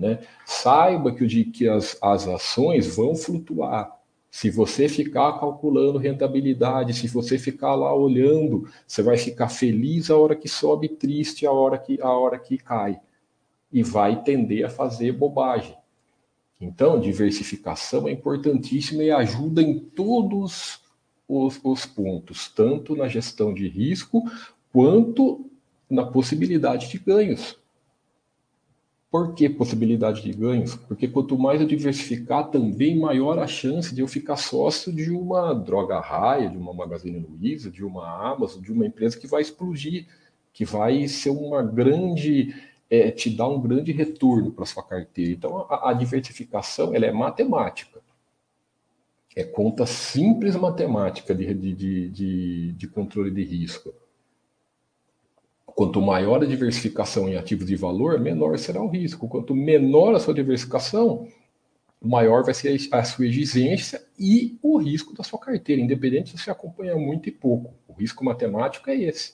Né? 0.00 0.18
Saiba 0.46 1.12
que, 1.12 1.22
o, 1.22 1.52
que 1.52 1.68
as, 1.68 1.96
as 2.00 2.26
ações 2.26 2.96
vão 2.96 3.14
flutuar. 3.14 4.00
Se 4.30 4.48
você 4.48 4.88
ficar 4.88 5.38
calculando 5.38 5.98
rentabilidade, 5.98 6.94
se 6.94 7.06
você 7.06 7.36
ficar 7.36 7.74
lá 7.74 7.94
olhando, 7.94 8.66
você 8.86 9.02
vai 9.02 9.18
ficar 9.18 9.50
feliz 9.50 10.10
a 10.10 10.16
hora 10.16 10.34
que 10.34 10.48
sobe, 10.48 10.88
triste 10.88 11.46
a 11.46 11.52
hora 11.52 11.76
que, 11.76 12.00
a 12.00 12.08
hora 12.08 12.38
que 12.38 12.56
cai. 12.56 12.98
E 13.70 13.82
vai 13.82 14.22
tender 14.22 14.64
a 14.64 14.70
fazer 14.70 15.12
bobagem. 15.12 15.76
Então, 16.58 16.98
diversificação 16.98 18.08
é 18.08 18.12
importantíssima 18.12 19.02
e 19.02 19.10
ajuda 19.10 19.62
em 19.62 19.78
todos 19.78 20.80
os, 21.28 21.60
os 21.62 21.84
pontos, 21.84 22.48
tanto 22.48 22.96
na 22.96 23.06
gestão 23.06 23.52
de 23.52 23.68
risco 23.68 24.22
quanto 24.72 25.50
na 25.88 26.06
possibilidade 26.06 26.88
de 26.88 26.98
ganhos. 26.98 27.59
Por 29.10 29.34
que 29.34 29.48
possibilidade 29.48 30.22
de 30.22 30.32
ganhos? 30.32 30.76
Porque 30.76 31.08
quanto 31.08 31.36
mais 31.36 31.60
eu 31.60 31.66
diversificar, 31.66 32.48
também 32.48 32.96
maior 32.96 33.40
a 33.40 33.46
chance 33.46 33.92
de 33.92 34.00
eu 34.00 34.06
ficar 34.06 34.36
sócio 34.36 34.92
de 34.92 35.10
uma 35.10 35.52
droga 35.52 35.98
raia, 35.98 36.48
de 36.48 36.56
uma 36.56 36.72
Magazine 36.72 37.18
Luiza, 37.18 37.72
de 37.72 37.84
uma 37.84 38.32
Amazon, 38.32 38.62
de 38.62 38.70
uma 38.70 38.86
empresa 38.86 39.18
que 39.18 39.26
vai 39.26 39.42
explodir, 39.42 40.06
que 40.52 40.64
vai 40.64 41.08
ser 41.08 41.30
uma 41.30 41.60
grande, 41.60 42.54
é, 42.88 43.10
te 43.10 43.28
dar 43.28 43.48
um 43.48 43.60
grande 43.60 43.90
retorno 43.90 44.52
para 44.52 44.64
sua 44.64 44.84
carteira. 44.84 45.32
Então, 45.32 45.66
a, 45.68 45.90
a 45.90 45.92
diversificação 45.92 46.94
ela 46.94 47.06
é 47.06 47.12
matemática. 47.12 48.00
É 49.34 49.42
conta 49.42 49.86
simples 49.86 50.54
matemática 50.54 51.34
de, 51.34 51.52
de, 51.52 52.08
de, 52.08 52.72
de 52.72 52.88
controle 52.88 53.32
de 53.32 53.42
risco. 53.42 53.92
Quanto 55.80 56.02
maior 56.02 56.42
a 56.42 56.46
diversificação 56.46 57.26
em 57.26 57.36
ativos 57.36 57.66
de 57.66 57.74
valor, 57.74 58.20
menor 58.20 58.58
será 58.58 58.82
o 58.82 58.86
risco. 58.86 59.26
Quanto 59.26 59.54
menor 59.54 60.14
a 60.14 60.20
sua 60.20 60.34
diversificação, 60.34 61.26
maior 62.02 62.44
vai 62.44 62.52
ser 62.52 62.78
a 62.92 63.02
sua 63.02 63.26
exigência 63.26 64.04
e 64.18 64.58
o 64.62 64.76
risco 64.76 65.14
da 65.14 65.24
sua 65.24 65.38
carteira, 65.38 65.80
independente 65.80 66.32
se 66.32 66.36
você 66.36 66.50
acompanha 66.50 66.94
muito 66.96 67.30
e 67.30 67.32
pouco. 67.32 67.72
O 67.88 67.94
risco 67.94 68.22
matemático 68.22 68.90
é 68.90 68.94
esse. 68.94 69.32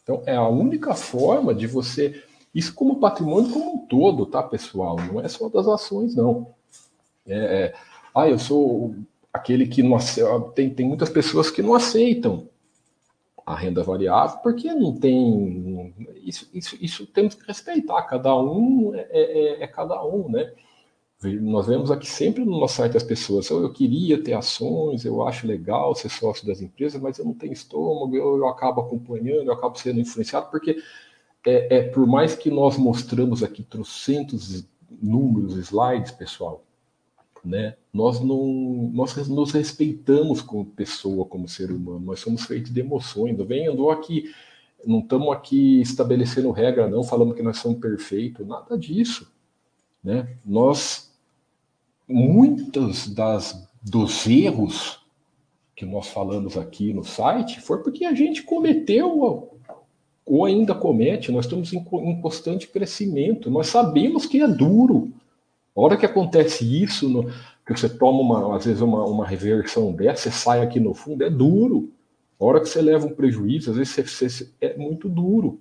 Então, 0.00 0.22
é 0.26 0.36
a 0.36 0.46
única 0.46 0.94
forma 0.94 1.52
de 1.52 1.66
você. 1.66 2.22
Isso 2.54 2.72
como 2.72 3.00
patrimônio 3.00 3.50
como 3.50 3.74
um 3.74 3.78
todo, 3.78 4.26
tá, 4.26 4.44
pessoal? 4.44 4.94
Não 4.94 5.20
é 5.20 5.26
só 5.26 5.48
das 5.48 5.66
ações, 5.66 6.14
não. 6.14 6.54
É, 7.26 7.34
é... 7.36 7.74
ah, 8.14 8.28
eu 8.28 8.38
sou 8.38 8.94
aquele 9.32 9.66
que 9.66 9.82
não 9.82 9.98
tem, 10.54 10.70
tem 10.70 10.86
muitas 10.86 11.10
pessoas 11.10 11.50
que 11.50 11.62
não 11.62 11.74
aceitam 11.74 12.48
a 13.46 13.54
renda 13.54 13.82
variável, 13.82 14.38
porque 14.38 14.72
não 14.72 14.94
tem. 14.94 15.94
Isso, 16.22 16.48
isso, 16.54 16.76
isso 16.80 17.06
temos 17.06 17.34
que 17.34 17.46
respeitar, 17.46 18.02
cada 18.04 18.34
um 18.34 18.94
é, 18.94 19.06
é, 19.10 19.62
é, 19.62 19.66
cada 19.66 20.02
um, 20.04 20.28
né? 20.28 20.52
Nós 21.40 21.66
vemos 21.66 21.90
aqui 21.90 22.06
sempre 22.06 22.44
no 22.44 22.58
nosso 22.58 22.76
site 22.76 22.96
as 22.98 23.02
pessoas, 23.02 23.48
eu, 23.48 23.62
eu 23.62 23.72
queria 23.72 24.22
ter 24.22 24.34
ações, 24.34 25.04
eu 25.04 25.26
acho 25.26 25.46
legal 25.46 25.94
ser 25.94 26.10
sócio 26.10 26.46
das 26.46 26.60
empresas, 26.60 27.00
mas 27.00 27.18
eu 27.18 27.24
não 27.24 27.32
tenho 27.32 27.52
estômago, 27.52 28.14
eu, 28.14 28.36
eu 28.38 28.48
acabo 28.48 28.82
acompanhando, 28.82 29.46
eu 29.46 29.52
acabo 29.52 29.78
sendo 29.78 30.00
influenciado, 30.00 30.50
porque 30.50 30.76
é, 31.46 31.78
é 31.78 31.82
por 31.82 32.06
mais 32.06 32.34
que 32.34 32.50
nós 32.50 32.76
mostramos 32.76 33.42
aqui 33.42 33.62
trocentos 33.62 34.66
números, 35.02 35.56
slides, 35.56 36.12
pessoal, 36.12 36.62
né? 37.44 37.76
Nós 37.92 38.20
não 38.20 38.90
nós 38.92 39.14
nos 39.28 39.52
respeitamos 39.52 40.40
como 40.40 40.64
pessoa, 40.64 41.24
como 41.26 41.48
ser 41.48 41.70
humano. 41.70 42.00
Nós 42.00 42.20
somos 42.20 42.44
feitos 42.44 42.72
de 42.72 42.80
emoções. 42.80 43.36
Vem 43.46 43.68
andou 43.68 43.90
aqui, 43.90 44.32
não 44.84 45.00
estamos 45.00 45.32
aqui 45.32 45.80
estabelecendo 45.80 46.50
regra, 46.50 46.88
não 46.88 47.04
falando 47.04 47.34
que 47.34 47.42
nós 47.42 47.58
somos 47.58 47.78
perfeitos, 47.78 48.46
nada 48.46 48.78
disso, 48.78 49.30
né? 50.02 50.36
Nós 50.44 51.12
muitos 52.08 53.08
das 53.08 53.66
dos 53.82 54.26
erros 54.26 55.00
que 55.76 55.84
nós 55.84 56.08
falamos 56.08 56.56
aqui 56.56 56.92
no 56.94 57.04
site 57.04 57.60
foi 57.60 57.82
porque 57.82 58.04
a 58.04 58.14
gente 58.14 58.42
cometeu 58.42 59.50
ou 60.26 60.44
ainda 60.44 60.74
comete, 60.74 61.30
nós 61.30 61.44
estamos 61.44 61.72
em 61.72 61.84
constante 62.20 62.68
crescimento, 62.68 63.50
nós 63.50 63.66
sabemos 63.66 64.24
que 64.24 64.40
é 64.40 64.48
duro. 64.48 65.12
A 65.76 65.80
hora 65.80 65.96
que 65.96 66.06
acontece 66.06 66.64
isso, 66.82 67.08
no, 67.08 67.24
que 67.66 67.72
você 67.72 67.88
toma 67.88 68.20
uma, 68.20 68.56
às 68.56 68.64
vezes 68.64 68.80
uma, 68.80 69.04
uma 69.04 69.26
reversão 69.26 69.92
dessa, 69.92 70.30
você 70.30 70.30
sai 70.30 70.62
aqui 70.62 70.78
no 70.78 70.94
fundo, 70.94 71.24
é 71.24 71.30
duro. 71.30 71.92
A 72.38 72.44
hora 72.44 72.60
que 72.60 72.68
você 72.68 72.80
leva 72.80 73.06
um 73.06 73.14
prejuízo, 73.14 73.70
às 73.70 73.76
vezes 73.76 73.92
você, 73.94 74.28
você, 74.28 74.50
é 74.60 74.76
muito 74.76 75.08
duro. 75.08 75.60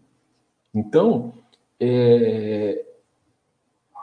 Então, 0.73 1.33
é, 1.79 2.85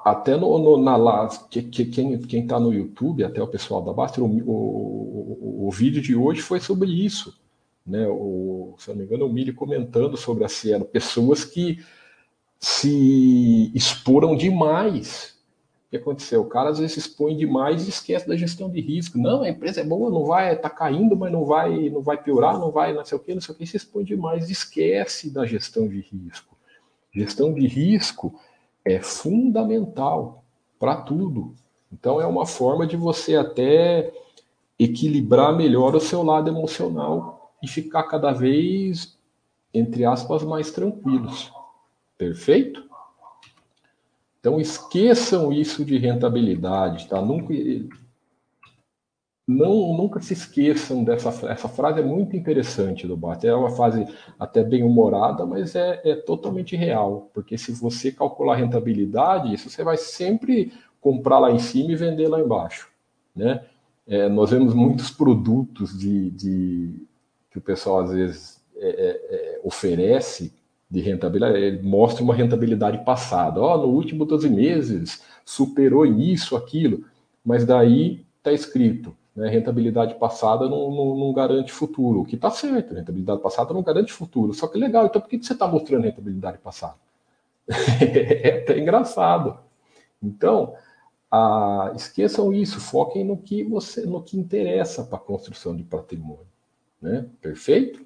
até 0.05 0.37
no, 0.37 0.59
no 0.59 0.77
na 0.83 1.29
que, 1.51 1.63
que, 1.63 1.85
quem 1.85 2.43
está 2.43 2.59
no 2.59 2.73
YouTube, 2.73 3.25
até 3.25 3.43
o 3.43 3.49
pessoal 3.49 3.83
da 3.83 3.93
Baster, 3.93 4.25
o, 4.25 4.27
o, 4.27 5.67
o, 5.67 5.71
vídeo 5.71 6.01
de 6.01 6.17
hoje 6.17 6.41
foi 6.41 6.61
sobre 6.61 6.91
isso. 6.91 7.39
Né? 7.87 8.07
O, 8.09 8.75
se 8.79 8.89
não 8.89 8.97
me 8.97 9.05
engano, 9.05 9.27
o 9.27 9.33
Mili 9.33 9.53
comentando 9.53 10.17
sobre 10.17 10.45
a 10.45 10.49
Cielo, 10.49 10.85
pessoas 10.85 11.45
que 11.45 11.85
se 12.59 13.71
exporam 13.75 14.37
demais. 14.37 15.39
Que 15.91 15.97
aconteceu? 15.97 16.43
O 16.43 16.49
cara 16.49 16.71
às 16.71 16.79
vezes 16.79 16.93
se 16.93 16.99
expõe 17.01 17.37
demais 17.37 17.87
e 17.87 17.91
esquece 17.91 18.29
da 18.29 18.37
gestão 18.37 18.71
de 18.71 18.81
risco. 18.81 19.19
Não, 19.19 19.43
a 19.43 19.49
empresa 19.49 19.81
é 19.81 19.85
boa, 19.85 20.09
não 20.09 20.25
vai, 20.25 20.55
está 20.55 20.71
caindo, 20.71 21.17
mas 21.17 21.33
não 21.33 21.45
vai, 21.45 21.91
não 21.91 22.01
vai 22.01 22.17
piorar, 22.23 22.59
não 22.59 22.71
vai, 22.71 22.93
não 22.93 23.05
sei 23.05 23.19
o 23.19 23.21
que, 23.21 23.35
não 23.35 23.41
sei 23.41 23.55
o 23.55 23.59
que, 23.59 23.67
se 23.67 23.77
expõe 23.77 24.05
demais 24.05 24.49
esquece 24.49 25.31
da 25.31 25.45
gestão 25.45 25.89
de 25.89 26.01
risco. 26.01 26.57
Gestão 27.13 27.53
de 27.53 27.67
risco 27.67 28.33
é 28.85 29.01
fundamental 29.01 30.45
para 30.79 30.95
tudo. 30.95 31.55
Então 31.93 32.21
é 32.21 32.27
uma 32.27 32.47
forma 32.47 32.87
de 32.87 32.97
você 32.97 33.35
até 33.35 34.13
equilibrar 34.79 35.55
melhor 35.55 35.95
o 35.95 36.01
seu 36.01 36.23
lado 36.23 36.49
emocional 36.49 37.53
e 37.63 37.69
ficar 37.69 38.05
cada 38.05 38.33
vez, 38.33 39.19
entre 39.75 40.05
aspas, 40.05 40.43
mais 40.43 40.71
tranquilos. 40.71 41.53
Perfeito? 42.17 42.90
Então 44.41 44.59
esqueçam 44.59 45.53
isso 45.53 45.85
de 45.85 45.99
rentabilidade, 45.99 47.07
tá? 47.09 47.21
Nunca, 47.21 47.53
não, 49.47 49.93
nunca 49.95 50.21
se 50.21 50.33
esqueçam 50.33 51.05
dessa 51.05 51.29
essa 51.51 51.69
frase 51.69 52.01
é 52.01 52.05
muito 52.05 52.37
interessante 52.37 53.07
do 53.07 53.17
Bart. 53.17 53.45
É 53.45 53.55
uma 53.55 53.71
frase 53.71 54.07
até 54.39 54.65
bem 54.65 54.83
humorada, 54.83 55.45
mas 55.45 55.75
é, 55.75 56.01
é 56.05 56.15
totalmente 56.15 56.75
real, 56.75 57.29
porque 57.35 57.59
se 57.59 57.73
você 57.73 58.11
calcular 58.11 58.57
rentabilidade, 58.57 59.53
isso 59.53 59.69
você 59.69 59.85
vai 59.85 59.99
sempre 59.99 60.73
comprar 61.01 61.39
lá 61.39 61.51
em 61.51 61.59
cima 61.59 61.93
e 61.93 61.97
vender 61.97 62.29
lá 62.29 62.41
embaixo, 62.41 62.89
né? 63.35 63.65
É, 64.07 64.29
nós 64.29 64.51
vemos 64.51 64.75
muitos 64.75 65.11
produtos 65.11 65.99
de, 65.99 66.31
de, 66.31 66.95
que 67.51 67.59
o 67.59 67.61
pessoal 67.61 68.01
às 68.01 68.11
vezes 68.11 68.61
é, 68.77 68.89
é, 68.89 69.35
é 69.35 69.61
oferece 69.63 70.53
de 70.91 71.01
rentabilidade, 71.01 71.59
ele 71.59 71.83
mostra 71.83 72.23
uma 72.23 72.35
rentabilidade 72.35 73.05
passada. 73.05 73.61
Oh, 73.61 73.77
no 73.77 73.89
último 73.89 74.25
12 74.25 74.49
meses 74.51 75.23
superou 75.45 76.05
isso, 76.05 76.57
aquilo, 76.57 77.05
mas 77.45 77.65
daí 77.65 78.25
está 78.39 78.53
escrito 78.53 79.15
né? 79.35 79.49
Rentabilidade 79.49 80.15
passada 80.17 80.69
não, 80.69 80.91
não, 80.91 81.17
não, 81.17 81.33
garante 81.33 81.73
futuro, 81.73 82.21
o 82.21 82.25
que 82.27 82.35
está 82.35 82.51
certo. 82.51 82.95
Rentabilidade 82.95 83.41
passada 83.41 83.73
não 83.73 83.83
garante 83.83 84.13
futuro. 84.13 84.53
Só 84.53 84.67
que 84.67 84.79
legal, 84.79 85.07
então 85.07 85.21
por 85.21 85.29
que 85.29 85.43
você 85.43 85.53
está 85.53 85.67
mostrando 85.67 86.05
rentabilidade 86.05 86.59
passada? 86.59 86.97
é 87.69 88.59
até 88.63 88.79
engraçado. 88.79 89.59
Então, 90.23 90.75
a, 91.31 91.93
esqueçam 91.95 92.53
isso, 92.53 92.81
foquem 92.81 93.25
no 93.25 93.37
que 93.37 93.63
você, 93.65 94.05
no 94.05 94.23
que 94.23 94.39
interessa 94.39 95.05
para 95.05 95.17
a 95.17 95.21
construção 95.21 95.77
de 95.77 95.85
patrimônio. 95.85 96.47
Né? 97.01 97.27
Perfeito? 97.41 98.05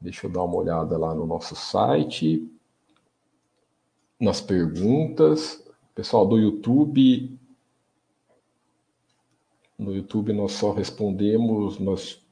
Deixa 0.00 0.26
eu 0.26 0.30
dar 0.30 0.42
uma 0.42 0.56
olhada 0.56 0.96
lá 0.98 1.14
no 1.14 1.26
nosso 1.26 1.56
site, 1.56 2.50
nas 4.20 4.40
perguntas. 4.40 5.64
Pessoal 5.94 6.26
do 6.26 6.38
YouTube, 6.38 7.38
no 9.78 9.94
YouTube 9.94 10.32
nós 10.32 10.52
só 10.52 10.72
respondemos, 10.72 11.78
nós 11.78 12.22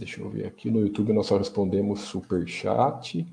Deixa 0.00 0.22
eu 0.22 0.30
ver 0.30 0.46
aqui 0.46 0.70
no 0.70 0.80
YouTube 0.80 1.12
nós 1.12 1.26
só 1.26 1.36
respondemos 1.36 2.00
super 2.00 2.48
chat. 2.48 3.26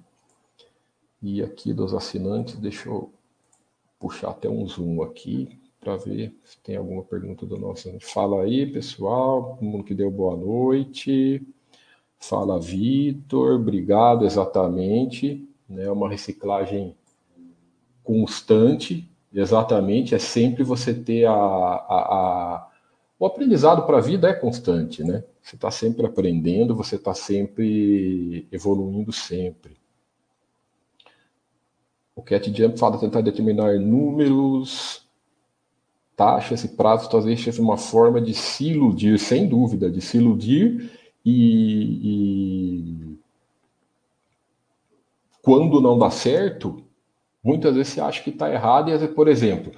E 1.21 1.41
aqui 1.41 1.73
dos 1.73 1.93
assinantes, 1.93 2.55
deixa 2.57 2.89
eu 2.89 3.09
puxar 3.97 4.31
até 4.31 4.49
um 4.49 4.67
zoom 4.67 5.01
aqui 5.01 5.57
para 5.79 5.95
ver 5.95 6.37
se 6.43 6.57
tem 6.59 6.75
alguma 6.75 7.03
pergunta 7.03 7.45
do 7.45 7.57
nosso. 7.57 7.89
Fala 8.01 8.43
aí, 8.43 8.69
pessoal, 8.69 9.55
todo 9.55 9.63
mundo 9.63 9.85
que 9.85 9.95
deu 9.95 10.11
boa 10.11 10.35
noite. 10.35 11.41
Fala, 12.19 12.59
Vitor, 12.59 13.55
obrigado, 13.55 14.25
exatamente. 14.25 15.47
É 15.69 15.73
né, 15.73 15.91
uma 15.91 16.09
reciclagem 16.09 16.95
constante, 18.03 19.09
Exatamente, 19.33 20.15
é 20.15 20.19
sempre 20.19 20.63
você 20.63 20.93
ter 20.93 21.25
a, 21.25 21.31
a, 21.31 21.35
a... 21.35 22.67
o 23.19 23.25
aprendizado 23.25 23.85
para 23.85 23.97
a 23.97 24.01
vida 24.01 24.27
é 24.29 24.33
constante, 24.33 25.03
né? 25.03 25.23
Você 25.43 25.55
está 25.55 25.69
sempre 25.69 26.05
aprendendo, 26.05 26.75
você 26.75 26.95
está 26.95 27.13
sempre 27.13 28.47
evoluindo 28.51 29.11
sempre. 29.11 29.77
O 32.15 32.23
Cat 32.23 32.51
Jump 32.51 32.79
fala 32.79 32.97
tentar 32.97 33.21
determinar 33.21 33.79
números, 33.79 35.05
taxas 36.15 36.63
e 36.63 36.69
prazos, 36.69 37.07
talvez 37.07 37.39
seja 37.39 37.61
uma 37.61 37.77
forma 37.77 38.19
de 38.19 38.33
se 38.33 38.69
iludir, 38.69 39.19
sem 39.19 39.47
dúvida, 39.47 39.89
de 39.89 40.01
se 40.01 40.17
iludir 40.17 40.89
e, 41.31 43.13
e 43.13 43.17
quando 45.41 45.81
não 45.81 45.97
dá 45.97 46.09
certo, 46.09 46.83
Muitas 47.47 47.75
vezes 47.75 47.93
você 47.93 48.01
acha 48.01 48.21
que 48.21 48.29
está 48.29 48.51
errado, 48.51 48.91
e 48.91 49.07
por 49.07 49.29
exemplo, 49.29 49.71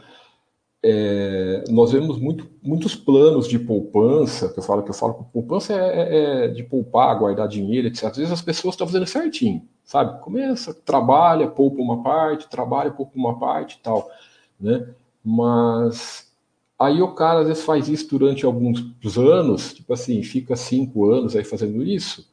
é, 0.83 1.63
nós 1.69 1.91
vemos 1.91 2.17
muito, 2.17 2.49
muitos 2.63 2.95
planos 2.95 3.47
de 3.47 3.59
poupança, 3.59 4.49
que 4.49 4.57
eu 4.57 4.63
falo 4.63 4.81
que 4.81 4.89
eu 4.89 4.93
falo 4.95 5.13
que 5.13 5.23
poupança 5.25 5.73
é, 5.73 5.77
é, 5.77 6.45
é 6.45 6.47
de 6.47 6.63
poupar, 6.63 7.19
guardar 7.19 7.47
dinheiro, 7.47 7.87
etc. 7.87 8.05
Às 8.05 8.17
vezes 8.17 8.31
as 8.31 8.41
pessoas 8.41 8.73
estão 8.73 8.87
fazendo 8.87 9.05
certinho, 9.05 9.67
sabe? 9.83 10.19
Começa, 10.23 10.73
trabalha, 10.73 11.47
poupa 11.47 11.79
uma 11.79 12.01
parte, 12.01 12.49
trabalha, 12.49 12.89
poupa 12.89 13.11
uma 13.15 13.37
parte 13.37 13.77
e 13.77 13.83
tal, 13.83 14.09
né? 14.59 14.87
Mas 15.23 16.28
aí 16.79 17.01
o 17.01 17.13
cara 17.13 17.41
às 17.41 17.47
vezes 17.47 17.63
faz 17.63 17.89
isso 17.89 18.09
durante 18.09 18.45
alguns 18.45 18.81
anos, 19.17 19.73
tipo 19.73 19.93
assim, 19.93 20.23
fica 20.23 20.55
cinco 20.55 21.11
anos 21.11 21.35
aí 21.35 21.43
fazendo 21.43 21.83
isso, 21.83 22.27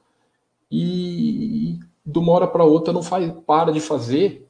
e 0.70 1.78
de 2.05 2.18
uma 2.18 2.32
hora 2.32 2.47
para 2.47 2.64
outra 2.64 2.92
não 2.92 3.03
faz, 3.03 3.32
para 3.47 3.72
de 3.72 3.80
fazer 3.80 4.47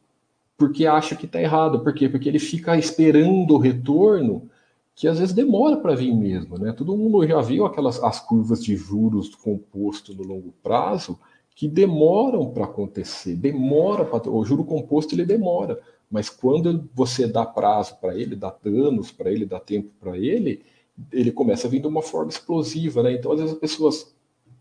porque 0.56 0.86
acha 0.86 1.14
que 1.14 1.26
está 1.26 1.40
errado. 1.40 1.80
Por 1.80 1.92
quê? 1.92 2.08
Porque 2.08 2.28
ele 2.28 2.38
fica 2.38 2.76
esperando 2.76 3.54
o 3.54 3.58
retorno 3.58 4.48
que 4.94 5.06
às 5.06 5.18
vezes 5.18 5.34
demora 5.34 5.76
para 5.76 5.94
vir 5.94 6.14
mesmo, 6.14 6.58
né? 6.58 6.72
Todo 6.72 6.96
mundo 6.96 7.26
já 7.26 7.40
viu 7.42 7.66
aquelas 7.66 8.02
as 8.02 8.18
curvas 8.18 8.64
de 8.64 8.74
juros 8.74 9.34
composto 9.34 10.14
no 10.14 10.22
longo 10.22 10.54
prazo 10.62 11.18
que 11.54 11.68
demoram 11.68 12.50
para 12.50 12.64
acontecer, 12.64 13.34
demora 13.34 14.04
para 14.04 14.30
o 14.30 14.44
juro 14.44 14.64
composto 14.64 15.14
ele 15.14 15.24
demora, 15.24 15.80
mas 16.10 16.28
quando 16.28 16.88
você 16.94 17.26
dá 17.26 17.44
prazo 17.44 17.96
para 18.00 18.14
ele, 18.14 18.36
dá 18.36 18.54
anos 18.64 19.10
para 19.10 19.30
ele, 19.30 19.44
dá 19.44 19.58
tempo 19.58 19.90
para 20.00 20.16
ele, 20.16 20.64
ele 21.12 21.32
começa 21.32 21.66
a 21.66 21.70
vir 21.70 21.80
de 21.80 21.86
uma 21.86 22.02
forma 22.02 22.30
explosiva, 22.30 23.02
né? 23.02 23.12
Então 23.12 23.32
às 23.32 23.40
vezes 23.40 23.54
as 23.54 23.60
pessoas 23.60 24.14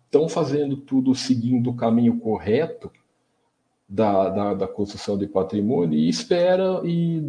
estão 0.06 0.28
fazendo 0.28 0.78
tudo 0.78 1.14
seguindo 1.16 1.70
o 1.70 1.76
caminho 1.76 2.20
correto, 2.20 2.92
da, 3.88 4.30
da, 4.30 4.54
da, 4.54 4.68
construção 4.68 5.18
de 5.18 5.28
patrimônio 5.28 5.98
e 5.98 6.10
espera 6.10 6.82
e 6.84 7.24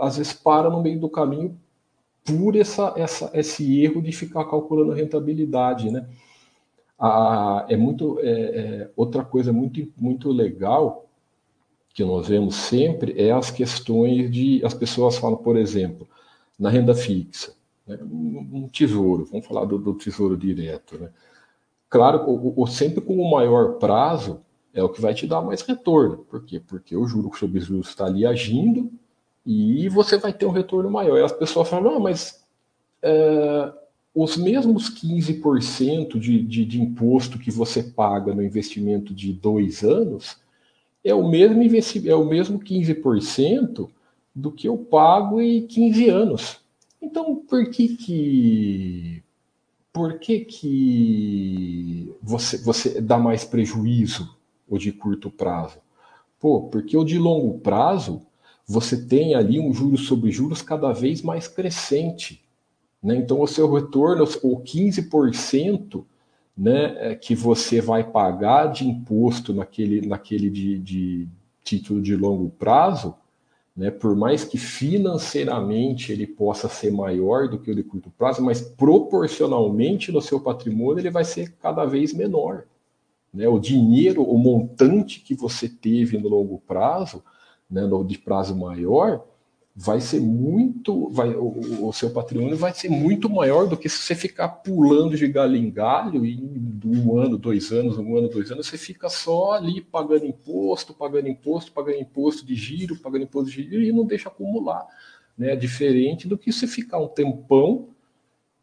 às 0.00 0.16
vezes 0.16 0.32
para 0.32 0.70
no 0.70 0.82
meio 0.82 0.98
do 0.98 1.08
caminho 1.08 1.58
por 2.24 2.56
essa, 2.56 2.94
essa, 2.96 3.30
esse 3.34 3.82
erro 3.82 4.02
de 4.02 4.12
ficar 4.12 4.44
calculando 4.46 4.92
a 4.92 4.94
rentabilidade, 4.94 5.90
né? 5.90 6.08
Ah, 6.98 7.64
é 7.68 7.76
muito 7.76 8.18
é, 8.20 8.30
é, 8.30 8.90
outra 8.96 9.22
coisa 9.22 9.52
muito 9.52 9.86
muito 9.96 10.30
legal 10.30 11.07
que 11.94 12.04
nós 12.04 12.28
vemos 12.28 12.54
sempre 12.54 13.14
é 13.20 13.32
as 13.32 13.50
questões 13.50 14.30
de 14.30 14.64
as 14.64 14.74
pessoas 14.74 15.18
falam, 15.18 15.36
por 15.36 15.56
exemplo, 15.56 16.08
na 16.58 16.70
renda 16.70 16.94
fixa, 16.94 17.54
né? 17.86 17.98
um 18.02 18.68
tesouro, 18.68 19.24
vamos 19.24 19.46
falar 19.46 19.64
do, 19.64 19.78
do 19.78 19.94
tesouro 19.94 20.36
direto, 20.36 20.98
né? 20.98 21.10
Claro, 21.90 22.28
o, 22.28 22.62
o, 22.62 22.66
sempre 22.66 23.00
com 23.00 23.16
o 23.16 23.30
maior 23.30 23.78
prazo 23.78 24.42
é 24.74 24.82
o 24.82 24.88
que 24.90 25.00
vai 25.00 25.14
te 25.14 25.26
dar 25.26 25.40
mais 25.40 25.62
retorno. 25.62 26.18
Por 26.18 26.44
quê? 26.44 26.60
Porque 26.60 26.94
o 26.94 27.06
juro 27.06 27.30
sobre 27.34 27.60
juros 27.60 27.88
está 27.88 28.04
ali 28.04 28.26
agindo 28.26 28.90
e 29.44 29.88
você 29.88 30.18
vai 30.18 30.32
ter 30.32 30.44
um 30.44 30.50
retorno 30.50 30.90
maior. 30.90 31.18
E 31.18 31.22
as 31.22 31.32
pessoas 31.32 31.68
falam, 31.68 31.98
mas 31.98 32.44
é, 33.02 33.72
os 34.14 34.36
mesmos 34.36 34.90
15% 34.90 36.18
de, 36.18 36.42
de, 36.42 36.64
de 36.66 36.82
imposto 36.82 37.38
que 37.38 37.50
você 37.50 37.82
paga 37.82 38.34
no 38.34 38.42
investimento 38.42 39.14
de 39.14 39.32
dois 39.32 39.82
anos 39.82 40.36
é 41.04 41.14
o 41.14 41.28
mesmo, 41.28 41.62
é 42.06 42.14
o 42.14 42.24
mesmo 42.24 42.58
15% 42.58 43.88
do 44.34 44.52
que 44.52 44.68
eu 44.68 44.76
pago 44.76 45.40
em 45.40 45.66
15 45.66 46.08
anos. 46.08 46.60
Então, 47.00 47.36
por 47.36 47.70
que 47.70 47.96
que 47.96 49.22
por 49.92 50.20
que, 50.20 50.40
que 50.40 52.14
você, 52.22 52.56
você 52.58 53.00
dá 53.00 53.18
mais 53.18 53.44
prejuízo 53.44 54.32
o 54.68 54.78
de 54.78 54.92
curto 54.92 55.28
prazo? 55.28 55.78
Pô, 56.38 56.68
porque 56.68 56.96
o 56.96 57.02
de 57.02 57.18
longo 57.18 57.58
prazo 57.58 58.22
você 58.64 58.96
tem 58.96 59.34
ali 59.34 59.58
um 59.58 59.72
juros 59.72 60.06
sobre 60.06 60.30
juros 60.30 60.62
cada 60.62 60.92
vez 60.92 61.20
mais 61.20 61.48
crescente. 61.48 62.44
Né? 63.02 63.16
Então, 63.16 63.40
o 63.40 63.46
seu 63.48 63.72
retorno, 63.72 64.22
o 64.42 64.60
15% 64.60 66.04
né, 66.58 67.12
é, 67.12 67.14
que 67.14 67.36
você 67.36 67.80
vai 67.80 68.02
pagar 68.02 68.66
de 68.66 68.84
imposto 68.84 69.54
naquele, 69.54 70.04
naquele 70.04 70.50
de, 70.50 70.78
de 70.80 71.28
título 71.62 72.02
de 72.02 72.16
longo 72.16 72.50
prazo, 72.50 73.14
né, 73.76 73.92
por 73.92 74.16
mais 74.16 74.44
que 74.44 74.58
financeiramente 74.58 76.10
ele 76.10 76.26
possa 76.26 76.68
ser 76.68 76.90
maior 76.90 77.48
do 77.48 77.60
que 77.60 77.70
o 77.70 77.74
de 77.76 77.84
curto 77.84 78.10
prazo, 78.10 78.42
mas 78.42 78.60
proporcionalmente 78.60 80.10
no 80.10 80.20
seu 80.20 80.40
patrimônio 80.40 81.00
ele 81.00 81.10
vai 81.10 81.24
ser 81.24 81.52
cada 81.62 81.84
vez 81.84 82.12
menor. 82.12 82.64
Né? 83.32 83.46
O 83.46 83.60
dinheiro, 83.60 84.24
o 84.24 84.36
montante 84.36 85.20
que 85.20 85.36
você 85.36 85.68
teve 85.68 86.18
no 86.18 86.28
longo 86.28 86.60
prazo, 86.66 87.22
né, 87.70 87.82
no 87.82 88.04
de 88.04 88.18
prazo 88.18 88.56
maior, 88.56 89.24
vai 89.80 90.00
ser 90.00 90.18
muito, 90.18 91.08
vai, 91.10 91.28
o, 91.36 91.86
o, 91.86 91.92
seu 91.92 92.10
patrimônio 92.10 92.56
vai 92.56 92.74
ser 92.74 92.88
muito 92.88 93.30
maior 93.30 93.68
do 93.68 93.76
que 93.76 93.88
se 93.88 93.98
você 93.98 94.12
ficar 94.12 94.48
pulando 94.48 95.16
de 95.16 95.28
galho 95.28 95.54
em 95.54 95.70
galho 95.70 96.26
e 96.26 96.36
um 96.84 97.16
ano, 97.16 97.38
dois 97.38 97.70
anos, 97.70 97.96
um 97.96 98.16
ano, 98.16 98.28
dois 98.28 98.50
anos, 98.50 98.66
você 98.66 98.76
fica 98.76 99.08
só 99.08 99.52
ali 99.52 99.80
pagando 99.80 100.26
imposto, 100.26 100.92
pagando 100.92 101.28
imposto, 101.28 101.70
pagando 101.70 102.00
imposto 102.00 102.44
de 102.44 102.56
giro, 102.56 102.96
pagando 102.96 103.22
imposto 103.22 103.52
de 103.52 103.62
giro 103.62 103.80
e 103.80 103.92
não 103.92 104.04
deixa 104.04 104.28
acumular, 104.28 104.84
né? 105.36 105.54
Diferente 105.54 106.26
do 106.26 106.36
que 106.36 106.50
você 106.50 106.66
ficar 106.66 106.98
um 106.98 107.06
tempão 107.06 107.90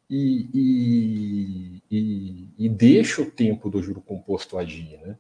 e, 0.10 0.50
e, 0.54 1.82
e, 1.90 2.50
e 2.60 2.68
deixa 2.68 3.22
o 3.22 3.32
tempo 3.32 3.70
do 3.70 3.82
juro 3.82 4.02
composto 4.02 4.58
agir, 4.58 5.00
né? 5.02 5.18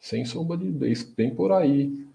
Sem 0.00 0.24
sombra 0.24 0.56
de 0.56 1.04
tem 1.14 1.32
por 1.32 1.52
aí 1.52 2.09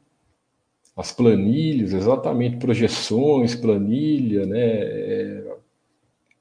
as 0.96 1.12
planilhas, 1.12 1.94
exatamente 1.94 2.58
projeções, 2.58 3.54
planilha, 3.54 4.46
né, 4.46 4.60
é, 4.60 5.58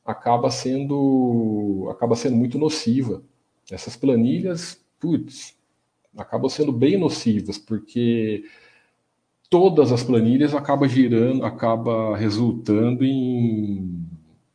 acaba 0.04 0.50
sendo 0.50 1.88
acaba 1.90 2.14
sendo 2.14 2.36
muito 2.36 2.58
nociva. 2.58 3.22
Essas 3.70 3.96
planilhas, 3.96 4.80
putz, 5.00 5.56
acabam 6.16 6.48
sendo 6.48 6.72
bem 6.72 6.96
nocivas 6.98 7.58
porque 7.58 8.44
todas 9.50 9.90
as 9.90 10.02
planilhas 10.04 10.54
acabam 10.54 10.88
girando, 10.88 11.44
acaba 11.44 12.16
resultando 12.16 13.04
em, 13.04 14.06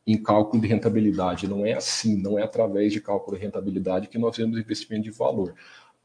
em 0.07 0.17
cálculo 0.21 0.61
de 0.61 0.67
rentabilidade. 0.67 1.47
Não 1.47 1.65
é 1.65 1.73
assim, 1.73 2.21
não 2.21 2.39
é 2.39 2.43
através 2.43 2.93
de 2.93 3.01
cálculo 3.01 3.35
de 3.37 3.43
rentabilidade 3.43 4.07
que 4.07 4.17
nós 4.17 4.37
vemos 4.37 4.57
investimento 4.57 5.03
de 5.03 5.11
valor. 5.11 5.55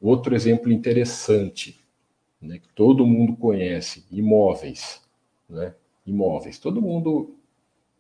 Outro 0.01 0.35
exemplo 0.35 0.73
interessante 0.73 1.84
né, 2.45 2.59
que 2.59 2.69
todo 2.75 3.07
mundo 3.07 3.37
conhece, 3.37 4.05
imóveis, 4.11 5.03
né, 5.49 5.75
imóveis. 6.07 6.59
Todo 6.59 6.83
mundo 6.83 7.35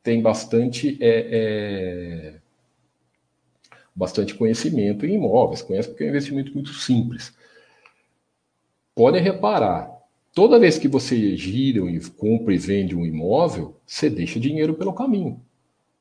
tem 0.02 0.20
bastante, 0.20 0.98
é, 1.00 1.28
é, 1.32 2.34
bastante 3.94 4.34
conhecimento 4.34 5.06
em 5.06 5.14
imóveis, 5.14 5.62
conhece 5.62 5.88
porque 5.88 6.04
é 6.04 6.06
um 6.06 6.10
investimento 6.10 6.52
muito 6.52 6.74
simples. 6.74 7.34
Podem 8.94 9.22
reparar, 9.22 9.90
toda 10.32 10.58
vez 10.58 10.78
que 10.78 10.86
você 10.86 11.36
gira 11.36 11.90
e 11.90 12.00
compra 12.10 12.54
e 12.54 12.58
vende 12.58 12.94
um 12.94 13.06
imóvel, 13.06 13.76
você 13.86 14.10
deixa 14.10 14.38
dinheiro 14.38 14.74
pelo 14.74 14.92
caminho. 14.92 15.40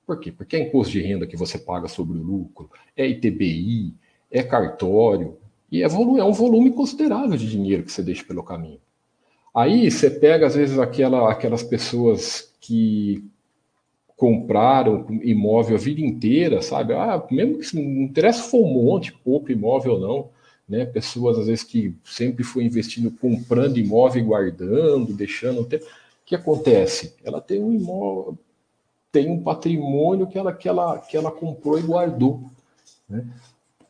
Por 0.05 0.19
quê? 0.19 0.31
Porque 0.31 0.57
é 0.57 0.59
imposto 0.59 0.91
de 0.91 1.01
renda 1.01 1.25
que 1.25 1.37
você 1.37 1.57
paga 1.57 1.87
sobre 1.87 2.17
o 2.17 2.21
lucro, 2.21 2.69
é 2.95 3.07
ITBI, 3.07 3.95
é 4.29 4.43
cartório, 4.43 5.37
e 5.74 5.82
é, 5.82 5.86
é 5.88 6.24
um 6.24 6.32
volume 6.32 6.69
considerável 6.69 7.36
de 7.36 7.49
dinheiro 7.49 7.82
que 7.82 7.91
você 7.91 8.03
deixa 8.03 8.24
pelo 8.24 8.43
caminho. 8.43 8.80
Aí 9.55 9.89
você 9.89 10.07
pega, 10.07 10.45
às 10.45 10.53
vezes, 10.53 10.78
aquela, 10.78 11.32
aquelas 11.32 11.63
pessoas 11.63 12.53
que 12.61 13.28
compraram 14.15 15.07
imóvel 15.24 15.76
a 15.76 15.80
vida 15.80 15.99
inteira, 15.99 16.61
sabe? 16.61 16.93
Ah, 16.93 17.26
mesmo 17.32 17.57
que 17.57 17.76
não 17.76 18.03
interessa 18.03 18.43
se 18.43 18.51
for 18.51 18.63
um 18.63 18.71
monte, 18.71 19.11
pouco 19.11 19.51
imóvel 19.51 19.93
ou 19.93 19.99
não, 19.99 20.30
né? 20.69 20.86
Pessoas, 20.86 21.39
às 21.39 21.47
vezes, 21.47 21.63
que 21.63 21.95
sempre 22.03 22.43
foi 22.43 22.65
investindo, 22.65 23.09
comprando 23.09 23.80
imóvel 23.80 24.21
e 24.21 24.26
guardando, 24.26 25.11
deixando 25.11 25.61
o 25.61 25.65
tempo. 25.65 25.86
O 25.86 25.89
que 26.24 26.36
acontece? 26.36 27.15
Ela 27.24 27.41
tem 27.41 27.59
um 27.63 27.74
imóvel, 27.74 28.38
tem 29.11 29.28
um 29.28 29.41
patrimônio 29.41 30.28
que 30.28 30.38
ela, 30.38 30.53
que 30.53 30.69
ela, 30.69 30.99
que 30.99 31.17
ela 31.17 31.32
comprou 31.32 31.80
e 31.80 31.82
guardou. 31.82 32.43
Né? 33.09 33.26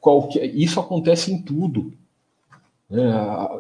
Qualquer, 0.04 0.54
isso 0.54 0.82
acontece 0.82 1.32
em 1.32 1.42
tudo. 1.42 1.94
Né? 2.90 3.10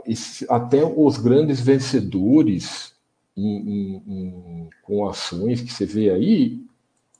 Esse, 0.05 0.45
até 0.49 0.83
os 0.83 1.17
grandes 1.17 1.61
vencedores 1.61 2.93
em, 3.35 3.45
em, 3.45 4.03
em, 4.05 4.69
com 4.83 5.07
ações 5.07 5.61
que 5.61 5.71
você 5.71 5.85
vê 5.85 6.09
aí, 6.09 6.61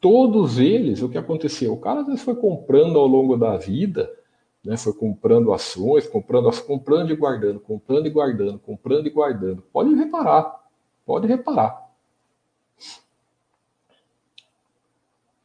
todos 0.02 0.60
eles, 0.60 1.02
o 1.02 1.08
que 1.08 1.18
aconteceu? 1.18 1.72
O 1.72 1.80
cara 1.80 2.02
às 2.02 2.06
vezes 2.06 2.22
foi 2.22 2.36
comprando 2.36 3.00
ao 3.00 3.08
longo 3.08 3.38
da 3.38 3.56
vida, 3.56 4.14
né? 4.62 4.76
foi 4.76 4.92
comprando 4.92 5.54
ações, 5.54 6.06
comprando, 6.06 6.52
comprando 6.64 7.12
e 7.12 7.16
guardando, 7.16 7.62
comprando 7.62 8.06
e 8.06 8.10
guardando, 8.10 8.60
comprando 8.60 9.08
e 9.08 9.10
guardando. 9.10 9.64
Pode 9.72 9.96
reparar, 9.96 10.66
pode 11.06 11.28
reparar. 11.28 11.82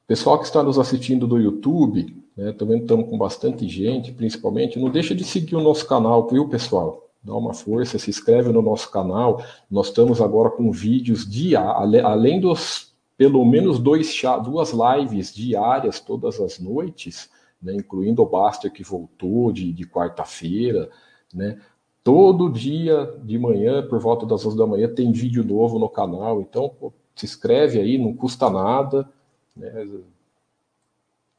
Pessoal 0.04 0.36
que 0.40 0.46
está 0.46 0.64
nos 0.64 0.80
assistindo 0.80 1.28
do 1.28 1.38
YouTube, 1.38 2.18
né, 2.38 2.52
também 2.52 2.78
estamos 2.78 3.10
com 3.10 3.18
bastante 3.18 3.68
gente, 3.68 4.12
principalmente. 4.12 4.78
Não 4.78 4.88
deixa 4.88 5.12
de 5.12 5.24
seguir 5.24 5.56
o 5.56 5.60
nosso 5.60 5.84
canal, 5.88 6.28
viu, 6.28 6.48
pessoal? 6.48 7.08
Dá 7.20 7.34
uma 7.34 7.52
força, 7.52 7.98
se 7.98 8.08
inscreve 8.08 8.52
no 8.52 8.62
nosso 8.62 8.92
canal. 8.92 9.42
Nós 9.68 9.88
estamos 9.88 10.20
agora 10.20 10.48
com 10.48 10.70
vídeos 10.70 11.28
diários, 11.28 12.04
além 12.04 12.40
dos 12.40 12.94
pelo 13.16 13.44
menos 13.44 13.80
dois 13.80 14.22
duas 14.44 14.72
lives 14.72 15.34
diárias 15.34 15.98
todas 15.98 16.40
as 16.40 16.60
noites, 16.60 17.28
né, 17.60 17.74
incluindo 17.74 18.22
o 18.22 18.26
Baster 18.26 18.72
que 18.72 18.84
voltou 18.84 19.50
de, 19.50 19.72
de 19.72 19.84
quarta-feira, 19.84 20.88
né? 21.34 21.58
Todo 22.04 22.48
dia 22.48 23.12
de 23.24 23.36
manhã, 23.36 23.84
por 23.84 23.98
volta 23.98 24.24
das 24.24 24.46
11 24.46 24.56
da 24.56 24.66
manhã, 24.66 24.88
tem 24.88 25.10
vídeo 25.10 25.42
novo 25.42 25.76
no 25.80 25.88
canal. 25.88 26.40
Então, 26.40 26.68
pô, 26.68 26.92
se 27.16 27.26
inscreve 27.26 27.80
aí, 27.80 27.98
não 27.98 28.14
custa 28.14 28.48
nada. 28.48 29.10
Né? 29.56 29.86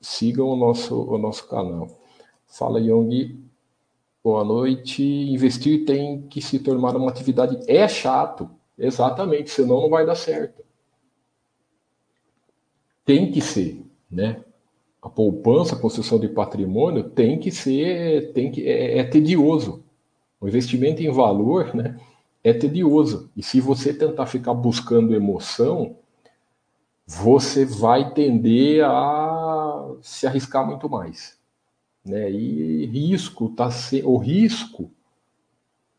Sigam 0.01 0.47
o 0.47 0.55
nosso, 0.55 0.95
o 0.95 1.17
nosso 1.17 1.47
canal. 1.47 1.87
Fala, 2.47 2.79
Young. 2.79 3.37
Boa 4.23 4.43
noite. 4.43 5.03
Investir 5.03 5.85
tem 5.85 6.21
que 6.23 6.41
se 6.41 6.59
tornar 6.59 6.95
uma 6.95 7.09
atividade. 7.09 7.59
É 7.67 7.87
chato, 7.87 8.49
exatamente, 8.77 9.49
senão 9.49 9.81
não 9.81 9.89
vai 9.89 10.05
dar 10.05 10.15
certo. 10.15 10.63
Tem 13.05 13.31
que 13.31 13.41
ser, 13.41 13.83
né? 14.09 14.43
A 15.01 15.09
poupança, 15.09 15.75
a 15.75 15.79
construção 15.79 16.19
de 16.19 16.27
patrimônio 16.27 17.09
tem 17.09 17.39
que 17.39 17.49
ser, 17.49 18.33
tem 18.33 18.51
que 18.51 18.67
é, 18.67 18.99
é 18.99 19.03
tedioso. 19.03 19.83
O 20.39 20.47
investimento 20.47 21.01
em 21.01 21.11
valor, 21.11 21.73
né? 21.75 21.99
É 22.43 22.53
tedioso. 22.53 23.29
E 23.35 23.43
se 23.43 23.59
você 23.59 23.93
tentar 23.93 24.25
ficar 24.25 24.53
buscando 24.53 25.15
emoção, 25.15 25.95
você 27.11 27.65
vai 27.65 28.13
tender 28.13 28.85
a 28.85 29.95
se 29.99 30.27
arriscar 30.27 30.65
muito 30.65 30.87
mais. 30.87 31.39
Né? 32.05 32.31
E 32.31 32.85
risco 32.85 33.49
tá 33.49 33.71
se... 33.71 34.03
o 34.03 34.15
risco 34.17 34.91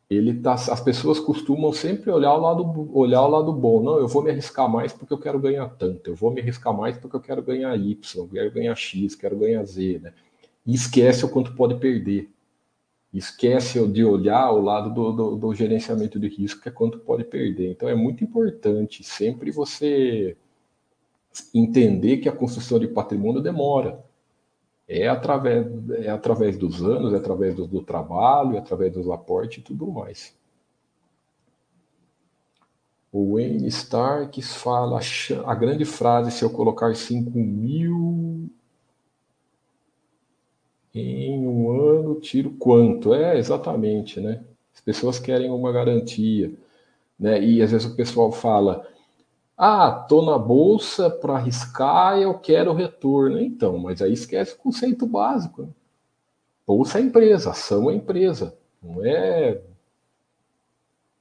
ele 0.08 0.34
tá 0.34 0.54
as 0.54 0.80
pessoas 0.80 1.20
costumam 1.20 1.72
sempre 1.72 2.10
olhar 2.10 2.34
o 2.34 2.40
lado 2.40 2.90
olhar 2.96 3.22
o 3.22 3.28
lado 3.28 3.52
bom. 3.52 3.82
Não, 3.82 3.98
eu 3.98 4.08
vou 4.08 4.22
me 4.22 4.30
arriscar 4.30 4.68
mais 4.68 4.92
porque 4.92 5.12
eu 5.12 5.18
quero 5.18 5.38
ganhar 5.38 5.68
tanto. 5.70 6.10
Eu 6.10 6.16
vou 6.16 6.32
me 6.32 6.40
arriscar 6.40 6.76
mais 6.76 6.96
porque 6.96 7.16
eu 7.16 7.20
quero 7.20 7.42
ganhar 7.42 7.76
Y, 7.76 8.20
eu 8.22 8.28
quero 8.28 8.50
ganhar 8.52 8.74
X, 8.74 9.14
quero 9.14 9.36
ganhar 9.36 9.64
Z, 9.64 10.00
né? 10.00 10.12
E 10.66 10.74
esquece 10.74 11.24
o 11.24 11.28
quanto 11.28 11.54
pode 11.54 11.76
perder. 11.76 12.30
Esquece 13.12 13.84
de 13.88 14.04
olhar 14.04 14.50
o 14.52 14.60
lado 14.60 14.92
do, 14.94 15.12
do, 15.12 15.36
do 15.36 15.54
gerenciamento 15.54 16.18
de 16.18 16.28
risco, 16.28 16.62
que 16.62 16.68
é 16.68 16.72
quanto 16.72 16.98
pode 17.00 17.24
perder. 17.24 17.70
Então 17.70 17.88
é 17.88 17.94
muito 17.94 18.24
importante 18.24 19.02
sempre 19.04 19.50
você 19.50 20.36
entender 21.54 22.18
que 22.18 22.28
a 22.28 22.32
construção 22.32 22.78
de 22.78 22.88
patrimônio 22.88 23.40
demora. 23.40 24.04
É 24.88 25.06
através, 25.08 25.66
é 25.90 26.10
através 26.10 26.56
dos 26.58 26.82
anos, 26.82 27.12
é 27.14 27.16
através 27.16 27.54
do, 27.54 27.66
do 27.66 27.82
trabalho, 27.82 28.56
é 28.56 28.58
através 28.58 28.92
dos 28.92 29.08
aportes 29.08 29.58
e 29.58 29.62
tudo 29.62 29.86
mais. 29.86 30.34
O 33.12 33.34
Wayne 33.34 33.66
Starks 33.68 34.54
fala 34.54 35.00
a 35.46 35.54
grande 35.54 35.84
frase: 35.84 36.30
se 36.30 36.44
eu 36.44 36.50
colocar 36.50 36.94
5 36.94 37.30
mil 37.38 38.48
em 40.94 41.46
um 41.46 41.70
ano, 41.70 42.20
tiro 42.20 42.50
quanto? 42.52 43.14
É, 43.14 43.38
exatamente, 43.38 44.20
né? 44.20 44.44
As 44.74 44.80
pessoas 44.80 45.18
querem 45.18 45.50
uma 45.50 45.72
garantia. 45.72 46.52
Né? 47.18 47.42
E 47.42 47.62
às 47.62 47.70
vezes 47.72 47.86
o 47.86 47.96
pessoal 47.96 48.32
fala: 48.32 48.86
Ah, 49.62 49.92
tô 49.92 50.22
na 50.22 50.38
bolsa 50.38 51.10
para 51.10 51.34
arriscar 51.34 52.18
eu 52.18 52.38
quero 52.38 52.72
retorno. 52.72 53.38
Então, 53.38 53.76
mas 53.76 54.00
aí 54.00 54.14
esquece 54.14 54.54
o 54.54 54.58
conceito 54.58 55.06
básico. 55.06 55.64
Né? 55.64 55.68
Bolsa 56.66 56.98
é 56.98 57.02
empresa, 57.02 57.50
ação 57.50 57.90
é 57.90 57.94
empresa. 57.94 58.56
Não 58.82 59.04
é. 59.04 59.60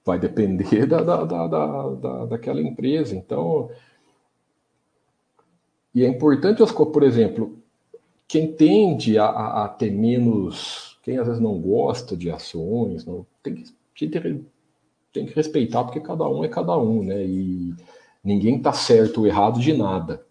Vai 0.05 0.17
depender 0.17 0.85
da, 0.87 1.03
da, 1.03 1.25
da, 1.25 1.47
da, 1.47 2.25
daquela 2.27 2.61
empresa. 2.61 3.13
Então. 3.13 3.69
E 5.93 6.05
é 6.05 6.07
importante, 6.07 6.63
por 6.73 7.03
exemplo, 7.03 7.59
quem 8.25 8.53
tende 8.53 9.19
a, 9.19 9.25
a, 9.25 9.65
a 9.65 9.67
ter 9.67 9.91
menos. 9.91 10.97
Quem 11.03 11.17
às 11.17 11.27
vezes 11.27 11.41
não 11.41 11.59
gosta 11.59 12.15
de 12.15 12.31
ações, 12.31 13.03
não, 13.03 13.25
tem, 13.43 13.65
que, 13.93 14.05
tem 15.11 15.25
que 15.25 15.33
respeitar, 15.35 15.83
porque 15.83 15.99
cada 15.99 16.25
um 16.29 16.41
é 16.41 16.47
cada 16.47 16.77
um, 16.77 17.03
né? 17.03 17.21
E 17.25 17.75
Ninguém 18.29 18.57
está 18.57 18.71
certo 18.71 19.21
ou 19.21 19.27
errado 19.27 19.59
de 19.59 19.73
nada. 19.73 20.23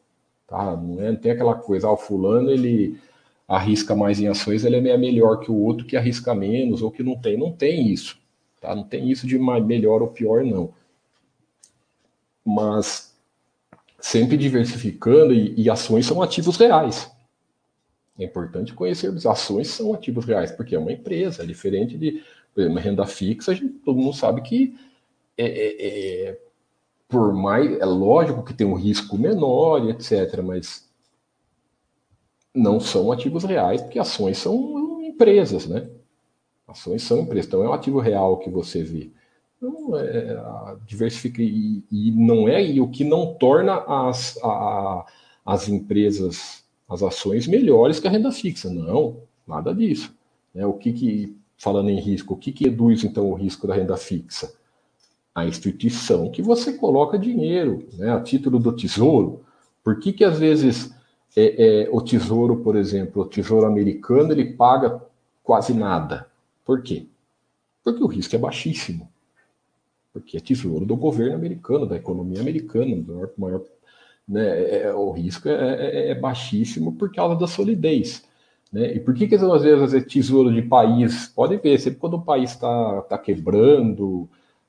Tá? 0.47 0.77
Não, 0.77 1.01
é, 1.01 1.11
não 1.11 1.17
tem 1.17 1.33
aquela 1.33 1.57
coisa, 1.57 1.89
ah, 1.89 1.93
o 1.93 1.97
fulano 1.97 2.49
ele 2.49 2.97
arrisca 3.49 3.93
mais 3.93 4.21
em 4.21 4.29
ações, 4.29 4.65
ele 4.65 4.77
é 4.89 4.97
melhor 4.97 5.41
que 5.41 5.51
o 5.51 5.57
outro 5.57 5.85
que 5.85 5.97
arrisca 5.97 6.33
menos 6.33 6.81
ou 6.81 6.93
que 6.93 7.03
não 7.03 7.19
tem. 7.19 7.37
Não 7.37 7.51
tem 7.51 7.89
isso. 7.89 8.17
Tá? 8.61 8.73
Não 8.73 8.85
tem 8.85 9.11
isso 9.11 9.27
de 9.27 9.37
melhor 9.37 10.01
ou 10.01 10.09
pior, 10.09 10.45
não. 10.45 10.73
Mas 12.45 13.13
sempre 14.01 14.37
diversificando 14.37 15.35
e, 15.35 15.61
e 15.61 15.69
ações 15.69 16.07
são 16.07 16.23
ativos 16.23 16.57
reais. 16.57 17.11
É 18.17 18.23
importante 18.23 18.75
conhecer 18.75 19.09
as 19.09 19.27
ações 19.27 19.67
são 19.67 19.93
ativos 19.93 20.25
reais, 20.25 20.53
porque 20.53 20.77
é 20.77 20.79
uma 20.79 20.93
empresa, 20.93 21.43
é 21.43 21.47
diferente 21.47 21.99
de 21.99 22.23
uma 22.57 22.79
renda 22.79 23.05
fixa, 23.07 23.53
gente, 23.57 23.75
todo 23.85 23.99
mundo 23.99 24.15
sabe 24.15 24.41
que 24.43 24.77
é, 25.37 25.47
é, 25.47 26.29
é 26.29 26.48
por 27.09 27.33
mais. 27.33 27.79
É 27.81 27.85
lógico 27.85 28.45
que 28.45 28.55
tem 28.55 28.67
um 28.67 28.75
risco 28.75 29.19
menor, 29.19 29.89
etc., 29.89 30.43
mas 30.43 30.89
não 32.55 32.79
são 32.81 33.11
ativos 33.13 33.45
reais, 33.45 33.81
porque 33.81 33.99
ações 33.99 34.39
são 34.39 35.03
empresas, 35.03 35.67
né? 35.67 35.89
Ações 36.67 37.03
são 37.03 37.21
empresas, 37.21 37.47
então 37.47 37.65
é 37.65 37.69
um 37.69 37.73
ativo 37.73 37.99
real 37.99 38.39
que 38.39 38.51
você 38.51 38.83
vê. 38.83 39.11
Então, 39.57 39.97
é, 39.97 40.77
diversifica 40.87 41.43
e, 41.43 41.83
e, 41.91 42.11
não 42.13 42.49
é 42.49 42.65
e 42.65 42.81
o 42.81 42.89
que 42.89 43.05
não 43.05 43.35
torna 43.35 43.79
as, 43.79 44.39
a, 44.43 45.07
as 45.45 45.69
empresas, 45.69 46.65
as 46.89 47.03
ações 47.03 47.47
melhores 47.47 47.99
que 47.99 48.07
a 48.07 48.11
renda 48.11 48.31
fixa. 48.31 48.71
Não, 48.71 49.23
nada 49.47 49.75
disso. 49.75 50.15
É, 50.55 50.67
o 50.67 50.75
que, 50.75 50.93
que 50.93 51.37
falando 51.57 51.91
em 51.91 51.99
risco, 51.99 52.35
o 52.35 52.37
que, 52.37 52.53
que 52.53 52.65
reduz 52.65 53.03
então 53.03 53.29
o 53.31 53.35
risco 53.35 53.67
da 53.67 53.75
renda 53.75 53.97
fixa? 53.97 54.53
A 55.39 55.47
instituição 55.47 56.31
que 56.31 56.43
você 56.43 56.73
coloca 56.73 57.19
dinheiro, 57.19 57.87
né, 57.95 58.13
a 58.13 58.21
título 58.21 58.59
do 58.59 58.73
tesouro. 58.73 59.45
Por 59.83 59.99
que, 59.99 60.13
que 60.13 60.25
às 60.25 60.39
vezes 60.39 60.95
é, 61.37 61.85
é, 61.85 61.89
o 61.91 62.01
tesouro, 62.01 62.57
por 62.57 62.77
exemplo, 62.77 63.23
o 63.23 63.27
tesouro 63.27 63.67
americano, 63.67 64.33
ele 64.33 64.53
paga 64.53 65.01
quase 65.43 65.73
nada? 65.75 66.27
Por 66.65 66.83
quê? 66.83 67.07
Porque 67.83 68.03
o 68.03 68.07
risco 68.07 68.35
é 68.35 68.39
baixíssimo. 68.39 69.09
Porque 70.13 70.37
é 70.37 70.41
tesouro 70.41 70.85
do 70.85 70.97
governo 70.97 71.35
americano, 71.35 71.87
da 71.87 71.97
economia 71.97 72.41
americana, 72.41 72.97
maior, 73.07 73.31
maior 73.39 73.63
né, 74.29 74.47
é, 74.47 74.83
é, 74.83 74.95
o 74.95 75.11
risco 75.11 75.49
é, 75.49 75.53
é, 75.53 76.11
é, 76.11 76.15
baixíssimo 76.15 76.93
por 76.93 77.11
causa 77.13 77.35
da 77.37 77.47
solidez. 77.47 78.25
Né? 78.71 78.97
E 78.97 79.01
por 79.01 79.15
que, 79.15 79.27
que 79.27 79.35
às 79.35 79.63
vezes 79.63 79.95
é 79.95 80.01
tesouro 80.01 80.53
de 80.53 80.61
país? 80.63 81.29
Pode 81.29 81.57
ver, 81.57 81.79
sempre 81.79 81.99
quando 81.99 82.15
o 82.15 82.23
país 82.23 82.51
está 82.51 83.03
tá 83.03 83.17
quebrando, 83.17 84.29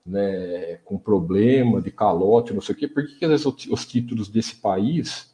né, 0.09 0.77
com 0.83 0.97
problema 0.97 1.81
de 1.81 1.91
calote, 1.91 2.53
não 2.53 2.61
sei 2.61 2.73
o 2.73 2.77
quê, 2.77 2.87
por 2.87 3.05
que, 3.05 3.15
que 3.15 3.27
vezes 3.27 3.45
os 3.45 3.85
títulos 3.85 4.27
desse 4.27 4.55
país 4.55 5.33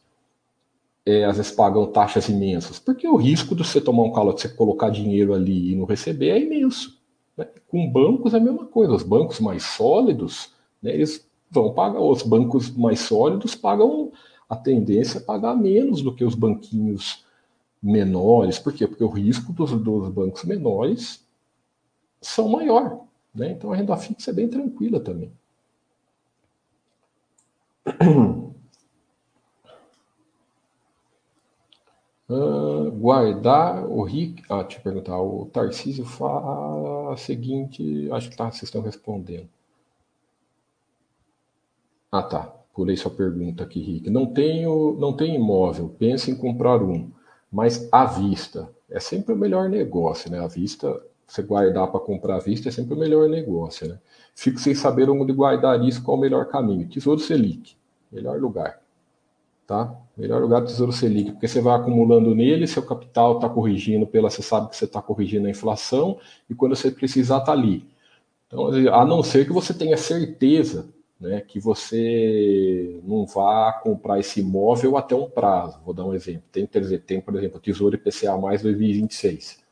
é, 1.06 1.24
às 1.24 1.38
vezes 1.38 1.52
pagam 1.52 1.86
taxas 1.86 2.28
imensas? 2.28 2.78
Porque 2.78 3.08
o 3.08 3.16
risco 3.16 3.56
de 3.56 3.64
você 3.64 3.80
tomar 3.80 4.04
um 4.04 4.12
calote, 4.12 4.42
você 4.42 4.50
colocar 4.50 4.90
dinheiro 4.90 5.34
ali 5.34 5.72
e 5.72 5.76
não 5.76 5.86
receber 5.86 6.30
é 6.30 6.42
imenso. 6.42 7.00
Né? 7.38 7.48
Com 7.68 7.90
bancos 7.90 8.34
é 8.34 8.38
a 8.38 8.42
mesma 8.42 8.66
coisa, 8.66 8.94
os 8.94 9.04
bancos 9.04 9.40
mais 9.40 9.64
sólidos, 9.64 10.54
né, 10.82 10.94
eles 10.94 11.26
vão 11.50 11.74
pagar, 11.74 12.02
os 12.02 12.22
bancos 12.22 12.70
mais 12.76 13.00
sólidos 13.00 13.56
pagam 13.56 14.12
a 14.50 14.58
tendência 14.58 15.22
a 15.22 15.24
pagar 15.24 15.56
menos 15.56 16.02
do 16.02 16.14
que 16.14 16.26
os 16.26 16.36
banquinhos 16.36 17.24
menores. 17.82 18.60
Por 18.60 18.74
quê? 18.74 18.86
Porque 18.88 19.04
o 19.04 19.10
risco 19.10 19.54
dos, 19.54 19.72
dos 19.72 20.10
bancos 20.10 20.44
menores 20.44 21.26
são 22.22 22.50
maior. 22.50 23.05
Né? 23.36 23.52
Então 23.52 23.72
a 23.72 23.76
renda 23.76 23.98
fixa 23.98 24.32
é 24.32 24.34
bem 24.34 24.48
tranquila 24.48 25.00
também. 25.00 25.32
Uh, 32.30 32.92
guardar 32.98 33.86
o 33.86 34.04
RIC. 34.04 34.44
Ah, 34.50 34.66
eu 34.70 34.82
perguntar. 34.82 35.20
O 35.22 35.46
Tarcísio 35.48 36.06
fala 36.06 37.14
a 37.14 37.18
seguinte. 37.18 38.10
Acho 38.12 38.30
que 38.30 38.38
tá, 38.38 38.46
vocês 38.46 38.64
estão 38.64 38.82
respondendo. 38.82 39.50
Ah, 42.12 42.24
tá. 42.24 42.56
Pulei 42.74 42.98
sua 42.98 43.12
pergunta 43.12 43.64
aqui, 43.64 43.82
Rick. 43.82 44.10
Não 44.10 44.26
tenho, 44.26 44.98
não 45.00 45.16
tenho 45.16 45.36
imóvel. 45.36 45.96
Penso 45.98 46.30
em 46.30 46.36
comprar 46.36 46.82
um, 46.84 47.10
mas 47.52 47.88
à 47.92 48.06
vista. 48.06 48.70
É 48.90 49.00
sempre 49.00 49.34
o 49.34 49.38
melhor 49.38 49.70
negócio, 49.70 50.30
né? 50.30 50.40
À 50.40 50.48
vista 50.48 51.02
você 51.28 51.42
guardar 51.42 51.88
para 51.88 52.00
comprar 52.00 52.36
à 52.36 52.40
vista 52.40 52.70
é 52.70 52.72
sempre 52.72 52.94
o 52.94 52.98
melhor 52.98 53.28
negócio, 53.28 53.88
né? 53.88 54.00
Fico 54.36 54.60
sem 54.60 54.76
saber 54.76 55.10
onde 55.10 55.32
guardar 55.34 55.82
isso, 55.84 56.04
qual 56.04 56.18
o 56.18 56.20
melhor 56.20 56.46
caminho. 56.46 56.88
Tesouro 56.88 57.20
Selic, 57.20 57.76
melhor 58.12 58.40
lugar. 58.40 58.82
Tá? 59.66 59.96
Melhor 60.16 60.42
lugar 60.42 60.62
do 60.62 60.68
Tesouro 60.68 60.92
Selic, 60.92 61.32
porque 61.32 61.48
você 61.48 61.60
vai 61.60 61.76
acumulando 61.76 62.36
nele, 62.36 62.68
seu 62.68 62.84
capital 62.84 63.36
está 63.36 63.50
corrigindo 63.50 64.06
pela, 64.06 64.30
você 64.30 64.44
sabe 64.44 64.70
que 64.70 64.76
você 64.76 64.86
está 64.86 65.02
corrigindo 65.02 65.48
a 65.48 65.50
inflação, 65.50 66.20
e 66.50 66.54
quando 66.54 66.76
você 66.76 66.92
precisar, 66.92 67.40
está 67.40 67.52
ali. 67.52 67.88
Então, 68.46 68.68
a 68.94 69.04
não 69.06 69.24
ser 69.24 69.46
que 69.46 69.52
você 69.52 69.74
tenha 69.74 69.98
certeza 69.98 70.94
né, 71.20 71.42
que 71.42 71.60
você 71.60 73.00
não 73.04 73.26
vá 73.26 73.74
comprar 73.84 74.20
esse 74.20 74.42
imóvel 74.42 74.98
até 74.98 75.16
um 75.16 75.30
prazo. 75.30 75.80
Vou 75.84 75.94
dar 75.94 76.06
um 76.06 76.14
exemplo. 76.14 76.44
Tem, 76.52 76.68
tem 76.68 77.22
por 77.22 77.36
exemplo, 77.36 77.60
Tesouro 77.60 77.96
IPCA 77.96 78.38
mais 78.38 78.62
2026. 78.62 79.65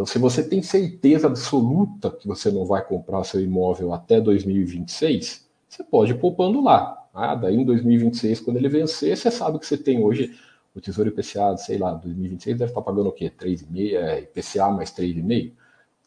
Então, 0.00 0.06
se 0.06 0.18
você 0.18 0.42
tem 0.42 0.62
certeza 0.62 1.26
absoluta 1.26 2.10
que 2.10 2.26
você 2.26 2.50
não 2.50 2.64
vai 2.64 2.82
comprar 2.82 3.22
seu 3.22 3.38
imóvel 3.38 3.92
até 3.92 4.18
2026, 4.18 5.46
você 5.68 5.84
pode 5.84 6.12
ir 6.12 6.14
poupando 6.18 6.62
lá. 6.62 7.06
Ah, 7.12 7.34
daí 7.34 7.54
em 7.54 7.66
2026, 7.66 8.40
quando 8.40 8.56
ele 8.56 8.70
vencer, 8.70 9.14
você 9.14 9.30
sabe 9.30 9.58
que 9.58 9.66
você 9.66 9.76
tem 9.76 10.02
hoje 10.02 10.34
o 10.74 10.80
Tesouro 10.80 11.10
IPCA, 11.10 11.54
sei 11.58 11.76
lá, 11.76 11.92
2026 11.92 12.56
deve 12.56 12.70
estar 12.70 12.80
pagando 12.80 13.10
o 13.10 13.12
quê? 13.12 13.28
3,5, 13.30 13.94
é, 13.94 14.20
IPCA 14.20 14.70
mais 14.70 14.90
3,5? 14.90 15.52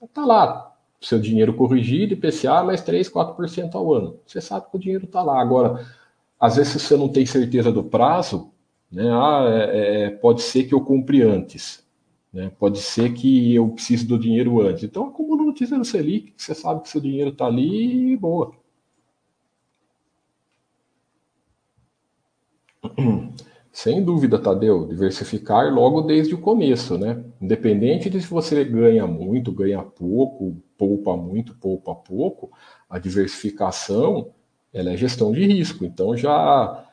Está 0.01 0.25
lá, 0.25 0.75
seu 0.99 1.19
dinheiro 1.19 1.53
corrigido, 1.53 2.13
IPCA 2.13 2.63
mais 2.63 2.81
3, 2.81 3.07
4% 3.07 3.75
ao 3.75 3.93
ano. 3.93 4.17
Você 4.25 4.41
sabe 4.41 4.71
que 4.71 4.75
o 4.75 4.79
dinheiro 4.79 5.05
está 5.05 5.21
lá. 5.21 5.39
Agora, 5.39 5.85
às 6.39 6.55
vezes 6.55 6.81
você 6.81 6.97
não 6.97 7.09
tem 7.09 7.27
certeza 7.27 7.71
do 7.71 7.83
prazo, 7.83 8.49
né? 8.91 9.07
Ah, 9.11 9.43
é, 9.47 10.05
é, 10.05 10.09
pode 10.09 10.41
ser 10.41 10.63
que 10.63 10.73
eu 10.73 10.81
compre 10.81 11.21
antes. 11.21 11.82
Né? 12.33 12.51
Pode 12.57 12.79
ser 12.79 13.13
que 13.13 13.53
eu 13.53 13.69
precise 13.69 14.05
do 14.05 14.17
dinheiro 14.17 14.59
antes. 14.61 14.83
Então, 14.83 15.07
acumula 15.07 15.43
no 15.43 15.53
Tesouro 15.53 15.85
Selic, 15.85 16.33
você 16.35 16.55
sabe 16.55 16.81
que 16.81 16.89
seu 16.89 16.99
dinheiro 16.99 17.29
está 17.29 17.45
ali 17.45 18.13
e 18.13 18.17
boa. 18.17 18.53
Sem 23.71 24.03
dúvida, 24.03 24.39
Tadeu, 24.39 24.87
diversificar 24.87 25.73
logo 25.73 26.01
desde 26.01 26.35
o 26.35 26.41
começo, 26.41 26.97
né? 26.97 27.23
Independente 27.41 28.09
de 28.09 28.21
se 28.21 28.27
você 28.27 28.63
ganha 28.63 29.07
muito, 29.07 29.51
ganha 29.51 29.81
pouco, 29.81 30.55
poupa 30.77 31.17
muito, 31.17 31.55
poupa 31.55 31.95
pouco, 31.95 32.51
a 32.89 32.99
diversificação 32.99 34.31
ela 34.71 34.91
é 34.91 34.97
gestão 34.97 35.31
de 35.31 35.45
risco. 35.45 35.85
Então 35.85 36.15
já 36.15 36.85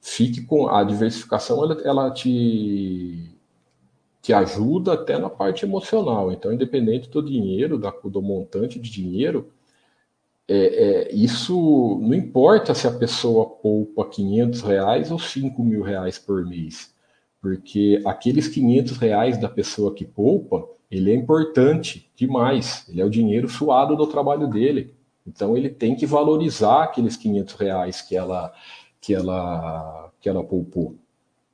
fique 0.00 0.42
com 0.42 0.68
a 0.68 0.82
diversificação, 0.84 1.62
ela, 1.64 1.82
ela 1.82 2.10
te 2.10 3.38
que 4.22 4.32
ajuda 4.32 4.92
até 4.92 5.18
na 5.18 5.28
parte 5.28 5.64
emocional. 5.64 6.32
Então, 6.32 6.52
independente 6.52 7.10
do 7.10 7.20
dinheiro, 7.20 7.76
da, 7.76 7.90
do 7.90 8.22
montante 8.22 8.78
de 8.78 8.88
dinheiro, 8.88 9.50
é, 10.48 10.54
é, 11.08 11.14
isso 11.14 11.98
não 12.00 12.14
importa 12.14 12.74
se 12.74 12.86
a 12.86 12.92
pessoa 12.92 13.46
poupa 13.46 14.08
500 14.08 14.62
reais 14.62 15.10
ou 15.10 15.18
5 15.18 15.62
mil 15.64 15.82
reais 15.82 16.18
por 16.18 16.44
mês, 16.46 16.94
porque 17.40 18.00
aqueles 18.04 18.48
500 18.48 18.96
reais 18.98 19.38
da 19.38 19.48
pessoa 19.48 19.94
que 19.94 20.04
poupa, 20.04 20.68
ele 20.90 21.10
é 21.10 21.14
importante 21.14 22.10
demais, 22.14 22.86
ele 22.88 23.00
é 23.00 23.04
o 23.04 23.10
dinheiro 23.10 23.48
suado 23.48 23.96
do 23.96 24.06
trabalho 24.06 24.46
dele. 24.46 24.94
Então 25.26 25.56
ele 25.56 25.68
tem 25.70 25.96
que 25.96 26.06
valorizar 26.06 26.84
aqueles 26.84 27.16
500 27.16 27.54
reais 27.54 28.02
que 28.02 28.16
ela 28.16 28.52
que 29.00 29.14
ela 29.14 30.12
que 30.20 30.28
ela 30.28 30.44
poupou, 30.44 30.96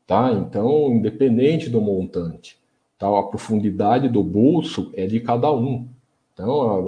tá? 0.06 0.32
Então, 0.32 0.92
independente 0.92 1.70
do 1.70 1.80
montante. 1.80 2.57
Tal, 2.98 3.16
a 3.16 3.28
profundidade 3.28 4.08
do 4.08 4.24
bolso 4.24 4.90
é 4.94 5.06
de 5.06 5.20
cada 5.20 5.52
um. 5.52 5.88
Então, 6.34 6.84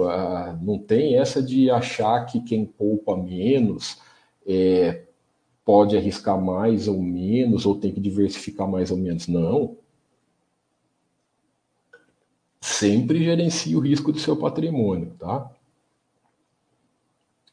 não 0.61 0.77
tem 0.77 1.17
essa 1.17 1.41
de 1.41 1.71
achar 1.71 2.25
que 2.25 2.41
quem 2.41 2.65
poupa 2.65 3.15
menos 3.15 4.01
é, 4.45 5.05
pode 5.63 5.95
arriscar 5.95 6.39
mais 6.39 6.87
ou 6.87 7.01
menos, 7.01 7.65
ou 7.65 7.75
tem 7.79 7.93
que 7.93 7.99
diversificar 7.99 8.67
mais 8.67 8.91
ou 8.91 8.97
menos. 8.97 9.27
Não. 9.27 9.77
Sempre 12.59 13.23
gerencie 13.23 13.75
o 13.75 13.79
risco 13.79 14.11
do 14.11 14.19
seu 14.19 14.35
patrimônio, 14.35 15.13
tá? 15.17 15.49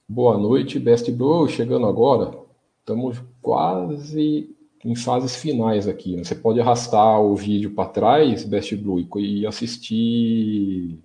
Boa 0.09 0.37
noite, 0.37 0.79
Best 0.79 1.11
Bro. 1.13 1.49
Chegando 1.49 1.87
agora, 1.87 2.39
estamos 2.81 3.23
quase 3.41 4.57
em 4.85 4.95
fases 4.95 5.37
finais 5.37 5.89
aqui. 5.89 6.17
Né? 6.17 6.25
Você 6.25 6.35
pode 6.35 6.61
arrastar 6.61 7.21
o 7.21 7.35
vídeo 7.35 7.73
para 7.73 7.89
trás, 7.89 8.45
Best 8.45 8.77
Blue, 8.77 9.07
e 9.17 9.47
assistir 9.47 10.99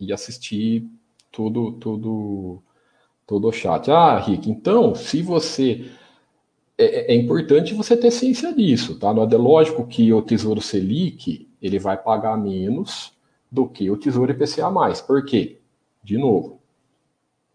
e 0.00 0.12
assistir 0.12 0.86
todo 1.30 1.72
todo 1.72 2.62
todo 3.26 3.48
o 3.48 3.52
chat. 3.52 3.90
Ah, 3.90 4.18
Rick, 4.18 4.50
então, 4.50 4.94
se 4.94 5.22
você 5.22 5.90
é, 6.76 7.12
é, 7.12 7.12
é 7.12 7.14
importante 7.14 7.74
você 7.74 7.96
ter 7.96 8.10
ciência 8.10 8.52
disso, 8.52 8.98
tá? 8.98 9.12
Não 9.14 9.24
é 9.24 9.36
lógico 9.36 9.86
que 9.86 10.12
o 10.12 10.22
Tesouro 10.22 10.60
Selic 10.60 11.48
ele 11.60 11.78
vai 11.78 11.96
pagar 11.96 12.36
menos 12.36 13.12
do 13.50 13.68
que 13.68 13.90
o 13.90 13.96
Tesouro 13.96 14.32
IPCA+. 14.32 14.70
Por 15.06 15.24
quê? 15.24 15.58
De 16.02 16.18
novo, 16.18 16.60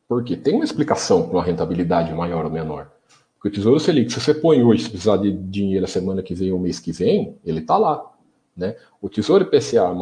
porque 0.07 0.35
tem 0.35 0.55
uma 0.55 0.63
explicação 0.63 1.27
para 1.27 1.37
uma 1.37 1.43
rentabilidade 1.43 2.13
maior 2.13 2.45
ou 2.45 2.51
menor. 2.51 2.91
Porque 3.39 3.47
o 3.47 3.51
Tesouro 3.51 3.79
Selic, 3.79 4.11
se 4.11 4.19
você 4.19 4.33
põe 4.33 4.61
hoje, 4.61 4.83
se 4.83 4.89
precisar 4.89 5.15
de 5.15 5.31
dinheiro 5.31 5.85
a 5.85 5.87
semana 5.87 6.21
que 6.21 6.35
vem 6.35 6.51
ou 6.51 6.59
mês 6.59 6.77
que 6.77 6.91
vem, 6.91 7.37
ele 7.45 7.59
está 7.59 7.77
lá. 7.77 8.11
Né? 8.55 8.75
O 9.01 9.07
Tesouro 9.07 9.45
IPCA+, 9.45 9.95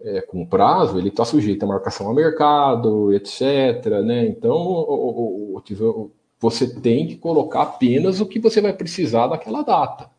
é, 0.00 0.22
com 0.22 0.46
prazo, 0.46 0.98
ele 0.98 1.08
está 1.08 1.26
sujeito 1.26 1.62
a 1.62 1.68
marcação 1.68 2.10
a 2.10 2.14
mercado, 2.14 3.12
etc. 3.12 3.84
Né? 4.02 4.26
Então, 4.26 4.56
o, 4.56 5.52
o, 5.52 5.56
o, 5.56 5.60
tesouro, 5.60 6.12
você 6.40 6.80
tem 6.80 7.06
que 7.06 7.16
colocar 7.16 7.62
apenas 7.62 8.18
o 8.20 8.26
que 8.26 8.38
você 8.38 8.62
vai 8.62 8.72
precisar 8.72 9.26
daquela 9.26 9.62
data. 9.62 10.10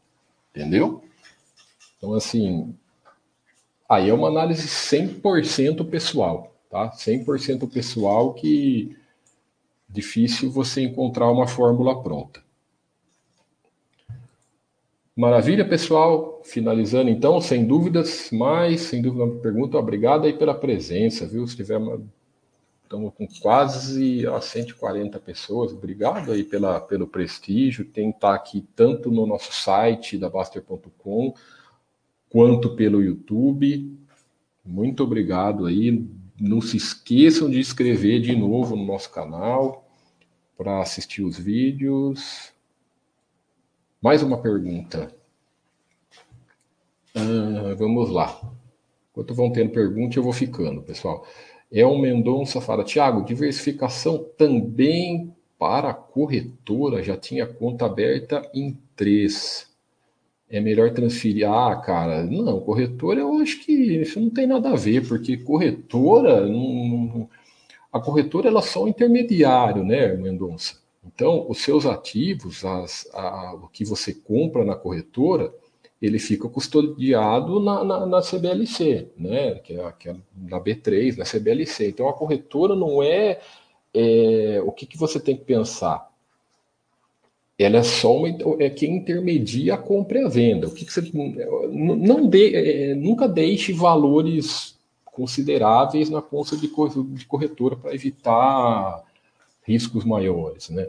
Entendeu? 0.51 1.01
Então, 1.97 2.13
assim, 2.13 2.75
aí 3.89 4.09
é 4.09 4.13
uma 4.13 4.27
análise 4.27 4.67
100% 4.67 5.87
pessoal, 5.89 6.55
tá? 6.69 6.91
100% 6.91 7.71
pessoal 7.71 8.33
que 8.35 8.95
difícil 9.87 10.51
você 10.51 10.81
encontrar 10.81 11.31
uma 11.31 11.47
fórmula 11.47 12.01
pronta. 12.01 12.41
Maravilha, 15.15 15.67
pessoal. 15.67 16.41
Finalizando 16.43 17.09
então, 17.09 17.41
sem 17.41 17.65
dúvidas, 17.65 18.29
mais, 18.31 18.81
sem 18.81 19.01
dúvida 19.01 19.23
uma 19.23 19.39
pergunta, 19.41 19.77
obrigado 19.77 20.25
aí 20.25 20.33
pela 20.33 20.53
presença, 20.53 21.25
viu? 21.25 21.47
Se 21.47 21.55
tiver 21.55 21.77
uma... 21.77 21.99
Estamos 22.83 23.13
com 23.15 23.27
quase 23.41 24.25
a 24.27 24.39
140 24.39 25.19
pessoas. 25.19 25.73
Obrigado 25.73 26.31
aí 26.31 26.43
pela, 26.43 26.79
pelo 26.79 27.05
prestígio. 27.05 27.83
Tem 27.83 28.11
que 28.11 28.17
estar 28.17 28.33
aqui 28.33 28.65
tanto 28.75 29.11
no 29.11 29.25
nosso 29.25 29.51
site 29.51 30.17
da 30.17 30.29
Baster.com 30.29 31.33
quanto 32.29 32.75
pelo 32.75 33.03
YouTube. 33.03 33.91
Muito 34.63 35.03
obrigado 35.03 35.65
aí. 35.65 36.07
Não 36.39 36.61
se 36.61 36.77
esqueçam 36.77 37.49
de 37.49 37.59
inscrever 37.59 38.21
de 38.21 38.35
novo 38.35 38.75
no 38.75 38.85
nosso 38.85 39.09
canal 39.11 39.87
para 40.55 40.81
assistir 40.81 41.23
os 41.23 41.37
vídeos. 41.37 42.53
Mais 44.01 44.21
uma 44.21 44.37
pergunta. 44.37 45.11
Ah, 47.15 47.73
vamos 47.75 48.11
lá. 48.11 48.39
Enquanto 49.11 49.33
vão 49.33 49.51
tendo 49.51 49.71
perguntas, 49.71 50.15
eu 50.15 50.23
vou 50.23 50.33
ficando, 50.33 50.83
pessoal. 50.83 51.25
É 51.71 51.85
um 51.85 51.99
Mendonça 51.99 52.61
fala, 52.61 52.83
Tiago, 52.83 53.25
diversificação 53.25 54.23
também 54.37 55.35
para 55.57 55.93
corretora, 55.93 57.01
já 57.01 57.17
tinha 57.17 57.47
conta 57.47 57.85
aberta 57.85 58.47
em 58.53 58.79
três 58.95 59.66
é 60.49 60.59
melhor 60.59 60.91
transferir. 60.93 61.49
Ah, 61.49 61.75
cara, 61.75 62.23
não, 62.23 62.59
corretora 62.59 63.19
eu 63.19 63.33
acho 63.39 63.59
que 63.63 63.71
isso 63.71 64.19
não 64.19 64.29
tem 64.29 64.47
nada 64.47 64.71
a 64.71 64.75
ver, 64.75 65.07
porque 65.07 65.37
corretora, 65.37 66.45
não, 66.45 67.29
a 67.91 67.99
corretora 67.99 68.47
ela 68.47 68.59
é 68.59 68.63
só 68.63 68.83
um 68.83 68.87
intermediário, 68.87 69.83
né, 69.83 70.13
Mendonça? 70.15 70.75
Então, 71.05 71.45
os 71.49 71.59
seus 71.59 71.85
ativos, 71.85 72.65
as, 72.65 73.09
a, 73.13 73.53
o 73.53 73.67
que 73.69 73.85
você 73.85 74.13
compra 74.13 74.63
na 74.65 74.75
corretora, 74.75 75.53
ele 76.01 76.19
fica 76.19 76.47
custodiado 76.49 77.59
na, 77.59 77.83
na, 77.83 78.05
na 78.05 78.21
CBLC, 78.21 79.09
né, 79.17 79.55
que 79.55 79.73
é, 79.79 79.91
que 79.93 80.09
é 80.09 80.15
na 80.35 80.59
B3, 80.59 81.17
na 81.17 81.25
CBLC. 81.25 81.89
Então, 81.89 82.07
a 82.07 82.13
corretora 82.13 82.75
não 82.75 83.01
é, 83.01 83.39
é 83.93 84.61
o 84.63 84.71
que, 84.71 84.85
que 84.85 84.97
você 84.97 85.19
tem 85.19 85.35
que 85.35 85.45
pensar 85.45 86.07
ela 87.57 87.77
é 87.77 87.83
só 87.83 88.15
uma, 88.15 88.29
é 88.59 88.69
quem 88.69 88.97
intermedia 88.97 89.73
a 89.73 89.77
compra 89.77 90.19
e 90.19 90.23
a 90.23 90.27
venda. 90.27 90.67
O 90.67 90.73
que, 90.73 90.85
que 90.85 90.93
você 90.93 91.01
não 91.11 92.27
de, 92.29 92.55
é, 92.55 92.95
nunca 92.95 93.27
deixe 93.27 93.73
valores 93.73 94.77
consideráveis 95.05 96.09
na 96.09 96.21
conta 96.21 96.55
de, 96.55 96.67
de 96.67 97.25
corretora 97.25 97.75
para 97.75 97.95
evitar 97.95 99.03
riscos 99.63 100.05
maiores, 100.05 100.69
né? 100.69 100.85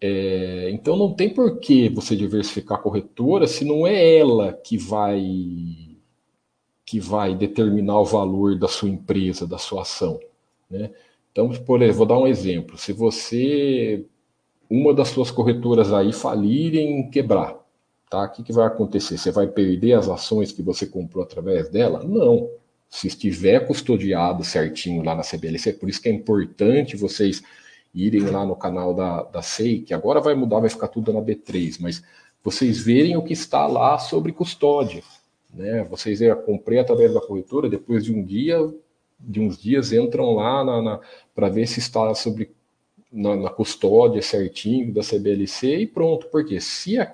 É, 0.00 0.70
então 0.72 0.96
não 0.96 1.14
tem 1.14 1.32
por 1.32 1.58
que 1.58 1.88
você 1.88 2.14
diversificar 2.14 2.78
a 2.78 2.82
corretora 2.82 3.46
se 3.46 3.64
não 3.64 3.86
é 3.86 4.18
ela 4.18 4.52
que 4.52 4.76
vai 4.76 5.24
que 6.84 7.00
vai 7.00 7.34
determinar 7.34 7.98
o 7.98 8.04
valor 8.04 8.56
da 8.58 8.68
sua 8.68 8.88
empresa, 8.88 9.46
da 9.46 9.58
sua 9.58 9.82
ação, 9.82 10.20
né? 10.70 10.90
Então, 11.32 11.50
por 11.50 11.82
exemplo, 11.82 11.98
vou 11.98 12.06
dar 12.06 12.18
um 12.18 12.26
exemplo. 12.26 12.78
Se 12.78 12.92
você 12.92 14.06
uma 14.68 14.92
das 14.92 15.08
suas 15.08 15.30
corretoras 15.30 15.92
aí 15.92 16.12
falirem 16.12 17.08
quebrar, 17.10 17.56
tá? 18.10 18.24
O 18.24 18.30
que, 18.30 18.42
que 18.42 18.52
vai 18.52 18.66
acontecer? 18.66 19.18
Você 19.18 19.30
vai 19.30 19.46
perder 19.46 19.94
as 19.94 20.08
ações 20.08 20.52
que 20.52 20.62
você 20.62 20.86
comprou 20.86 21.22
através 21.22 21.68
dela? 21.68 22.02
Não. 22.02 22.48
Se 22.88 23.08
estiver 23.08 23.66
custodiado 23.66 24.44
certinho 24.44 25.02
lá 25.02 25.14
na 25.14 25.22
CBLC, 25.22 25.72
por 25.74 25.88
isso 25.88 26.00
que 26.00 26.08
é 26.08 26.12
importante 26.12 26.96
vocês 26.96 27.42
irem 27.94 28.22
lá 28.22 28.44
no 28.44 28.54
canal 28.54 28.94
da, 28.94 29.22
da 29.22 29.42
SEI, 29.42 29.80
que 29.80 29.94
agora 29.94 30.20
vai 30.20 30.34
mudar, 30.34 30.60
vai 30.60 30.68
ficar 30.68 30.88
tudo 30.88 31.12
na 31.12 31.20
B3, 31.20 31.78
mas 31.80 32.02
vocês 32.44 32.78
verem 32.78 33.16
o 33.16 33.22
que 33.22 33.32
está 33.32 33.66
lá 33.66 33.98
sobre 33.98 34.32
custódia. 34.32 35.02
Né? 35.52 35.82
Vocês 35.84 36.20
é, 36.20 36.34
comprei 36.34 36.78
através 36.78 37.12
da 37.12 37.20
corretora, 37.20 37.68
depois 37.68 38.04
de 38.04 38.12
um 38.12 38.22
dia, 38.22 38.58
de 39.18 39.40
uns 39.40 39.58
dias, 39.58 39.92
entram 39.92 40.34
lá 40.34 41.00
para 41.34 41.48
ver 41.48 41.66
se 41.66 41.80
está 41.80 42.14
sobre 42.14 42.54
na, 43.12 43.36
na, 43.36 43.50
custódia 43.50 44.22
certinho 44.22 44.92
da 44.92 45.02
CBLC 45.02 45.78
e 45.78 45.86
pronto. 45.86 46.26
Porque 46.28 46.60
se 46.60 46.98
a, 46.98 47.12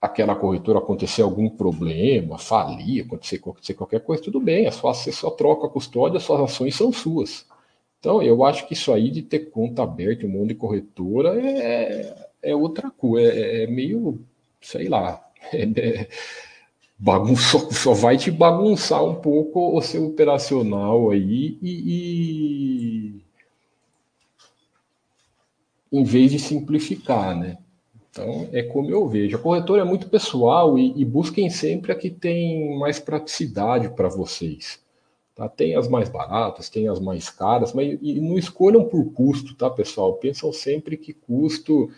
aquela 0.00 0.34
corretora 0.34 0.78
acontecer 0.78 1.22
algum 1.22 1.48
problema, 1.48 2.38
falir, 2.38 3.04
acontecer, 3.04 3.36
acontecer 3.36 3.74
qualquer 3.74 4.00
coisa, 4.00 4.22
tudo 4.22 4.40
bem, 4.40 4.66
é 4.66 4.70
só, 4.70 4.92
você 4.92 5.12
só 5.12 5.30
troca 5.30 5.66
a 5.66 5.70
custódia, 5.70 6.16
as 6.16 6.22
suas 6.24 6.40
ações 6.40 6.74
são 6.74 6.92
suas. 6.92 7.46
Então, 7.98 8.22
eu 8.22 8.42
acho 8.44 8.66
que 8.66 8.72
isso 8.72 8.92
aí 8.92 9.10
de 9.10 9.22
ter 9.22 9.50
conta 9.50 9.82
aberta, 9.82 10.26
um 10.26 10.30
monte 10.30 10.48
de 10.48 10.54
corretora, 10.54 11.38
é, 11.38 12.30
é 12.42 12.56
outra 12.56 12.90
coisa, 12.90 13.30
é, 13.30 13.64
é 13.64 13.66
meio, 13.66 14.18
sei 14.60 14.88
lá, 14.88 15.22
é, 15.52 15.64
é, 15.64 16.08
só 17.72 17.92
vai 17.92 18.16
te 18.16 18.30
bagunçar 18.30 19.04
um 19.04 19.16
pouco 19.16 19.76
o 19.76 19.82
seu 19.82 20.06
operacional 20.06 21.10
aí 21.10 21.58
e, 21.62 23.12
e 23.12 23.20
em 25.92 26.04
vez 26.04 26.30
de 26.30 26.38
simplificar, 26.38 27.36
né? 27.38 27.58
Então, 28.10 28.48
é 28.52 28.62
como 28.62 28.90
eu 28.90 29.06
vejo. 29.08 29.36
A 29.36 29.40
corretora 29.40 29.82
é 29.82 29.84
muito 29.84 30.08
pessoal 30.08 30.78
e, 30.78 30.92
e 30.96 31.04
busquem 31.04 31.48
sempre 31.48 31.92
a 31.92 31.94
que 31.94 32.10
tem 32.10 32.76
mais 32.78 32.98
praticidade 32.98 33.88
para 33.90 34.08
vocês. 34.08 34.80
Tá? 35.34 35.48
Tem 35.48 35.76
as 35.76 35.88
mais 35.88 36.08
baratas, 36.08 36.68
tem 36.68 36.88
as 36.88 36.98
mais 37.00 37.30
caras, 37.30 37.72
mas 37.72 37.98
e 38.02 38.20
não 38.20 38.36
escolham 38.36 38.84
por 38.84 39.12
custo, 39.12 39.54
tá, 39.54 39.70
pessoal? 39.70 40.14
Pensam 40.14 40.52
sempre 40.52 40.96
que 40.96 41.12
custo, 41.12 41.88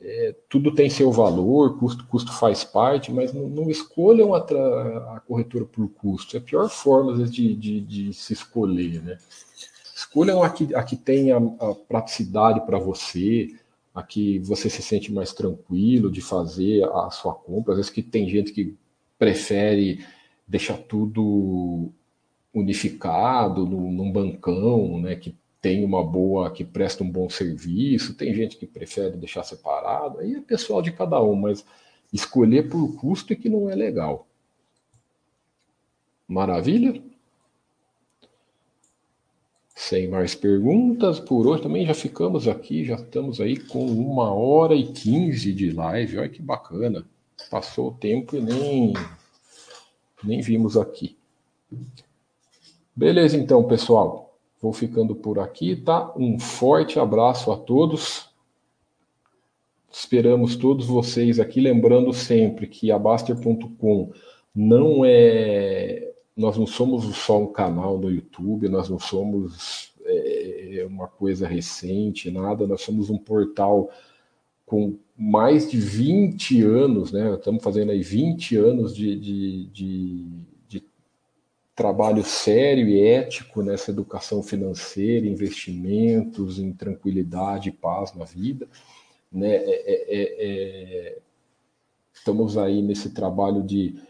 é, 0.00 0.34
tudo 0.48 0.74
tem 0.74 0.90
seu 0.90 1.10
valor, 1.10 1.78
custo, 1.78 2.06
custo 2.06 2.32
faz 2.32 2.64
parte, 2.64 3.12
mas 3.12 3.32
não, 3.32 3.48
não 3.48 3.70
escolham 3.70 4.34
a, 4.34 4.38
a, 4.38 5.22
corretora 5.26 5.64
por 5.64 5.88
custo. 5.88 6.36
É 6.36 6.40
a 6.40 6.42
pior 6.42 6.68
forma, 6.68 7.12
às 7.12 7.18
vezes, 7.18 7.34
de, 7.34 7.54
de, 7.54 7.80
de 7.80 8.12
se 8.12 8.32
escolher, 8.32 9.02
né? 9.02 9.18
Escolham 9.98 10.44
a 10.44 10.48
que, 10.48 10.72
a 10.76 10.84
que 10.84 10.94
tenha 10.94 11.36
a 11.36 11.74
praticidade 11.74 12.64
para 12.64 12.78
você, 12.78 13.56
a 13.92 14.00
que 14.00 14.38
você 14.38 14.70
se 14.70 14.80
sente 14.80 15.12
mais 15.12 15.32
tranquilo 15.34 16.08
de 16.08 16.20
fazer 16.20 16.84
a 16.84 17.10
sua 17.10 17.34
compra. 17.34 17.72
Às 17.72 17.78
vezes 17.78 17.90
que 17.90 18.00
tem 18.00 18.28
gente 18.28 18.52
que 18.52 18.76
prefere 19.18 20.06
deixar 20.46 20.78
tudo 20.78 21.90
unificado 22.54 23.66
num, 23.66 23.90
num 23.90 24.12
bancão, 24.12 25.00
né, 25.00 25.16
que 25.16 25.36
tem 25.60 25.84
uma 25.84 26.04
boa, 26.04 26.52
que 26.52 26.64
presta 26.64 27.02
um 27.02 27.10
bom 27.10 27.28
serviço, 27.28 28.14
tem 28.14 28.32
gente 28.32 28.56
que 28.56 28.68
prefere 28.68 29.16
deixar 29.16 29.42
separado, 29.42 30.20
aí 30.20 30.34
é 30.34 30.40
pessoal 30.40 30.80
de 30.80 30.92
cada 30.92 31.20
um, 31.20 31.34
mas 31.34 31.64
escolher 32.12 32.68
por 32.68 32.94
custo 32.94 33.32
é 33.32 33.36
que 33.36 33.48
não 33.48 33.68
é 33.68 33.74
legal. 33.74 34.28
Maravilha? 36.28 37.02
Sem 39.78 40.08
mais 40.08 40.34
perguntas, 40.34 41.20
por 41.20 41.46
hoje 41.46 41.62
também 41.62 41.86
já 41.86 41.94
ficamos 41.94 42.48
aqui, 42.48 42.84
já 42.84 42.96
estamos 42.96 43.40
aí 43.40 43.56
com 43.56 43.86
uma 43.86 44.34
hora 44.34 44.74
e 44.74 44.88
quinze 44.88 45.52
de 45.52 45.70
live. 45.70 46.18
Olha 46.18 46.28
que 46.28 46.42
bacana. 46.42 47.06
Passou 47.48 47.90
o 47.90 47.94
tempo 47.94 48.34
e 48.34 48.40
nem, 48.40 48.92
nem 50.24 50.40
vimos 50.40 50.76
aqui. 50.76 51.16
Beleza, 52.94 53.36
então, 53.36 53.62
pessoal. 53.68 54.36
Vou 54.60 54.72
ficando 54.72 55.14
por 55.14 55.38
aqui, 55.38 55.76
tá? 55.76 56.12
Um 56.16 56.40
forte 56.40 56.98
abraço 56.98 57.52
a 57.52 57.56
todos. 57.56 58.30
Esperamos 59.92 60.56
todos 60.56 60.86
vocês 60.86 61.38
aqui, 61.38 61.60
lembrando 61.60 62.12
sempre 62.12 62.66
que 62.66 62.90
a 62.90 62.98
Baster.com 62.98 64.12
não 64.52 65.04
é. 65.04 66.07
Nós 66.38 66.56
não 66.56 66.68
somos 66.68 67.04
só 67.16 67.42
um 67.42 67.52
canal 67.52 67.98
no 67.98 68.08
YouTube, 68.08 68.68
nós 68.68 68.88
não 68.88 68.98
somos 68.98 69.92
é, 70.04 70.86
uma 70.88 71.08
coisa 71.08 71.48
recente, 71.48 72.30
nada, 72.30 72.64
nós 72.64 72.80
somos 72.80 73.10
um 73.10 73.18
portal 73.18 73.90
com 74.64 74.96
mais 75.16 75.68
de 75.68 75.80
20 75.80 76.62
anos, 76.62 77.10
né? 77.10 77.34
Estamos 77.34 77.64
fazendo 77.64 77.90
aí 77.90 78.02
20 78.02 78.56
anos 78.56 78.94
de, 78.94 79.18
de, 79.18 79.66
de, 79.66 80.26
de 80.68 80.84
trabalho 81.74 82.22
sério 82.22 82.86
e 82.86 83.00
ético 83.00 83.60
nessa 83.62 83.90
educação 83.90 84.40
financeira, 84.40 85.26
investimentos 85.26 86.60
em 86.60 86.72
tranquilidade 86.72 87.70
e 87.70 87.72
paz 87.72 88.14
na 88.14 88.24
vida. 88.24 88.68
Né? 89.32 89.56
É, 89.56 89.70
é, 89.70 90.04
é, 90.08 90.46
é, 90.46 91.18
estamos 92.12 92.56
aí 92.56 92.80
nesse 92.80 93.10
trabalho 93.10 93.62
de 93.62 94.00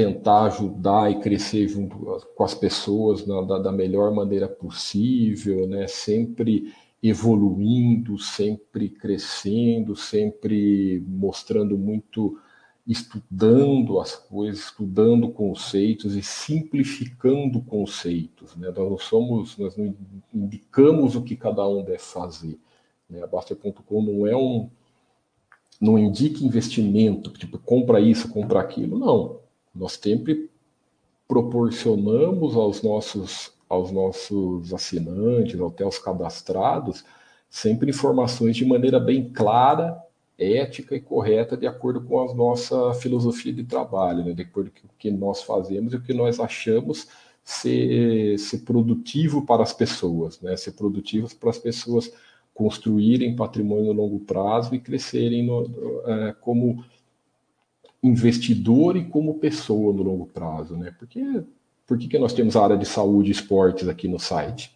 tentar 0.00 0.44
ajudar 0.44 1.10
e 1.10 1.20
crescer 1.20 1.68
junto 1.68 1.98
com 2.34 2.42
as 2.42 2.54
pessoas 2.54 3.26
na, 3.26 3.42
da, 3.42 3.58
da, 3.58 3.72
melhor 3.72 4.10
maneira 4.14 4.48
possível, 4.48 5.66
né? 5.66 5.86
sempre 5.86 6.72
evoluindo, 7.02 8.18
sempre 8.18 8.88
crescendo, 8.88 9.94
sempre 9.94 11.04
mostrando 11.06 11.76
muito, 11.76 12.38
estudando 12.86 14.00
as 14.00 14.16
coisas, 14.16 14.64
estudando 14.64 15.28
conceitos 15.28 16.16
e 16.16 16.22
simplificando 16.22 17.60
conceitos. 17.60 18.56
Né? 18.56 18.68
Nós 18.68 18.90
não 18.90 18.98
somos, 18.98 19.58
nós 19.58 19.76
não 19.76 19.94
indicamos 20.32 21.14
o 21.14 21.22
que 21.22 21.36
cada 21.36 21.66
um 21.68 21.84
deve 21.84 21.98
fazer. 21.98 22.58
Né? 23.08 23.22
A 23.22 23.26
Baster.com 23.26 24.02
não 24.02 24.26
é 24.26 24.34
um. 24.34 24.70
não 25.78 25.98
indica 25.98 26.42
investimento, 26.42 27.30
tipo, 27.32 27.58
compra 27.58 28.00
isso, 28.00 28.30
compra 28.30 28.60
aquilo. 28.60 28.98
Não. 28.98 29.40
Nós 29.74 29.92
sempre 29.92 30.50
proporcionamos 31.28 32.56
aos 32.56 32.82
nossos, 32.82 33.52
aos 33.68 33.92
nossos 33.92 34.74
assinantes, 34.74 35.60
até 35.60 35.84
aos 35.84 35.98
cadastrados, 35.98 37.04
sempre 37.48 37.90
informações 37.90 38.56
de 38.56 38.64
maneira 38.64 38.98
bem 38.98 39.32
clara, 39.32 39.96
ética 40.36 40.96
e 40.96 41.00
correta, 41.00 41.56
de 41.56 41.66
acordo 41.66 42.00
com 42.00 42.20
a 42.20 42.34
nossa 42.34 42.94
filosofia 42.94 43.52
de 43.52 43.62
trabalho, 43.62 44.24
né? 44.24 44.32
de 44.32 44.42
acordo 44.42 44.70
com 44.70 44.88
o 44.88 44.90
que 44.98 45.10
nós 45.10 45.42
fazemos 45.42 45.92
e 45.92 45.96
o 45.96 46.02
que 46.02 46.14
nós 46.14 46.40
achamos 46.40 47.06
ser, 47.44 48.38
ser 48.38 48.58
produtivo 48.58 49.44
para 49.44 49.62
as 49.62 49.72
pessoas, 49.72 50.40
né? 50.40 50.56
ser 50.56 50.72
produtivos 50.72 51.34
para 51.34 51.50
as 51.50 51.58
pessoas 51.58 52.10
construírem 52.54 53.36
patrimônio 53.36 53.92
no 53.94 54.02
longo 54.02 54.20
prazo 54.20 54.74
e 54.74 54.80
crescerem 54.80 55.44
no, 55.44 55.64
é, 56.06 56.32
como 56.40 56.84
investidor 58.02 58.96
e 58.96 59.04
como 59.04 59.38
pessoa 59.38 59.92
no 59.92 60.02
longo 60.02 60.26
prazo, 60.26 60.76
né? 60.76 60.94
Porque 60.98 61.20
por 61.86 61.98
que, 61.98 62.08
que 62.08 62.18
nós 62.18 62.32
temos 62.32 62.56
a 62.56 62.62
área 62.62 62.78
de 62.78 62.86
saúde 62.86 63.28
e 63.28 63.32
esportes 63.32 63.88
aqui 63.88 64.08
no 64.08 64.18
site? 64.18 64.74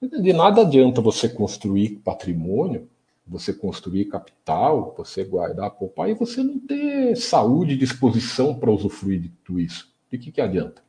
De 0.00 0.32
nada 0.32 0.62
adianta 0.62 1.00
você 1.00 1.28
construir 1.28 2.00
patrimônio, 2.04 2.88
você 3.26 3.52
construir 3.52 4.06
capital, 4.06 4.94
você 4.96 5.24
guardar, 5.24 5.70
poupar 5.70 6.08
e 6.10 6.14
você 6.14 6.42
não 6.42 6.58
ter 6.58 7.16
saúde 7.16 7.74
e 7.74 7.78
disposição 7.78 8.54
para 8.54 8.70
usufruir 8.70 9.20
de 9.20 9.28
tudo 9.44 9.60
isso. 9.60 9.88
De 10.10 10.18
que, 10.18 10.32
que 10.32 10.40
adianta? 10.40 10.82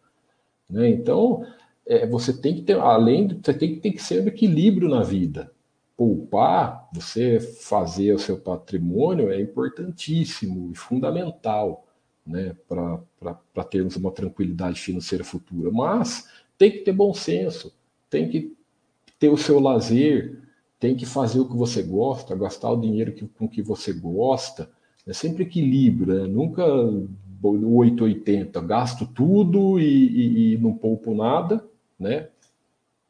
Né? 0.69 0.89
Então, 0.89 1.45
é, 1.85 2.05
você 2.07 2.33
tem 2.33 2.55
que 2.55 2.61
ter, 2.61 2.79
além 2.79 3.27
de, 3.27 3.35
você 3.35 3.53
tem, 3.53 3.79
tem 3.79 3.91
que 3.91 4.01
ser 4.01 4.23
um 4.23 4.27
equilíbrio 4.27 4.89
na 4.89 5.03
vida 5.03 5.51
poupar, 6.01 6.89
você 6.91 7.39
fazer 7.39 8.11
o 8.11 8.17
seu 8.17 8.35
patrimônio 8.35 9.29
é 9.31 9.39
importantíssimo 9.39 10.71
e 10.71 10.75
fundamental 10.75 11.85
né, 12.25 12.55
para 12.67 13.63
termos 13.69 13.95
uma 13.97 14.09
tranquilidade 14.09 14.81
financeira 14.81 15.23
futura. 15.23 15.69
Mas 15.69 16.27
tem 16.57 16.71
que 16.71 16.79
ter 16.79 16.91
bom 16.91 17.13
senso, 17.13 17.71
tem 18.09 18.27
que 18.27 18.57
ter 19.19 19.29
o 19.29 19.37
seu 19.37 19.59
lazer, 19.59 20.39
tem 20.79 20.95
que 20.95 21.05
fazer 21.05 21.39
o 21.39 21.47
que 21.47 21.55
você 21.55 21.83
gosta, 21.83 22.35
gastar 22.35 22.71
o 22.71 22.81
dinheiro 22.81 23.13
que, 23.13 23.27
com 23.27 23.47
que 23.47 23.61
você 23.61 23.93
gosta. 23.93 24.71
É 25.05 25.13
sempre 25.13 25.43
equilíbrio, 25.43 26.15
né? 26.15 26.27
nunca 26.27 26.65
880, 27.43 28.59
gasto 28.61 29.05
tudo 29.05 29.79
e, 29.79 29.83
e, 29.83 30.53
e 30.53 30.57
não 30.57 30.73
poupo 30.73 31.13
nada, 31.13 31.63
né? 31.99 32.29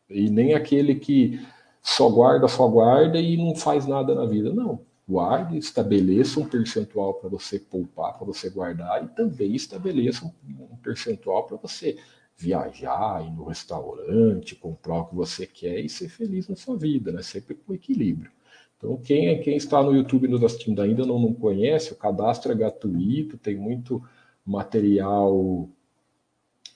E 0.09 0.29
nem 0.29 0.53
aquele 0.53 0.95
que 0.95 1.39
só 1.82 2.09
guarda, 2.09 2.47
só 2.47 2.67
guarda 2.67 3.19
e 3.19 3.38
não 3.38 3.55
faz 3.55 3.86
nada 3.86 4.13
na 4.13 4.25
vida. 4.25 4.53
Não. 4.53 4.82
Guarde, 5.07 5.57
estabeleça 5.57 6.39
um 6.39 6.45
percentual 6.45 7.15
para 7.15 7.29
você 7.29 7.59
poupar, 7.59 8.13
para 8.13 8.25
você 8.25 8.49
guardar, 8.49 9.03
e 9.03 9.07
também 9.09 9.55
estabeleça 9.55 10.25
um 10.25 10.77
percentual 10.77 11.43
para 11.43 11.57
você 11.57 11.97
viajar, 12.38 13.25
ir 13.25 13.32
no 13.32 13.43
restaurante, 13.43 14.55
comprar 14.55 14.99
o 14.99 15.05
que 15.05 15.15
você 15.15 15.45
quer 15.45 15.79
e 15.79 15.89
ser 15.89 16.09
feliz 16.09 16.47
na 16.47 16.55
sua 16.55 16.77
vida, 16.77 17.11
né? 17.11 17.21
Sempre 17.21 17.55
com 17.55 17.73
equilíbrio. 17.73 18.32
Então, 18.77 18.97
quem, 18.97 19.39
quem 19.41 19.55
está 19.57 19.84
no 19.84 19.93
YouTube 19.93 20.27
nos 20.27 20.43
assistindo 20.43 20.82
ainda 20.82 21.05
não, 21.05 21.19
não 21.19 21.34
conhece, 21.34 21.93
o 21.93 21.95
cadastro 21.95 22.51
é 22.51 22.55
gratuito, 22.55 23.38
tem 23.38 23.55
muito 23.55 24.01
material 24.43 25.69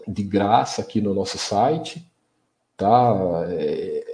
de 0.08 0.22
graça 0.22 0.82
aqui 0.82 1.02
no 1.02 1.16
nosso 1.16 1.38
site, 1.40 2.06
tá? 2.78 3.46
É, 3.50 4.05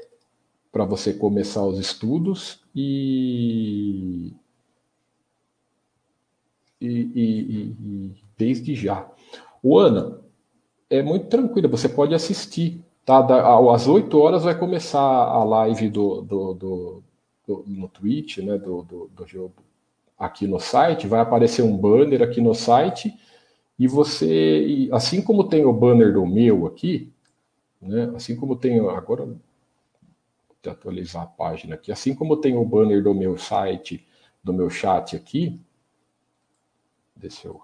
para 0.72 0.86
você 0.86 1.14
começar 1.14 1.66
os 1.66 1.78
estudos 1.78 2.62
e, 2.74 4.34
e, 6.80 6.90
e, 6.90 7.76
e 7.80 8.16
desde 8.38 8.74
já. 8.74 9.10
O 9.62 9.78
Ana, 9.78 10.22
é 10.90 11.02
muito 11.02 11.28
tranquilo, 11.28 11.70
você 11.70 11.90
pode 11.90 12.14
assistir. 12.14 12.84
Tá? 13.06 13.20
Às 13.74 13.88
8 13.88 14.18
horas 14.18 14.44
vai 14.44 14.58
começar 14.58 15.00
a 15.00 15.44
live 15.44 15.90
do, 15.90 16.22
do, 16.22 16.54
do, 16.54 17.04
do 17.48 17.64
no 17.68 17.88
Twitch, 17.88 18.38
né? 18.40 18.58
Do, 18.58 18.84
do, 18.84 19.10
do 19.16 19.28
jogo 19.28 19.56
aqui 20.18 20.48
no 20.48 20.60
site. 20.60 21.08
Vai 21.08 21.20
aparecer 21.22 21.64
um 21.64 21.76
banner 21.76 22.22
aqui 22.22 22.40
no 22.42 22.54
site. 22.54 23.14
E 23.80 23.88
você, 23.88 24.88
assim 24.92 25.22
como 25.22 25.46
tem 25.46 25.66
o 25.66 25.74
banner 25.74 26.14
do 26.14 26.26
meu 26.26 26.68
aqui, 26.68 27.12
né? 27.82 28.12
Assim 28.16 28.36
como 28.36 28.56
tem 28.56 28.80
agora 28.80 29.28
atualizar 30.70 31.24
a 31.24 31.28
página 31.28 31.76
aqui. 31.76 31.92
Assim 31.92 32.14
como 32.14 32.38
tem 32.38 32.56
o 32.56 32.66
banner 32.66 33.04
do 33.04 33.14
meu 33.14 33.38
site, 33.38 34.08
do 34.44 34.54
meu 34.54 34.70
chat 34.70 35.16
aqui, 35.16 35.60
deixa 37.16 37.48
eu 37.48 37.62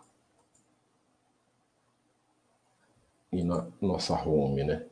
ir 3.32 3.44
na 3.44 3.68
nossa 3.82 4.14
home, 4.16 4.64
né? 4.64 4.86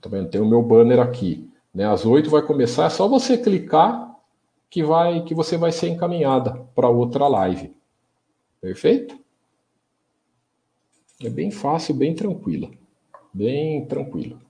Tá 0.00 0.08
vendo? 0.08 0.30
Tem 0.30 0.40
o 0.40 0.48
meu 0.48 0.62
banner 0.62 1.00
aqui, 1.00 1.50
né? 1.74 1.86
Às 1.86 2.04
oito 2.04 2.30
vai 2.30 2.42
começar, 2.42 2.86
é 2.86 2.90
só 2.90 3.08
você 3.08 3.38
clicar 3.38 4.10
que 4.68 4.82
vai 4.82 5.24
que 5.24 5.34
você 5.34 5.56
vai 5.56 5.72
ser 5.72 5.88
encaminhada 5.88 6.54
para 6.74 6.88
outra 6.88 7.26
live. 7.26 7.74
Perfeito? 8.60 9.18
É 11.22 11.28
bem 11.28 11.50
fácil, 11.50 11.94
bem 11.94 12.14
tranquila. 12.14 12.70
Bem 13.32 13.86
tranquilo. 13.86 14.40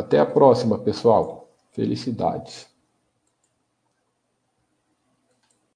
Até 0.00 0.18
a 0.18 0.24
próxima, 0.24 0.78
pessoal. 0.78 1.50
Felicidades. 1.72 2.69